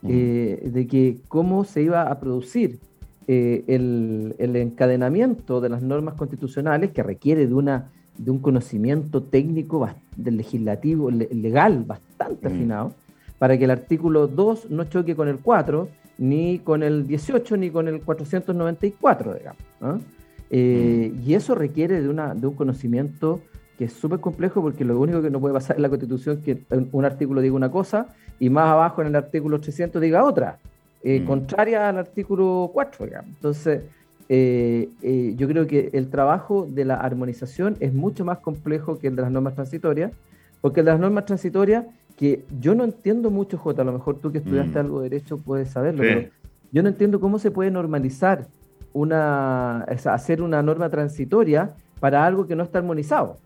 de 0.00 0.86
que 0.90 1.18
cómo 1.28 1.64
se 1.64 1.82
iba 1.82 2.10
a 2.10 2.18
producir 2.18 2.78
el, 3.26 4.34
el, 4.38 4.56
encadenamiento 4.56 5.60
de 5.60 5.68
las 5.68 5.82
normas 5.82 6.14
constitucionales 6.14 6.92
que 6.92 7.02
requiere 7.02 7.46
de, 7.46 7.52
una, 7.52 7.90
de 8.16 8.30
un 8.30 8.38
conocimiento 8.38 9.22
técnico 9.22 9.86
del 10.16 10.38
legislativo, 10.38 11.10
legal 11.10 11.84
bastante 11.86 12.48
afinado, 12.48 12.94
para 13.38 13.58
que 13.58 13.64
el 13.64 13.70
artículo 13.72 14.26
2 14.26 14.70
no 14.70 14.84
choque 14.84 15.14
con 15.14 15.28
el 15.28 15.40
4, 15.40 15.86
ni 16.16 16.58
con 16.60 16.82
el 16.82 17.06
18, 17.06 17.58
ni 17.58 17.68
con 17.68 17.86
el 17.86 18.00
494, 18.00 19.34
digamos. 19.34 20.02
Eh, 20.48 21.12
mm. 21.12 21.28
Y 21.28 21.34
eso 21.34 21.54
requiere 21.54 22.00
de, 22.00 22.08
una, 22.08 22.34
de 22.34 22.46
un 22.46 22.54
conocimiento 22.54 23.42
que 23.78 23.86
es 23.86 23.92
súper 23.92 24.20
complejo 24.20 24.62
porque 24.62 24.84
lo 24.84 24.98
único 24.98 25.22
que 25.22 25.30
no 25.30 25.40
puede 25.40 25.54
pasar 25.54 25.76
en 25.76 25.82
la 25.82 25.88
Constitución 25.88 26.38
es 26.38 26.44
que 26.44 26.62
un 26.92 27.04
artículo 27.04 27.40
diga 27.40 27.54
una 27.54 27.70
cosa 27.70 28.08
y 28.38 28.50
más 28.50 28.68
abajo 28.68 29.02
en 29.02 29.08
el 29.08 29.16
artículo 29.16 29.60
300 29.60 30.00
diga 30.00 30.24
otra, 30.24 30.58
eh, 31.02 31.20
mm. 31.20 31.26
contraria 31.26 31.88
al 31.88 31.98
artículo 31.98 32.70
4, 32.72 33.06
digamos. 33.06 33.30
Entonces, 33.30 33.82
eh, 34.28 34.88
yo 35.36 35.48
creo 35.48 35.66
que 35.66 35.90
el 35.92 36.08
trabajo 36.08 36.66
de 36.70 36.84
la 36.84 36.96
armonización 36.96 37.76
es 37.80 37.92
mucho 37.92 38.24
más 38.24 38.38
complejo 38.38 38.98
que 38.98 39.08
el 39.08 39.16
de 39.16 39.22
las 39.22 39.30
normas 39.30 39.54
transitorias, 39.54 40.12
porque 40.60 40.80
el 40.80 40.86
de 40.86 40.92
las 40.92 41.00
normas 41.00 41.26
transitorias 41.26 41.84
que 42.16 42.44
yo 42.60 42.74
no 42.74 42.84
entiendo 42.84 43.30
mucho, 43.30 43.58
Jota, 43.58 43.82
a 43.82 43.84
lo 43.84 43.92
mejor 43.92 44.18
tú 44.20 44.30
que 44.30 44.38
estudiaste 44.38 44.78
mm. 44.78 44.84
algo 44.84 45.00
de 45.00 45.10
derecho 45.10 45.38
puedes 45.38 45.68
saberlo, 45.70 46.02
pero 46.02 46.28
yo 46.72 46.82
no 46.82 46.88
entiendo 46.88 47.20
cómo 47.20 47.38
se 47.38 47.50
puede 47.50 47.70
normalizar 47.70 48.46
una, 48.92 49.82
hacer 49.82 50.40
una 50.40 50.62
norma 50.62 50.88
transitoria 50.88 51.74
para 52.00 52.24
algo 52.24 52.46
que 52.46 52.56
no 52.56 52.62
está 52.62 52.78
armonizado. 52.78 53.38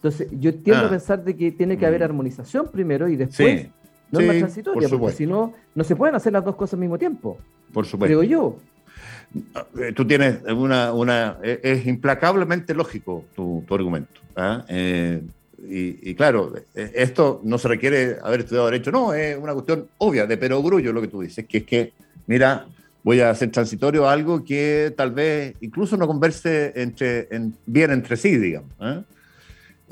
Entonces, 0.00 0.28
yo 0.32 0.50
entiendo 0.50 0.86
ah. 0.86 0.90
pensar 0.90 1.22
de 1.22 1.36
que 1.36 1.52
tiene 1.52 1.76
que 1.76 1.84
haber 1.84 2.00
mm. 2.00 2.04
armonización 2.04 2.68
primero 2.68 3.06
y 3.06 3.16
después 3.16 3.68
norma 4.10 4.32
transitoria, 4.32 4.88
porque 4.88 5.12
si 5.12 5.26
no, 5.26 5.52
no 5.74 5.84
se 5.84 5.94
pueden 5.94 6.14
hacer 6.14 6.32
las 6.32 6.44
dos 6.44 6.56
cosas 6.56 6.74
al 6.74 6.80
mismo 6.80 6.98
tiempo. 6.98 7.38
Por 7.72 7.86
supuesto. 7.86 8.18
Creo 8.18 8.22
yo. 8.22 8.56
Eh, 9.78 9.92
tú 9.94 10.06
tienes 10.06 10.42
una, 10.44 10.92
una 10.92 11.38
es 11.42 11.86
implacablemente 11.86 12.74
lógico 12.74 13.24
tu, 13.36 13.62
tu 13.68 13.74
argumento. 13.74 14.20
¿ah? 14.36 14.64
Eh, 14.68 15.22
y, 15.68 16.14
claro, 16.14 16.54
e, 16.74 16.92
esto 16.94 17.40
no 17.44 17.58
se 17.58 17.68
requiere 17.68 18.16
haber 18.22 18.40
estudiado 18.40 18.66
Derecho, 18.66 18.90
no, 18.90 19.12
es 19.12 19.36
una 19.36 19.52
cuestión 19.52 19.88
obvia, 19.98 20.26
de 20.26 20.36
perogrullo 20.36 20.92
lo 20.92 21.02
que 21.02 21.08
tú 21.08 21.20
dices, 21.20 21.46
que 21.46 21.58
es 21.58 21.64
que, 21.64 21.92
mira, 22.26 22.66
voy 23.02 23.20
a 23.20 23.30
hacer 23.30 23.50
transitorio 23.50 24.08
algo 24.08 24.42
que 24.42 24.92
tal 24.96 25.12
vez 25.12 25.54
incluso 25.60 25.96
no 25.96 26.06
converse 26.06 26.72
entre, 26.76 27.28
bien 27.66 27.90
entre 27.90 28.16
sí, 28.16 28.36
digamos. 28.38 28.70
¿eh? 28.80 29.02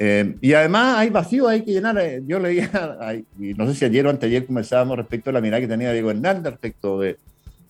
Eh, 0.00 0.36
y 0.40 0.52
además 0.52 0.98
hay 0.98 1.10
vacío, 1.10 1.48
hay 1.48 1.62
que 1.62 1.72
llenar. 1.72 1.98
Eh, 1.98 2.22
yo 2.26 2.38
leía, 2.38 2.70
y 3.38 3.54
no 3.54 3.66
sé 3.66 3.74
si 3.74 3.84
ayer 3.84 4.06
o 4.06 4.10
anteayer 4.10 4.46
conversábamos 4.46 4.96
respecto 4.96 5.30
a 5.30 5.32
la 5.32 5.40
mirada 5.40 5.60
que 5.60 5.68
tenía 5.68 5.92
Diego 5.92 6.10
Hernández 6.10 6.52
respecto 6.52 7.00
de, 7.00 7.18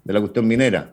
de 0.05 0.13
la 0.13 0.21
cuestión 0.21 0.47
minera. 0.47 0.93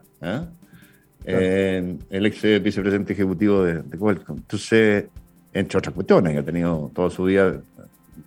el 1.24 2.26
ex 2.26 2.42
vicepresidente 2.62 3.12
ejecutivo 3.12 3.62
de, 3.62 3.82
de 3.82 3.98
Qualcomm. 3.98 4.38
Entonces, 4.38 5.04
entre 5.52 5.78
otras 5.78 5.94
cuestiones, 5.94 6.36
ha 6.36 6.42
tenido 6.42 6.90
toda 6.94 7.10
su 7.10 7.24
vida 7.24 7.60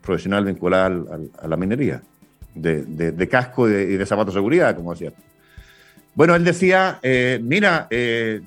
profesional 0.02 0.46
vinculada 0.46 0.88
a 1.40 1.48
la 1.48 1.58
minería, 1.58 2.02
de, 2.56 3.28
casco 3.30 3.70
y 3.70 3.98
de, 3.98 4.06
zapatos 4.06 4.34
de 4.34 4.40
seguridad, 4.40 4.76
como 4.76 4.94
decía. 4.94 5.12
Bueno, 6.16 6.36
él 6.36 6.44
decía, 6.44 7.00
eh, 7.02 7.40
mira, 7.42 7.88
eh, 7.90 8.42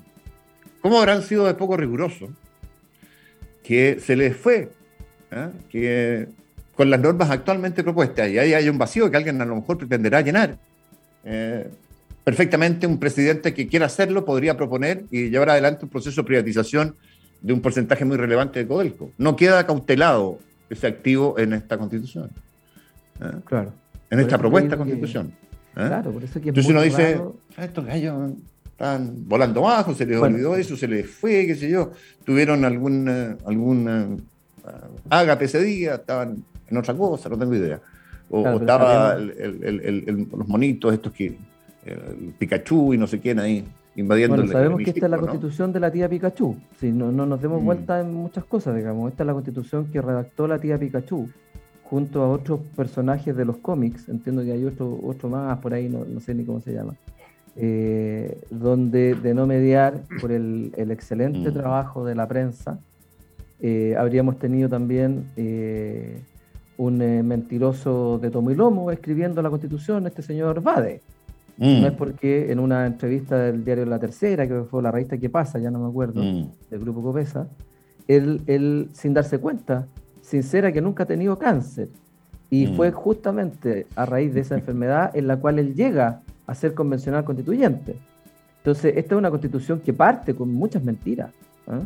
¿cómo 0.80 0.98
habrán 0.98 1.22
sido 1.22 1.46
de 1.46 1.54
poco 1.54 1.76
rigurosos 1.76 2.30
que 3.62 4.00
se 4.00 4.16
les 4.16 4.36
fue, 4.36 4.70
¿eh? 5.30 5.48
que 5.70 6.28
con 6.74 6.90
las 6.90 7.00
normas 7.00 7.30
actualmente 7.30 7.82
propuestas, 7.82 8.30
y 8.30 8.38
ahí 8.38 8.54
hay 8.54 8.68
un 8.68 8.78
vacío 8.78 9.10
que 9.10 9.16
alguien 9.16 9.40
a 9.40 9.44
lo 9.44 9.56
mejor 9.56 9.78
pretenderá 9.78 10.20
llenar? 10.20 10.58
perfectamente 12.24 12.86
un 12.86 12.98
presidente 12.98 13.54
que 13.54 13.68
quiera 13.68 13.86
hacerlo 13.86 14.24
podría 14.24 14.56
proponer 14.56 15.04
y 15.10 15.28
llevar 15.30 15.50
adelante 15.50 15.84
un 15.84 15.90
proceso 15.90 16.22
de 16.22 16.26
privatización 16.26 16.96
de 17.40 17.52
un 17.52 17.60
porcentaje 17.60 18.04
muy 18.04 18.16
relevante 18.16 18.60
de 18.60 18.66
Codelco. 18.66 19.10
No 19.18 19.36
queda 19.36 19.66
cautelado 19.66 20.38
ese 20.70 20.86
activo 20.86 21.38
en 21.38 21.52
esta 21.52 21.76
constitución. 21.76 22.30
¿eh? 23.20 23.38
Claro. 23.44 23.72
En 24.10 24.20
esta 24.20 24.38
propuesta 24.38 24.70
de 24.70 24.76
constitución. 24.76 25.32
Claro, 25.74 26.12
por 26.12 26.22
eso 26.22 26.40
que 26.40 26.50
Entonces 26.50 26.70
uno 26.70 26.82
dice, 26.82 27.20
ah, 27.56 27.64
estos 27.64 27.84
gallos 27.86 28.32
están 28.72 29.28
volando 29.28 29.62
bajo, 29.62 29.94
se 29.94 30.04
les 30.04 30.18
olvidó 30.18 30.56
eso, 30.56 30.76
se 30.76 30.88
les 30.88 31.08
fue, 31.08 31.46
qué 31.46 31.54
sé 31.54 31.70
yo, 31.70 31.92
tuvieron 32.24 32.64
alguna, 32.64 33.36
alguna 33.46 34.08
ágape 35.08 35.44
ese 35.44 35.62
día, 35.62 35.94
estaban 35.94 36.44
en 36.68 36.76
otra 36.76 36.94
cosa, 36.94 37.28
no 37.28 37.38
tengo 37.38 37.54
idea. 37.54 37.80
O, 38.30 38.48
estaban 38.48 39.32
los 40.36 40.48
monitos 40.48 40.92
estos 40.92 41.12
que, 41.12 41.36
el 41.84 42.32
Pikachu 42.38 42.94
y 42.94 42.98
no 42.98 43.06
sé 43.06 43.18
quién 43.18 43.40
ahí 43.40 43.64
invadiendo 43.96 44.36
bueno, 44.36 44.52
sabemos 44.52 44.80
que 44.82 44.90
esta 44.90 45.06
es 45.06 45.10
la 45.10 45.18
constitución 45.18 45.72
de 45.72 45.80
la 45.80 45.90
tía 45.90 46.08
Pikachu. 46.08 46.56
Si 46.78 46.92
no, 46.92 47.12
no 47.12 47.26
nos 47.26 47.42
demos 47.42 47.60
mm. 47.60 47.64
vuelta 47.64 48.00
en 48.00 48.14
muchas 48.14 48.44
cosas, 48.44 48.76
digamos. 48.76 49.10
Esta 49.10 49.24
es 49.24 49.26
la 49.26 49.32
constitución 49.32 49.86
que 49.86 50.00
redactó 50.00 50.46
la 50.46 50.58
tía 50.58 50.78
Pikachu 50.78 51.28
junto 51.84 52.22
a 52.22 52.28
otros 52.28 52.60
personajes 52.74 53.36
de 53.36 53.44
los 53.44 53.58
cómics. 53.58 54.08
Entiendo 54.08 54.42
que 54.42 54.52
hay 54.52 54.64
otro, 54.64 54.98
otro 55.02 55.28
más 55.28 55.58
por 55.58 55.74
ahí, 55.74 55.88
no, 55.88 56.20
sé 56.20 56.34
ni 56.34 56.44
cómo 56.44 56.60
se 56.60 56.72
llama. 56.72 56.94
Eh, 57.54 58.40
donde 58.50 59.14
de 59.14 59.34
no 59.34 59.46
mediar 59.46 60.00
por 60.22 60.32
el, 60.32 60.72
excelente 60.76 61.50
mm. 61.50 61.52
trabajo 61.52 62.04
de 62.04 62.14
la 62.14 62.26
prensa, 62.26 62.78
eh, 63.60 63.94
habríamos 63.98 64.38
tenido 64.38 64.70
también 64.70 65.30
eh, 65.36 66.22
un 66.78 66.98
mentiroso 66.98 68.18
de 68.18 68.30
tomo 68.30 68.50
y 68.50 68.54
lomo 68.54 68.90
escribiendo 68.90 69.42
la 69.42 69.50
constitución, 69.50 70.06
este 70.06 70.22
señor 70.22 70.62
Vade. 70.62 71.02
Mm. 71.58 71.80
No 71.82 71.86
es 71.88 71.92
porque 71.92 72.50
en 72.50 72.58
una 72.58 72.86
entrevista 72.86 73.38
del 73.38 73.64
diario 73.64 73.84
La 73.84 73.98
Tercera, 73.98 74.48
que 74.48 74.62
fue 74.62 74.82
la 74.82 74.90
revista 74.90 75.18
que 75.18 75.28
pasa, 75.28 75.58
ya 75.58 75.70
no 75.70 75.78
me 75.78 75.88
acuerdo, 75.88 76.22
mm. 76.22 76.50
del 76.70 76.80
grupo 76.80 77.02
Copesa, 77.02 77.48
él, 78.08 78.40
él, 78.46 78.88
sin 78.92 79.14
darse 79.14 79.38
cuenta, 79.38 79.86
sincera 80.22 80.72
que 80.72 80.80
nunca 80.80 81.02
ha 81.02 81.06
tenido 81.06 81.38
cáncer. 81.38 81.88
Y 82.50 82.66
mm. 82.66 82.76
fue 82.76 82.90
justamente 82.92 83.86
a 83.94 84.06
raíz 84.06 84.34
de 84.34 84.40
esa 84.40 84.54
enfermedad 84.54 85.14
en 85.14 85.26
la 85.26 85.36
cual 85.36 85.58
él 85.58 85.74
llega 85.74 86.22
a 86.46 86.54
ser 86.54 86.74
convencional 86.74 87.24
constituyente. 87.24 87.96
Entonces, 88.58 88.94
esta 88.96 89.14
es 89.14 89.18
una 89.18 89.30
constitución 89.30 89.80
que 89.80 89.92
parte 89.92 90.34
con 90.34 90.52
muchas 90.52 90.84
mentiras. 90.84 91.32
¿ah? 91.66 91.80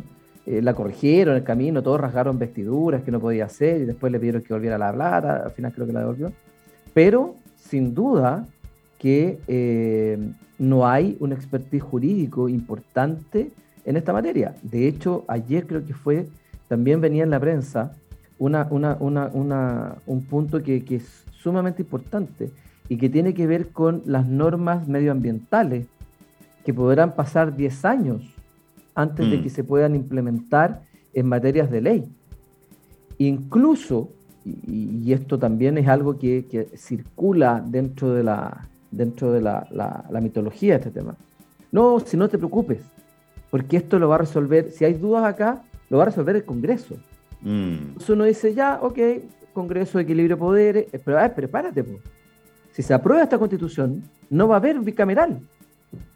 Eh, 0.45 0.61
la 0.61 0.73
corrigieron 0.73 1.33
en 1.33 1.39
el 1.39 1.43
camino, 1.43 1.83
todos 1.83 1.99
rasgaron 1.99 2.39
vestiduras 2.39 3.03
que 3.03 3.11
no 3.11 3.19
podía 3.19 3.45
hacer 3.45 3.81
y 3.81 3.85
después 3.85 4.11
le 4.11 4.19
pidieron 4.19 4.41
que 4.41 4.53
volviera 4.53 4.77
a 4.77 4.89
hablar, 4.89 5.25
al 5.25 5.51
final 5.51 5.73
creo 5.73 5.87
que 5.87 5.93
la 5.93 5.99
devolvió. 5.99 6.31
Pero, 6.93 7.35
sin 7.55 7.93
duda, 7.93 8.45
que 8.97 9.39
eh, 9.47 10.17
no 10.57 10.87
hay 10.87 11.17
un 11.19 11.33
expertise 11.33 11.83
jurídico 11.83 12.49
importante 12.49 13.51
en 13.85 13.97
esta 13.97 14.13
materia. 14.13 14.55
De 14.63 14.87
hecho, 14.87 15.25
ayer 15.27 15.67
creo 15.67 15.85
que 15.85 15.93
fue, 15.93 16.27
también 16.67 17.01
venía 17.01 17.23
en 17.23 17.29
la 17.29 17.39
prensa 17.39 17.93
una, 18.39 18.67
un 18.69 20.25
punto 20.29 20.61
que, 20.61 20.83
es 20.89 21.25
sumamente 21.31 21.81
importante 21.81 22.51
y 22.89 22.97
que 22.97 23.09
tiene 23.09 23.33
que 23.33 23.47
ver 23.47 23.69
con 23.69 24.01
las 24.05 24.27
normas 24.27 24.87
medioambientales 24.87 25.87
que 26.63 26.73
podrán 26.73 27.15
pasar 27.15 27.55
10 27.55 27.85
años 27.85 28.23
antes 28.95 29.29
de 29.29 29.37
mm. 29.37 29.43
que 29.43 29.49
se 29.49 29.63
puedan 29.63 29.95
implementar 29.95 30.81
en 31.13 31.27
materias 31.27 31.69
de 31.71 31.81
ley. 31.81 32.05
Incluso, 33.19 34.09
y, 34.45 35.11
esto 35.11 35.39
también 35.39 35.77
es 35.77 35.87
algo 35.87 36.17
que, 36.17 36.45
que 36.49 36.65
circula 36.75 37.63
dentro 37.65 38.13
de 38.13 38.23
la, 38.23 38.67
dentro 38.91 39.31
de 39.31 39.41
la, 39.41 39.67
la, 39.71 40.21
mitología 40.21 40.73
de 40.73 40.79
este 40.79 40.91
tema. 40.91 41.15
No, 41.71 41.99
si 41.99 42.17
no 42.17 42.27
te 42.27 42.37
preocupes, 42.37 42.79
porque 43.49 43.77
esto 43.77 43.99
lo 43.99 44.09
va 44.09 44.15
a 44.15 44.19
resolver, 44.19 44.71
si 44.71 44.85
hay 44.85 44.93
dudas 44.93 45.25
acá, 45.25 45.63
lo 45.89 45.97
va 45.97 46.03
a 46.03 46.07
resolver 46.07 46.35
el 46.35 46.43
Congreso. 46.43 46.95
Mm. 47.41 47.73
Entonces 47.89 48.09
uno 48.09 48.23
dice, 48.25 48.53
ya, 48.53 48.79
ok, 48.81 48.99
Congreso, 49.53 49.99
equilibrio 49.99 50.35
de 50.35 50.39
poderes, 50.39 50.93
eh, 50.93 50.99
pero 51.03 51.17
a 51.17 51.23
ver, 51.23 51.33
prepárate, 51.33 51.83
si 52.77 52.83
se 52.83 52.93
aprueba 52.93 53.23
esta 53.23 53.39
constitución, 53.39 54.03
no 54.29 54.47
va 54.47 54.53
a 54.53 54.59
haber 54.59 54.79
bicameral. 54.79 55.39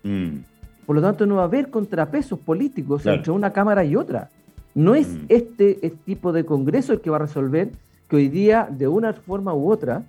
Mm. 0.03 0.41
Por 0.85 0.95
lo 0.95 1.01
tanto, 1.01 1.25
no 1.25 1.37
va 1.37 1.41
a 1.41 1.45
haber 1.45 1.71
contrapesos 1.71 2.37
políticos 2.37 3.03
entre 3.07 3.31
una 3.31 3.51
Cámara 3.51 3.83
y 3.83 3.95
otra. 3.95 4.29
No 4.75 4.93
es 4.93 5.07
mm. 5.07 5.25
este, 5.29 5.71
este 5.83 5.97
tipo 6.05 6.31
de 6.31 6.45
Congreso 6.45 6.93
el 6.93 7.01
que 7.01 7.09
va 7.09 7.15
a 7.15 7.21
resolver 7.21 7.71
que 8.07 8.15
hoy 8.15 8.29
día, 8.29 8.69
de 8.69 8.87
una 8.87 9.11
forma 9.11 9.55
u 9.55 9.71
otra, 9.71 10.03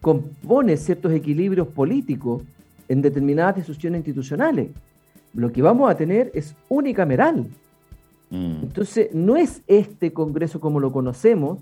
compone 0.00 0.76
ciertos 0.76 1.10
equilibrios 1.10 1.66
políticos 1.66 2.44
en 2.86 3.02
determinadas 3.02 3.56
decisiones 3.56 3.98
institucionales. 3.98 4.70
Lo 5.32 5.50
que 5.50 5.60
vamos 5.60 5.90
a 5.90 5.96
tener 5.96 6.30
es 6.34 6.54
unicameral. 6.68 7.48
Mm. 8.30 8.62
Entonces, 8.62 9.12
no 9.12 9.34
es 9.34 9.60
este 9.66 10.12
Congreso 10.12 10.60
como 10.60 10.78
lo 10.78 10.92
conocemos 10.92 11.58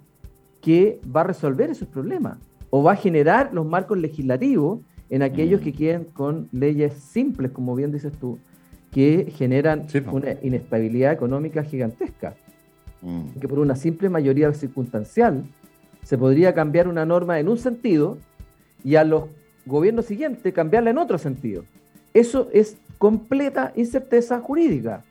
que 0.60 1.00
va 1.16 1.22
a 1.22 1.24
resolver 1.24 1.70
esos 1.70 1.88
problemas 1.88 2.36
o 2.74 2.82
va 2.82 2.92
a 2.92 2.96
generar 2.96 3.50
los 3.52 3.66
marcos 3.66 3.98
legislativos 3.98 4.80
en 5.10 5.20
aquellos 5.20 5.60
mm. 5.60 5.64
que 5.64 5.72
quieren 5.74 6.04
con 6.04 6.48
leyes 6.52 6.94
simples, 6.94 7.50
como 7.50 7.74
bien 7.74 7.92
dices 7.92 8.14
tú, 8.18 8.38
que 8.90 9.30
generan 9.36 9.86
una 10.10 10.36
inestabilidad 10.42 11.12
económica 11.12 11.62
gigantesca. 11.64 12.34
Mm. 13.02 13.38
Que 13.38 13.46
por 13.46 13.58
una 13.58 13.76
simple 13.76 14.08
mayoría 14.08 14.50
circunstancial 14.54 15.44
se 16.02 16.16
podría 16.16 16.54
cambiar 16.54 16.88
una 16.88 17.04
norma 17.04 17.38
en 17.38 17.50
un 17.50 17.58
sentido 17.58 18.16
y 18.82 18.94
a 18.96 19.04
los 19.04 19.24
gobiernos 19.66 20.06
siguientes 20.06 20.50
cambiarla 20.54 20.88
en 20.88 20.98
otro 20.98 21.18
sentido. 21.18 21.64
Eso 22.14 22.48
es 22.54 22.78
completa 22.96 23.74
incerteza 23.76 24.40
jurídica. 24.40 25.04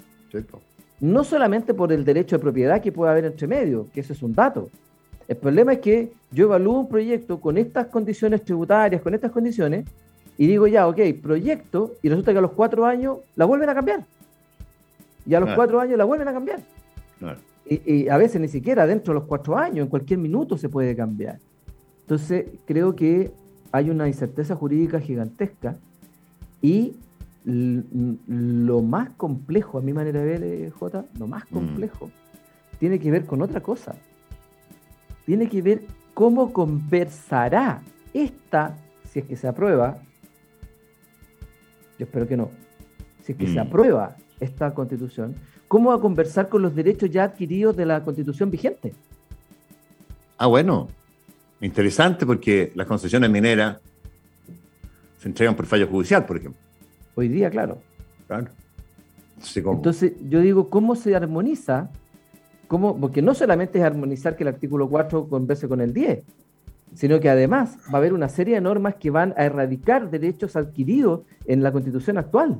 No 1.00 1.24
solamente 1.24 1.76
por 1.76 1.94
el 1.94 2.06
derecho 2.06 2.38
de 2.38 2.42
propiedad 2.42 2.82
que 2.82 2.92
puede 2.92 3.12
haber 3.12 3.26
entre 3.26 3.46
medio, 3.46 3.88
que 3.94 4.00
eso 4.00 4.14
es 4.14 4.24
un 4.24 4.34
dato. 4.34 4.72
El 5.32 5.38
problema 5.38 5.72
es 5.72 5.80
que 5.80 6.12
yo 6.32 6.44
evalúo 6.48 6.82
un 6.82 6.90
proyecto 6.90 7.40
con 7.40 7.58
estas 7.58 7.88
condiciones 7.88 8.44
tributarias, 8.44 9.02
con 9.02 9.14
estas 9.14 9.32
condiciones, 9.32 9.86
y 10.38 10.46
digo 10.46 10.68
ya, 10.68 10.90
ok, 10.90 11.00
proyecto, 11.22 11.94
y 12.02 12.10
resulta 12.10 12.34
que 12.34 12.40
a 12.40 12.42
los 12.42 12.52
cuatro 12.52 12.86
años 12.86 13.20
la 13.38 13.46
vuelven 13.46 13.70
a 13.70 13.74
cambiar. 13.74 14.04
Y 15.26 15.34
a 15.34 15.40
los 15.40 15.56
cuatro 15.56 15.80
años 15.80 15.98
la 15.98 16.04
vuelven 16.04 16.28
a 16.28 16.34
cambiar. 16.34 16.60
Y, 17.66 17.94
y, 17.94 18.10
a 18.10 18.18
veces 18.18 18.42
ni 18.42 18.50
siquiera 18.50 18.86
dentro 18.86 19.14
de 19.14 19.22
los 19.22 19.30
cuatro 19.30 19.58
años, 19.58 19.86
en 19.86 19.88
cualquier 19.88 20.20
minuto 20.20 20.58
se 20.58 20.68
puede 20.68 20.98
cambiar. 20.98 21.40
Entonces, 22.02 22.48
creo 22.66 22.94
que 22.94 23.32
hay 23.72 23.90
una 23.90 24.10
incerteza 24.10 24.58
jurídica 24.58 25.00
gigantesca 25.00 25.78
y 26.62 26.98
lo 27.46 28.82
más 28.82 29.12
complejo, 29.12 29.78
a 29.78 29.82
mi 29.82 29.94
manera 29.94 30.20
de 30.20 30.26
ver, 30.26 30.44
eh, 30.44 30.72
J, 30.72 31.06
lo 31.18 31.26
más 31.26 31.50
mm. 31.50 31.54
complejo, 31.54 32.12
tiene 32.80 33.00
que 33.00 33.10
ver 33.10 33.26
con 33.26 33.42
otra 33.42 33.62
cosa. 33.62 33.96
Tiene 35.32 35.48
que 35.48 35.62
ver 35.62 35.84
cómo 36.14 36.52
conversará 36.52 37.82
esta, 38.14 38.76
si 39.10 39.20
es 39.20 39.26
que 39.26 39.38
se 39.38 39.48
aprueba, 39.48 39.98
yo 41.98 42.04
espero 42.04 42.28
que 42.28 42.36
no, 42.36 42.52
si 43.24 43.32
es 43.32 43.38
que 43.38 43.48
se 43.48 43.56
mm. 43.56 43.66
aprueba 43.66 44.18
esta 44.42 44.74
constitución, 44.74 45.36
cómo 45.70 45.92
va 45.92 45.96
a 45.96 46.00
conversar 46.02 46.50
con 46.50 46.62
los 46.62 46.76
derechos 46.76 47.10
ya 47.10 47.24
adquiridos 47.24 47.78
de 47.78 47.86
la 47.86 48.04
constitución 48.04 48.52
vigente. 48.52 48.94
Ah, 50.38 50.48
bueno, 50.48 50.90
Interesante 51.62 52.26
porque 52.26 52.74
las 52.76 52.86
concesiones 52.86 53.30
mineras 53.30 53.80
se 55.18 55.30
entregan 55.30 55.56
por 55.56 55.66
fallo 55.66 55.88
judicial, 55.88 56.26
por 56.26 56.36
ejemplo. 56.36 56.60
Hoy 57.16 57.30
día, 57.30 57.50
claro. 57.50 57.82
Claro. 58.28 58.48
Entonces, 59.56 60.12
yo 60.28 60.42
digo, 60.42 60.70
¿cómo 60.70 60.98
se 60.98 61.16
armoniza? 61.16 61.90
¿Cómo? 62.72 62.98
Porque 62.98 63.22
no 63.22 63.34
solamente 63.34 63.80
es 63.80 63.84
armonizar 63.84 64.38
que 64.38 64.46
el 64.46 64.48
artículo 64.48 64.88
4 64.88 65.28
converse 65.28 65.68
con 65.68 65.82
el 65.82 65.94
10, 65.94 66.24
sino 66.94 67.20
que 67.20 67.30
además 67.30 67.78
va 67.94 67.96
a 67.96 67.98
haber 67.98 68.14
una 68.14 68.30
serie 68.30 68.56
de 68.56 68.62
normas 68.62 68.96
que 68.96 69.10
van 69.10 69.34
a 69.36 69.44
erradicar 69.44 70.10
derechos 70.10 70.56
adquiridos 70.56 71.20
en 71.48 71.64
la 71.64 71.74
constitución 71.74 72.18
actual. 72.18 72.60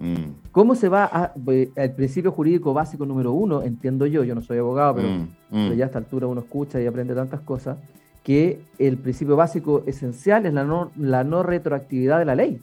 Mm. 0.00 0.50
¿Cómo 0.50 0.74
se 0.74 0.88
va 0.88 1.04
a, 1.04 1.32
el 1.46 1.70
eh, 1.76 1.88
principio 1.90 2.32
jurídico 2.32 2.74
básico 2.74 3.06
número 3.06 3.30
uno, 3.30 3.62
entiendo 3.62 4.06
yo, 4.06 4.24
yo 4.24 4.34
no 4.34 4.40
soy 4.40 4.58
abogado, 4.58 4.96
pero, 4.96 5.08
mm, 5.08 5.20
mm. 5.20 5.28
pero, 5.50 5.74
ya 5.74 5.84
a 5.84 5.86
esta 5.86 5.98
altura 5.98 6.26
uno 6.26 6.40
escucha 6.40 6.80
y 6.82 6.86
aprende 6.86 7.14
tantas 7.14 7.38
cosas, 7.42 7.76
que 8.24 8.58
el 8.80 8.96
principio 8.96 9.36
básico 9.36 9.84
esencial 9.86 10.46
es 10.46 10.52
la 10.52 10.64
no, 10.64 10.90
la 10.96 11.22
no 11.22 11.44
retroactividad 11.44 12.18
de 12.18 12.24
la 12.24 12.34
ley. 12.34 12.60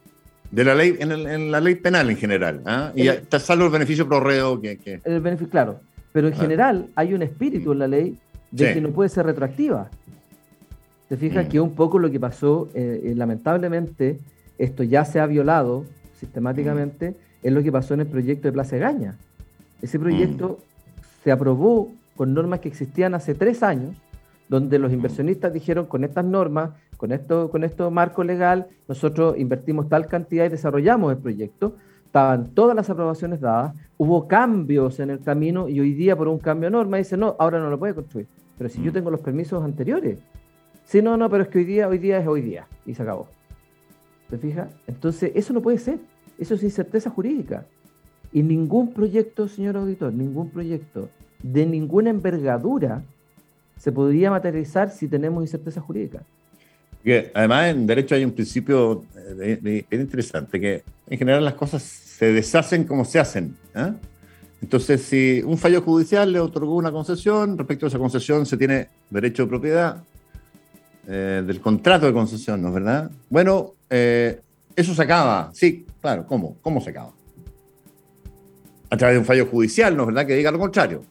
De 0.52 0.66
la 0.66 0.76
ley, 0.76 0.98
en, 1.00 1.52
la 1.52 1.62
ley 1.62 1.76
penal 1.76 2.10
en 2.10 2.18
general. 2.18 2.64
¿ah? 2.66 2.92
Y 2.94 3.08
está 3.08 3.40
salvo 3.40 3.64
el 3.64 3.72
beneficio 3.72 4.06
pro 4.10 4.20
reo 4.20 4.60
que, 4.60 5.00
El 5.06 5.22
beneficio, 5.22 5.50
claro. 5.50 5.80
Pero 6.16 6.30
en 6.30 6.34
general 6.34 6.88
hay 6.96 7.14
un 7.14 7.22
espíritu 7.24 7.74
en 7.74 7.80
la 7.80 7.90
ley 7.90 8.18
de 8.50 8.74
que 8.74 8.80
no 8.80 8.92
puede 8.92 9.10
ser 9.10 9.26
retroactiva. 9.26 9.90
Te 11.10 11.18
fijas 11.18 11.46
mm. 11.46 11.50
que 11.50 11.60
un 11.60 11.76
poco 11.76 12.00
lo 12.00 12.10
que 12.10 12.22
pasó, 12.22 12.70
eh, 12.74 13.02
eh, 13.04 13.16
lamentablemente, 13.16 14.22
esto 14.58 14.84
ya 14.84 15.04
se 15.04 15.20
ha 15.20 15.26
violado 15.26 15.84
sistemáticamente, 16.18 17.10
mm. 17.10 17.16
es 17.44 17.52
lo 17.52 17.62
que 17.62 17.70
pasó 17.70 17.96
en 17.96 18.00
el 18.00 18.08
proyecto 18.08 18.48
de 18.48 18.54
Plaza 18.54 18.78
Gaña. 18.78 19.18
Ese 19.82 20.00
proyecto 20.00 20.58
mm. 20.58 21.04
se 21.26 21.34
aprobó 21.34 21.92
con 22.16 22.34
normas 22.34 22.62
que 22.62 22.70
existían 22.70 23.14
hace 23.14 23.36
tres 23.36 23.62
años 23.62 23.98
donde 24.48 24.80
los 24.80 24.94
inversionistas 24.94 25.52
dijeron 25.52 25.86
con 25.86 26.06
estas 26.06 26.24
normas, 26.24 26.70
con 26.96 27.12
esto, 27.12 27.50
con 27.52 27.66
esto 27.66 27.92
marco 27.92 28.24
legal, 28.24 28.68
nosotros 28.88 29.38
invertimos 29.38 29.90
tal 29.90 30.08
cantidad 30.08 30.46
y 30.46 30.50
desarrollamos 30.50 31.12
el 31.12 31.18
proyecto. 31.18 31.76
Estaban 32.16 32.52
todas 32.52 32.78
las 32.78 32.90
aprobaciones 32.90 33.42
dadas, 33.42 33.76
hubo 33.98 34.26
cambios 34.26 35.02
en 35.02 35.10
el 35.10 35.20
camino 35.20 35.68
y 35.68 35.82
hoy 35.82 35.94
día 35.94 36.16
por 36.16 36.30
un 36.30 36.40
cambio 36.40 36.68
de 36.68 36.72
norma 36.72 36.96
dice, 36.96 37.18
no, 37.18 37.36
ahora 37.38 37.60
no 37.60 37.70
lo 37.70 37.78
puede 37.78 37.94
construir. 37.94 38.26
Pero 38.58 38.70
si 38.70 38.82
yo 38.82 38.92
mm. 38.92 38.94
tengo 38.94 39.12
los 39.12 39.20
permisos 39.20 39.62
anteriores. 39.62 40.18
Sí, 40.86 41.02
no, 41.02 41.18
no, 41.18 41.30
pero 41.30 41.44
es 41.44 41.50
que 41.50 41.58
hoy 41.58 41.66
día, 41.66 41.90
hoy 41.90 41.98
día 41.98 42.20
es 42.20 42.26
hoy 42.26 42.40
día 42.40 42.70
y 42.86 42.94
se 42.94 43.04
acabó. 43.04 43.28
¿Te 44.30 44.38
fijas? 44.38 44.70
Entonces, 44.88 45.34
eso 45.36 45.52
no 45.52 45.62
puede 45.62 45.78
ser. 45.78 46.00
Eso 46.40 46.54
es 46.54 46.64
incerteza 46.64 47.10
jurídica. 47.10 47.66
Y 48.32 48.44
ningún 48.44 48.94
proyecto, 48.94 49.50
señor 49.50 49.76
auditor, 49.76 50.14
ningún 50.14 50.52
proyecto 50.52 51.10
de 51.44 51.66
ninguna 51.66 52.12
envergadura 52.12 53.04
se 53.76 53.92
podría 53.92 54.32
materializar 54.32 54.90
si 54.90 55.10
tenemos 55.10 55.44
incerteza 55.44 55.82
jurídica. 55.82 56.24
Además, 57.34 57.70
en 57.70 57.86
derecho 57.86 58.16
hay 58.16 58.26
un 58.26 58.32
principio 58.32 59.06
eh, 59.42 59.86
interesante, 59.92 60.60
que 60.60 60.84
en 61.08 61.18
general 61.18 61.46
las 61.46 61.54
cosas 61.54 61.84
se 61.84 62.32
deshacen 62.32 62.86
como 62.86 63.06
se 63.06 63.20
hacen. 63.20 63.56
¿eh? 63.76 63.94
Entonces, 64.62 65.04
si 65.04 65.42
un 65.46 65.58
fallo 65.58 65.82
judicial 65.82 66.32
le 66.32 66.40
otorgó 66.40 66.76
una 66.76 66.92
concesión, 66.92 67.58
respecto 67.58 67.86
a 67.86 67.90
esa 67.90 68.00
concesión 68.00 68.46
se 68.46 68.58
tiene 68.58 68.90
derecho 69.10 69.44
de 69.44 69.50
propiedad 69.50 70.04
eh, 71.08 71.44
del 71.46 71.62
contrato 71.62 72.08
de 72.08 72.14
concesión, 72.14 72.62
¿no 72.62 72.70
es 72.70 72.74
verdad? 72.74 73.12
Bueno, 73.30 73.74
eh, 73.90 74.42
eso 74.76 74.96
se 74.96 75.02
acaba. 75.04 75.52
Sí, 75.54 75.86
claro, 76.02 76.26
¿cómo? 76.26 76.58
¿Cómo 76.62 76.82
se 76.82 76.90
acaba? 76.90 77.12
A 78.90 78.98
través 78.98 79.16
de 79.16 79.20
un 79.20 79.26
fallo 79.26 79.46
judicial, 79.46 79.96
¿no 79.96 80.04
es 80.04 80.08
verdad? 80.08 80.26
Que 80.26 80.36
diga 80.36 80.52
lo 80.52 80.60
contrario. 80.60 81.04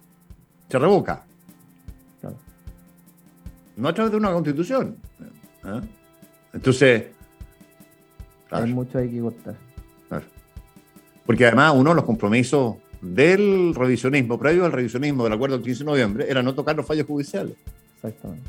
Se 0.69 0.79
revoca. 0.79 1.25
No 3.77 3.89
a 3.89 3.95
través 3.95 4.13
de 4.13 4.19
una 4.19 4.33
constitución. 4.33 4.97
¿Eh? 5.65 5.81
Entonces. 6.53 7.05
Hay 8.51 8.73
mucho 8.73 8.99
hay 8.99 9.11
que 9.11 9.21
cortar. 9.21 9.57
Porque 11.27 11.47
además 11.47 11.73
uno 11.75 11.91
de 11.91 11.97
los 11.97 12.05
compromisos 12.05 12.77
del 13.01 13.75
revisionismo, 13.75 14.39
previo 14.39 14.65
al 14.65 14.73
revisionismo 14.73 15.25
del 15.25 15.33
acuerdo 15.33 15.57
del 15.57 15.65
15 15.65 15.79
de 15.81 15.85
noviembre, 15.87 16.27
era 16.29 16.43
no 16.43 16.55
tocar 16.55 16.77
los 16.77 16.87
fallos 16.87 17.07
judiciales. 17.07 17.57
Exactamente. 17.97 18.49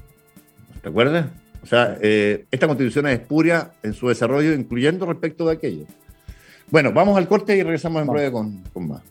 ¿Te 0.82 0.90
acuerdas? 0.90 1.28
O 1.64 1.66
sea, 1.66 1.98
eh, 2.02 2.46
esta 2.52 2.68
constitución 2.68 3.08
es 3.08 3.20
espuria 3.20 3.72
en 3.82 3.94
su 3.94 4.08
desarrollo, 4.08 4.54
incluyendo 4.54 5.06
respecto 5.06 5.46
de 5.48 5.54
aquello. 5.54 5.86
Bueno, 6.70 6.92
vamos 6.92 7.18
al 7.18 7.28
corte 7.28 7.56
y 7.56 7.64
regresamos 7.64 8.02
en 8.02 8.08
breve 8.08 8.32
con, 8.32 8.62
con 8.74 8.88
más. 8.88 9.02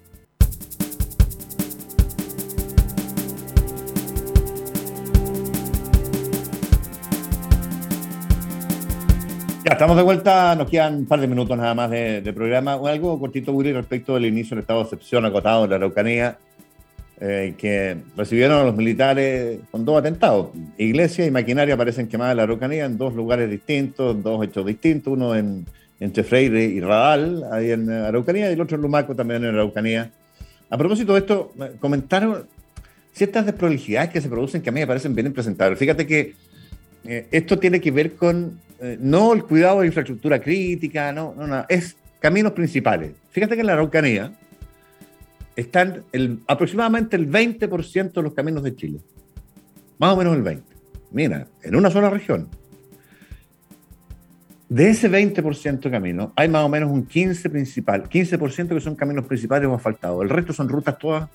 Ya, 9.65 9.73
estamos 9.73 9.97
de 9.97 10.03
vuelta, 10.03 10.55
nos 10.57 10.69
quedan 10.69 10.95
un 10.95 11.07
par 11.07 11.19
de 11.21 11.27
minutos 11.27 11.57
nada 11.57 11.73
más 11.73 11.91
de, 11.91 12.33
programa. 12.35 12.75
Algo 12.75 13.19
cortito, 13.19 13.51
Willy, 13.53 13.73
respecto 13.73 14.13
del 14.13 14.27
inicio 14.27 14.55
del 14.55 14.61
estado 14.61 14.81
de 14.81 14.85
excepción 14.85 15.25
acotado 15.25 15.65
en 15.65 15.71
la 15.71 15.77
Araucanía, 15.77 16.37
eh, 17.19 17.55
que 17.57 17.97
recibieron 18.15 18.61
a 18.61 18.65
los 18.65 18.77
militares 18.77 19.61
con 19.71 19.87
dos 19.87 19.99
atentados. 19.99 20.49
Iglesia 20.77 21.25
y 21.25 21.31
maquinaria 21.31 21.77
aparecen 21.77 22.09
quemadas 22.09 22.33
en 22.33 22.37
la 22.37 22.43
Araucanía 22.43 22.85
en 22.85 22.99
dos 22.99 23.15
lugares 23.15 23.51
distintos, 23.51 24.23
dos 24.23 24.45
hechos 24.45 24.67
distintos, 24.67 25.15
uno 25.15 25.35
en, 25.35 25.65
entre 25.99 26.25
Freire 26.25 26.63
y 26.63 26.81
Radal, 26.81 27.45
ahí 27.51 27.71
en 27.71 27.91
Araucanía, 27.91 28.51
y 28.51 28.53
el 28.53 28.61
otro 28.61 28.77
en 28.77 28.83
Lumaco, 28.83 29.15
también 29.17 29.45
en 29.45 29.55
Araucanía. 29.55 30.11
A 30.69 30.77
propósito 30.77 31.15
de 31.15 31.21
esto, 31.21 31.55
comentaron 31.81 32.45
ciertas 33.15 33.47
desprolijidades 33.47 34.11
que 34.11 34.21
se 34.21 34.29
producen 34.29 34.61
que 34.61 34.69
a 34.69 34.73
mí 34.73 34.81
me 34.81 34.87
parecen 34.87 35.15
bien 35.15 35.29
impresentables. 35.29 35.79
Fíjate 35.79 36.07
que 36.07 36.35
eh, 37.07 37.29
esto 37.31 37.59
tiene 37.59 37.81
que 37.81 37.91
ver 37.91 38.15
con 38.15 38.63
eh, 38.85 38.99
no 39.01 39.33
el 39.33 39.45
cuidado 39.45 39.81
de 39.81 39.87
infraestructura 39.87 40.39
crítica, 40.39 41.11
no, 41.11 41.35
no, 41.35 41.47
no, 41.47 41.65
es 41.69 41.97
caminos 42.21 42.53
principales. 42.53 43.13
Fíjate 43.31 43.55
que 43.55 43.63
en 43.63 43.67
la 43.67 43.73
Araucanía 43.73 44.33
están 45.57 46.05
aproximadamente 46.47 47.17
el 47.17 47.31
20% 47.31 48.13
de 48.13 48.23
los 48.23 48.35
caminos 48.35 48.63
de 48.63 48.77
Chile. 48.77 49.01
Más 49.99 50.13
o 50.13 50.17
menos 50.17 50.37
el 50.37 50.45
20%. 50.45 50.63
Mira, 51.13 51.47
en 51.63 51.77
una 51.77 51.91
sola 51.91 52.11
región. 52.11 52.49
De 54.69 54.91
ese 54.91 55.11
20% 55.11 55.81
de 55.81 55.91
caminos, 55.91 56.33
hay 56.37 56.49
más 56.49 56.65
o 56.65 56.69
menos 56.69 56.91
un 56.91 57.09
15% 57.09 57.51
principal, 57.51 58.09
15% 58.09 58.69
que 58.69 58.81
son 58.81 58.97
caminos 58.97 59.25
principales 59.25 59.69
o 59.69 59.75
asfaltados. 59.75 60.23
El 60.23 60.29
resto 60.29 60.53
son 60.53 60.69
rutas 60.69 60.99
todas 60.99 61.31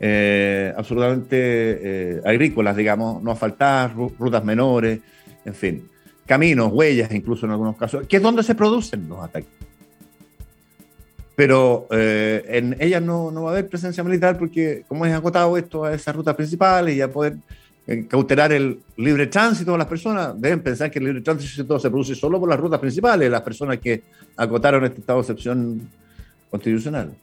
eh, 0.00 0.72
absolutamente 0.76 1.36
eh, 1.36 2.20
agrícolas, 2.24 2.76
digamos, 2.76 3.22
no 3.22 3.32
asfaltadas, 3.32 3.92
rutas 3.94 4.44
menores, 4.44 5.00
en 5.44 5.54
fin, 5.54 5.88
caminos, 6.28 6.70
huellas, 6.72 7.10
incluso 7.12 7.46
en 7.46 7.52
algunos 7.52 7.76
casos, 7.76 8.06
que 8.06 8.18
es 8.18 8.22
donde 8.22 8.44
se 8.44 8.54
producen 8.54 9.08
los 9.08 9.18
ataques. 9.18 9.50
Pero 11.34 11.86
eh, 11.90 12.44
en 12.48 12.76
ellas 12.80 13.02
no, 13.02 13.30
no, 13.30 13.44
va 13.44 13.50
a 13.50 13.52
haber 13.54 13.68
presencia 13.68 14.04
militar 14.04 14.38
porque, 14.38 14.84
como 14.86 15.06
es 15.06 15.14
acotado 15.14 15.56
esto 15.56 15.84
a 15.84 15.94
esas 15.94 16.14
rutas 16.14 16.34
principales 16.34 16.96
y 16.96 17.00
a 17.00 17.10
poder 17.10 17.36
cautelar 18.08 18.52
el 18.52 18.80
libre 18.96 19.28
tránsito 19.28 19.72
de 19.72 19.78
las 19.78 19.86
personas, 19.86 20.38
deben 20.38 20.60
pensar 20.60 20.90
que 20.90 20.98
el 20.98 21.06
libre 21.06 21.20
tránsito 21.22 21.78
se 21.78 21.88
produce 21.88 22.14
solo 22.14 22.38
por 22.38 22.48
las 22.48 22.60
rutas 22.60 22.78
principales, 22.78 23.30
las 23.30 23.40
personas 23.40 23.78
que 23.78 24.02
acotaron 24.36 24.84
este 24.84 25.00
estado 25.00 25.20
de 25.20 25.22
excepción 25.22 25.90
constitucional. 26.50 27.14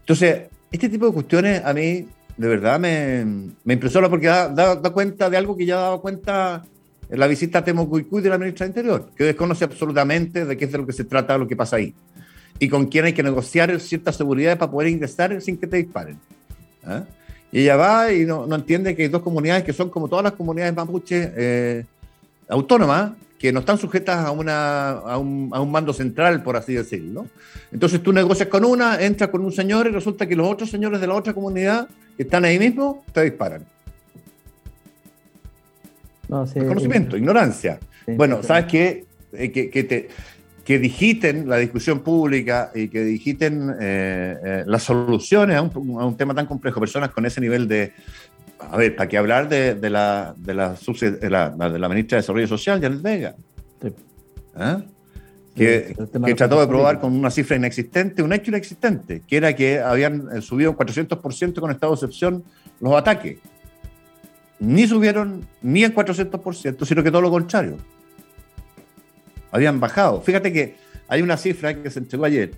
Entonces, 0.00 0.42
este 0.70 0.88
tipo 0.88 1.06
de 1.06 1.12
cuestiones 1.12 1.64
a 1.64 1.72
mí 1.72 2.06
de 2.36 2.48
verdad 2.48 2.80
me, 2.80 3.52
me 3.64 3.76
porque 3.76 4.26
da, 4.26 4.48
da, 4.48 4.90
cuenta 4.90 5.30
de 5.30 5.36
algo 5.36 5.56
que 5.56 5.66
ya 5.66 5.76
daba 5.76 6.00
cuenta 6.00 6.64
la 7.10 7.26
visita 7.26 7.58
a 7.58 7.64
Temucuicui 7.64 8.20
de 8.20 8.28
la 8.28 8.38
ministra 8.38 8.66
de 8.66 8.70
Interior, 8.70 9.10
que 9.16 9.24
desconoce 9.24 9.64
absolutamente 9.64 10.44
de 10.44 10.56
qué 10.56 10.64
es 10.64 10.72
de 10.72 10.78
lo 10.78 10.86
que 10.86 10.92
se 10.92 11.04
trata, 11.04 11.38
lo 11.38 11.46
que 11.46 11.56
pasa 11.56 11.76
ahí, 11.76 11.94
y 12.58 12.68
con 12.68 12.86
quién 12.86 13.04
hay 13.04 13.12
que 13.12 13.22
negociar 13.22 13.78
ciertas 13.80 14.16
seguridades 14.16 14.58
para 14.58 14.70
poder 14.70 14.90
ingresar 14.90 15.40
sin 15.40 15.56
que 15.56 15.66
te 15.66 15.76
disparen. 15.76 16.18
¿ah? 16.84 17.04
Y 17.52 17.60
ella 17.60 17.76
va 17.76 18.12
y 18.12 18.24
no, 18.24 18.46
no, 18.46 18.56
entiende 18.56 18.96
que 18.96 19.02
hay 19.02 19.08
dos 19.08 19.22
comunidades 19.22 19.64
que 19.64 19.72
son 19.72 19.90
como 19.90 20.08
todas 20.08 20.24
las 20.24 20.32
comunidades 20.32 20.74
mapuches 20.74 21.30
eh, 21.36 21.84
autónomas, 22.48 23.12
que 23.38 23.52
no 23.52 23.60
están 23.60 23.76
sujetas 23.76 24.24
a, 24.24 24.30
una, 24.30 24.90
a, 24.90 25.18
un, 25.18 25.50
a 25.52 25.60
un 25.60 25.70
mando 25.70 25.92
central, 25.92 26.42
por 26.42 26.56
así 26.56 26.74
decirlo. 26.74 27.26
Entonces 27.70 28.02
tú 28.02 28.12
negocias 28.12 28.48
con 28.48 28.64
una, 28.64 29.00
entras 29.00 29.30
con 29.30 29.44
un 29.44 29.52
señor 29.52 29.86
y 29.86 29.90
resulta 29.90 30.26
que 30.26 30.34
los 30.34 30.48
otros 30.48 30.70
señores 30.70 31.00
de 31.00 31.06
la 31.06 31.14
otra 31.14 31.34
comunidad 31.34 31.88
que 32.16 32.22
están 32.22 32.44
ahí 32.44 32.58
mismo 32.58 33.04
te 33.12 33.22
disparan. 33.22 33.66
No, 36.28 36.44
Desconocimiento, 36.46 37.16
ignorancia. 37.16 37.78
bueno, 38.06 38.42
¿sabes 38.42 38.66
qué? 38.66 39.04
Eh, 39.32 39.50
que, 39.50 39.70
que, 39.70 39.84
te, 39.84 40.08
que 40.64 40.78
digiten 40.78 41.48
la 41.48 41.56
discusión 41.58 42.00
pública 42.00 42.70
y 42.74 42.88
que 42.88 43.04
digiten 43.04 43.70
eh, 43.80 44.36
eh, 44.42 44.64
las 44.66 44.84
soluciones 44.84 45.56
a 45.56 45.62
un, 45.62 46.00
a 46.00 46.06
un, 46.06 46.16
tema 46.16 46.34
tan 46.34 46.46
complejo, 46.46 46.80
personas 46.80 47.10
con 47.10 47.26
ese 47.26 47.40
nivel 47.40 47.68
de, 47.68 47.92
a 48.58 48.76
ver, 48.76 48.94
¿para 48.96 49.08
qué 49.08 49.18
hablar 49.18 49.48
de, 49.48 49.74
de, 49.74 49.90
la, 49.90 50.34
de, 50.36 50.54
la, 50.54 50.74
de, 50.74 51.30
la, 51.30 51.50
de 51.50 51.78
la 51.78 51.88
ministra 51.88 52.16
de 52.16 52.22
Desarrollo 52.22 52.46
Social, 52.46 52.80
Janet 52.80 53.02
Vega? 53.02 53.34
¿Ah? 54.56 54.82
Que, 55.54 55.94
que 56.24 56.34
trató 56.34 56.60
de 56.60 56.66
probar 56.66 57.00
con 57.00 57.12
una 57.12 57.30
cifra 57.30 57.56
inexistente, 57.56 58.22
un 58.22 58.32
hecho 58.32 58.50
inexistente, 58.50 59.22
que 59.26 59.36
era 59.36 59.54
que 59.54 59.78
habían 59.78 60.42
subido 60.42 60.72
un 60.72 60.76
400% 60.76 61.60
con 61.60 61.70
estado 61.70 61.92
de 61.92 61.96
excepción 61.96 62.42
los 62.80 62.92
ataques. 62.94 63.38
Ni 64.64 64.88
subieron 64.88 65.46
ni 65.62 65.84
en 65.84 65.94
400%, 65.94 66.84
sino 66.84 67.02
que 67.02 67.10
todo 67.10 67.20
lo 67.20 67.30
contrario. 67.30 67.76
Habían 69.50 69.78
bajado. 69.78 70.22
Fíjate 70.22 70.52
que 70.52 70.76
hay 71.06 71.22
una 71.22 71.36
cifra 71.36 71.82
que 71.82 71.90
se 71.90 71.98
entregó 71.98 72.24
ayer. 72.24 72.52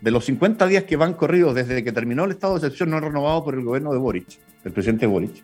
De 0.00 0.10
los 0.10 0.24
50 0.24 0.66
días 0.66 0.84
que 0.84 0.96
van 0.96 1.14
corridos 1.14 1.54
desde 1.54 1.82
que 1.82 1.92
terminó 1.92 2.24
el 2.24 2.32
estado 2.32 2.54
de 2.54 2.58
excepción 2.58 2.90
no 2.90 3.00
renovado 3.00 3.44
por 3.44 3.54
el 3.54 3.62
gobierno 3.62 3.92
de 3.92 3.98
Boric, 3.98 4.26
el 4.64 4.72
presidente 4.72 5.06
Boric, 5.06 5.42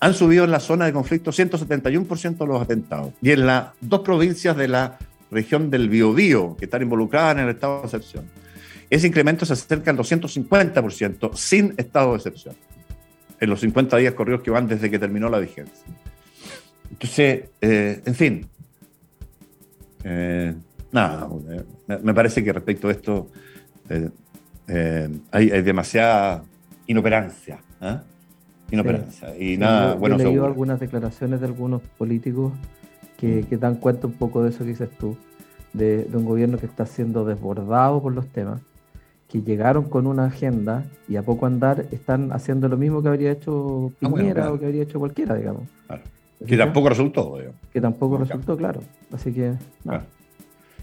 han 0.00 0.14
subido 0.14 0.44
en 0.44 0.50
la 0.50 0.60
zona 0.60 0.86
de 0.86 0.92
conflicto 0.92 1.30
171% 1.30 2.46
los 2.46 2.62
atentados. 2.62 3.12
Y 3.20 3.30
en 3.30 3.46
las 3.46 3.68
dos 3.80 4.00
provincias 4.00 4.56
de 4.56 4.68
la 4.68 4.98
región 5.30 5.70
del 5.70 5.88
Biobío, 5.88 6.56
que 6.56 6.64
están 6.64 6.82
involucradas 6.82 7.36
en 7.36 7.44
el 7.44 7.50
estado 7.50 7.80
de 7.80 7.84
excepción, 7.84 8.24
ese 8.90 9.06
incremento 9.06 9.44
se 9.44 9.52
acerca 9.52 9.90
al 9.90 9.98
250% 9.98 11.34
sin 11.34 11.74
estado 11.76 12.12
de 12.12 12.16
excepción, 12.16 12.56
en 13.40 13.50
los 13.50 13.60
50 13.60 13.96
días 13.96 14.14
corridos 14.14 14.42
que 14.42 14.50
van 14.50 14.66
desde 14.66 14.90
que 14.90 14.98
terminó 14.98 15.28
la 15.28 15.38
vigencia. 15.38 15.86
Entonces, 16.90 17.50
eh, 17.60 18.02
en 18.04 18.14
fin, 18.14 18.46
eh, 20.04 20.54
nada, 20.92 21.28
me 22.02 22.14
parece 22.14 22.42
que 22.42 22.52
respecto 22.52 22.88
a 22.88 22.92
esto 22.92 23.28
eh, 24.68 25.08
hay, 25.30 25.50
hay, 25.50 25.62
demasiada 25.62 26.44
inoperancia. 26.86 27.60
¿eh? 27.80 27.98
Inoperancia. 28.70 29.36
Y 29.38 29.56
nada, 29.56 29.94
bueno. 29.94 30.16
He 30.16 30.24
leído 30.24 30.46
algunas 30.46 30.78
declaraciones 30.80 31.40
de 31.40 31.46
algunos 31.46 31.82
políticos 31.82 32.52
que, 33.16 33.42
mm. 33.42 33.44
que, 33.44 33.56
dan 33.56 33.76
cuenta 33.76 34.06
un 34.06 34.14
poco 34.14 34.42
de 34.42 34.50
eso 34.50 34.60
que 34.60 34.70
dices 34.70 34.90
tú, 34.98 35.16
de, 35.72 36.04
de, 36.04 36.16
un 36.16 36.24
gobierno 36.24 36.58
que 36.58 36.66
está 36.66 36.84
siendo 36.86 37.24
desbordado 37.24 38.02
por 38.02 38.12
los 38.12 38.26
temas, 38.28 38.60
que 39.28 39.42
llegaron 39.42 39.84
con 39.84 40.06
una 40.06 40.26
agenda 40.26 40.84
y 41.06 41.16
a 41.16 41.22
poco 41.22 41.46
andar 41.46 41.86
están 41.90 42.32
haciendo 42.32 42.68
lo 42.68 42.76
mismo 42.76 43.02
que 43.02 43.08
habría 43.08 43.30
hecho 43.30 43.92
ah, 44.02 44.08
Piñera 44.08 44.50
o 44.50 44.58
que 44.58 44.66
habría 44.66 44.82
hecho 44.82 44.98
cualquiera, 44.98 45.34
digamos. 45.34 45.64
Que 46.46 46.56
tampoco 46.56 46.88
resultó, 46.88 47.36
digamos. 47.36 47.60
Que 47.72 47.80
tampoco 47.80 48.18
resultó, 48.18 48.56
claro. 48.56 48.80
Así 49.12 49.32
que, 49.32 49.54
nada. 49.84 50.04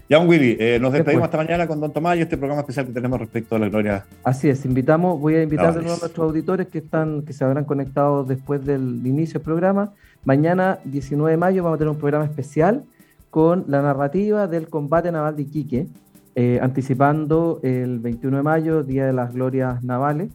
Ya, 0.08 0.20
Willy, 0.20 0.56
eh, 0.60 0.78
nos 0.80 0.92
despedimos 0.92 1.24
hasta 1.24 1.38
mañana 1.38 1.66
con 1.66 1.80
Don 1.80 1.92
Tomás 1.92 2.16
y 2.16 2.20
este 2.20 2.36
programa 2.36 2.60
especial 2.60 2.86
que 2.86 2.92
tenemos 2.92 3.18
respecto 3.18 3.56
a 3.56 3.58
la 3.58 3.68
gloria. 3.68 4.04
Así 4.22 4.48
es, 4.48 4.64
invitamos, 4.64 5.18
voy 5.18 5.34
a 5.34 5.42
invitar 5.42 5.74
de 5.74 5.80
nuevo 5.80 5.96
a 5.96 5.98
nuestros 5.98 6.28
auditores 6.28 6.68
que 6.68 6.78
están, 6.78 7.22
que 7.22 7.32
se 7.32 7.42
habrán 7.42 7.64
conectado 7.64 8.22
después 8.22 8.64
del 8.64 9.04
inicio 9.04 9.40
del 9.40 9.42
programa. 9.42 9.94
Mañana, 10.24 10.78
19 10.84 11.32
de 11.32 11.36
mayo, 11.36 11.64
vamos 11.64 11.76
a 11.76 11.78
tener 11.78 11.90
un 11.90 11.98
programa 11.98 12.24
especial 12.24 12.84
con 13.30 13.64
la 13.66 13.82
narrativa 13.82 14.46
del 14.46 14.68
combate 14.68 15.10
naval 15.10 15.34
de 15.34 15.42
Iquique, 15.42 15.88
eh, 16.38 16.58
anticipando 16.60 17.60
el 17.62 17.98
21 17.98 18.36
de 18.36 18.42
mayo, 18.42 18.82
Día 18.82 19.06
de 19.06 19.14
las 19.14 19.32
Glorias 19.32 19.82
Navales. 19.82 20.28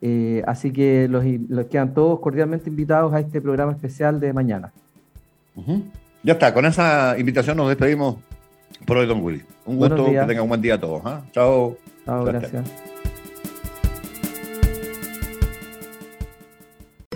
Eh, 0.00 0.44
así 0.46 0.72
que 0.72 1.08
los, 1.08 1.24
los, 1.48 1.66
quedan 1.66 1.92
todos 1.92 2.20
cordialmente 2.20 2.70
invitados 2.70 3.12
a 3.12 3.18
este 3.18 3.40
programa 3.40 3.72
especial 3.72 4.20
de 4.20 4.32
mañana. 4.32 4.72
Ya 6.22 6.34
está, 6.34 6.54
con 6.54 6.64
esa 6.66 7.18
invitación 7.18 7.56
nos 7.56 7.68
despedimos 7.68 8.16
por 8.86 8.98
hoy, 8.98 9.06
don 9.08 9.22
Willy. 9.22 9.42
Un 9.66 9.76
gusto, 9.76 10.06
que 10.06 10.12
tengan 10.12 10.42
un 10.42 10.48
buen 10.48 10.62
día 10.62 10.74
a 10.74 10.80
todos. 10.80 11.02
¿eh? 11.04 11.18
Chao. 11.32 11.76
Chao, 12.06 12.24
gracias. 12.24 12.89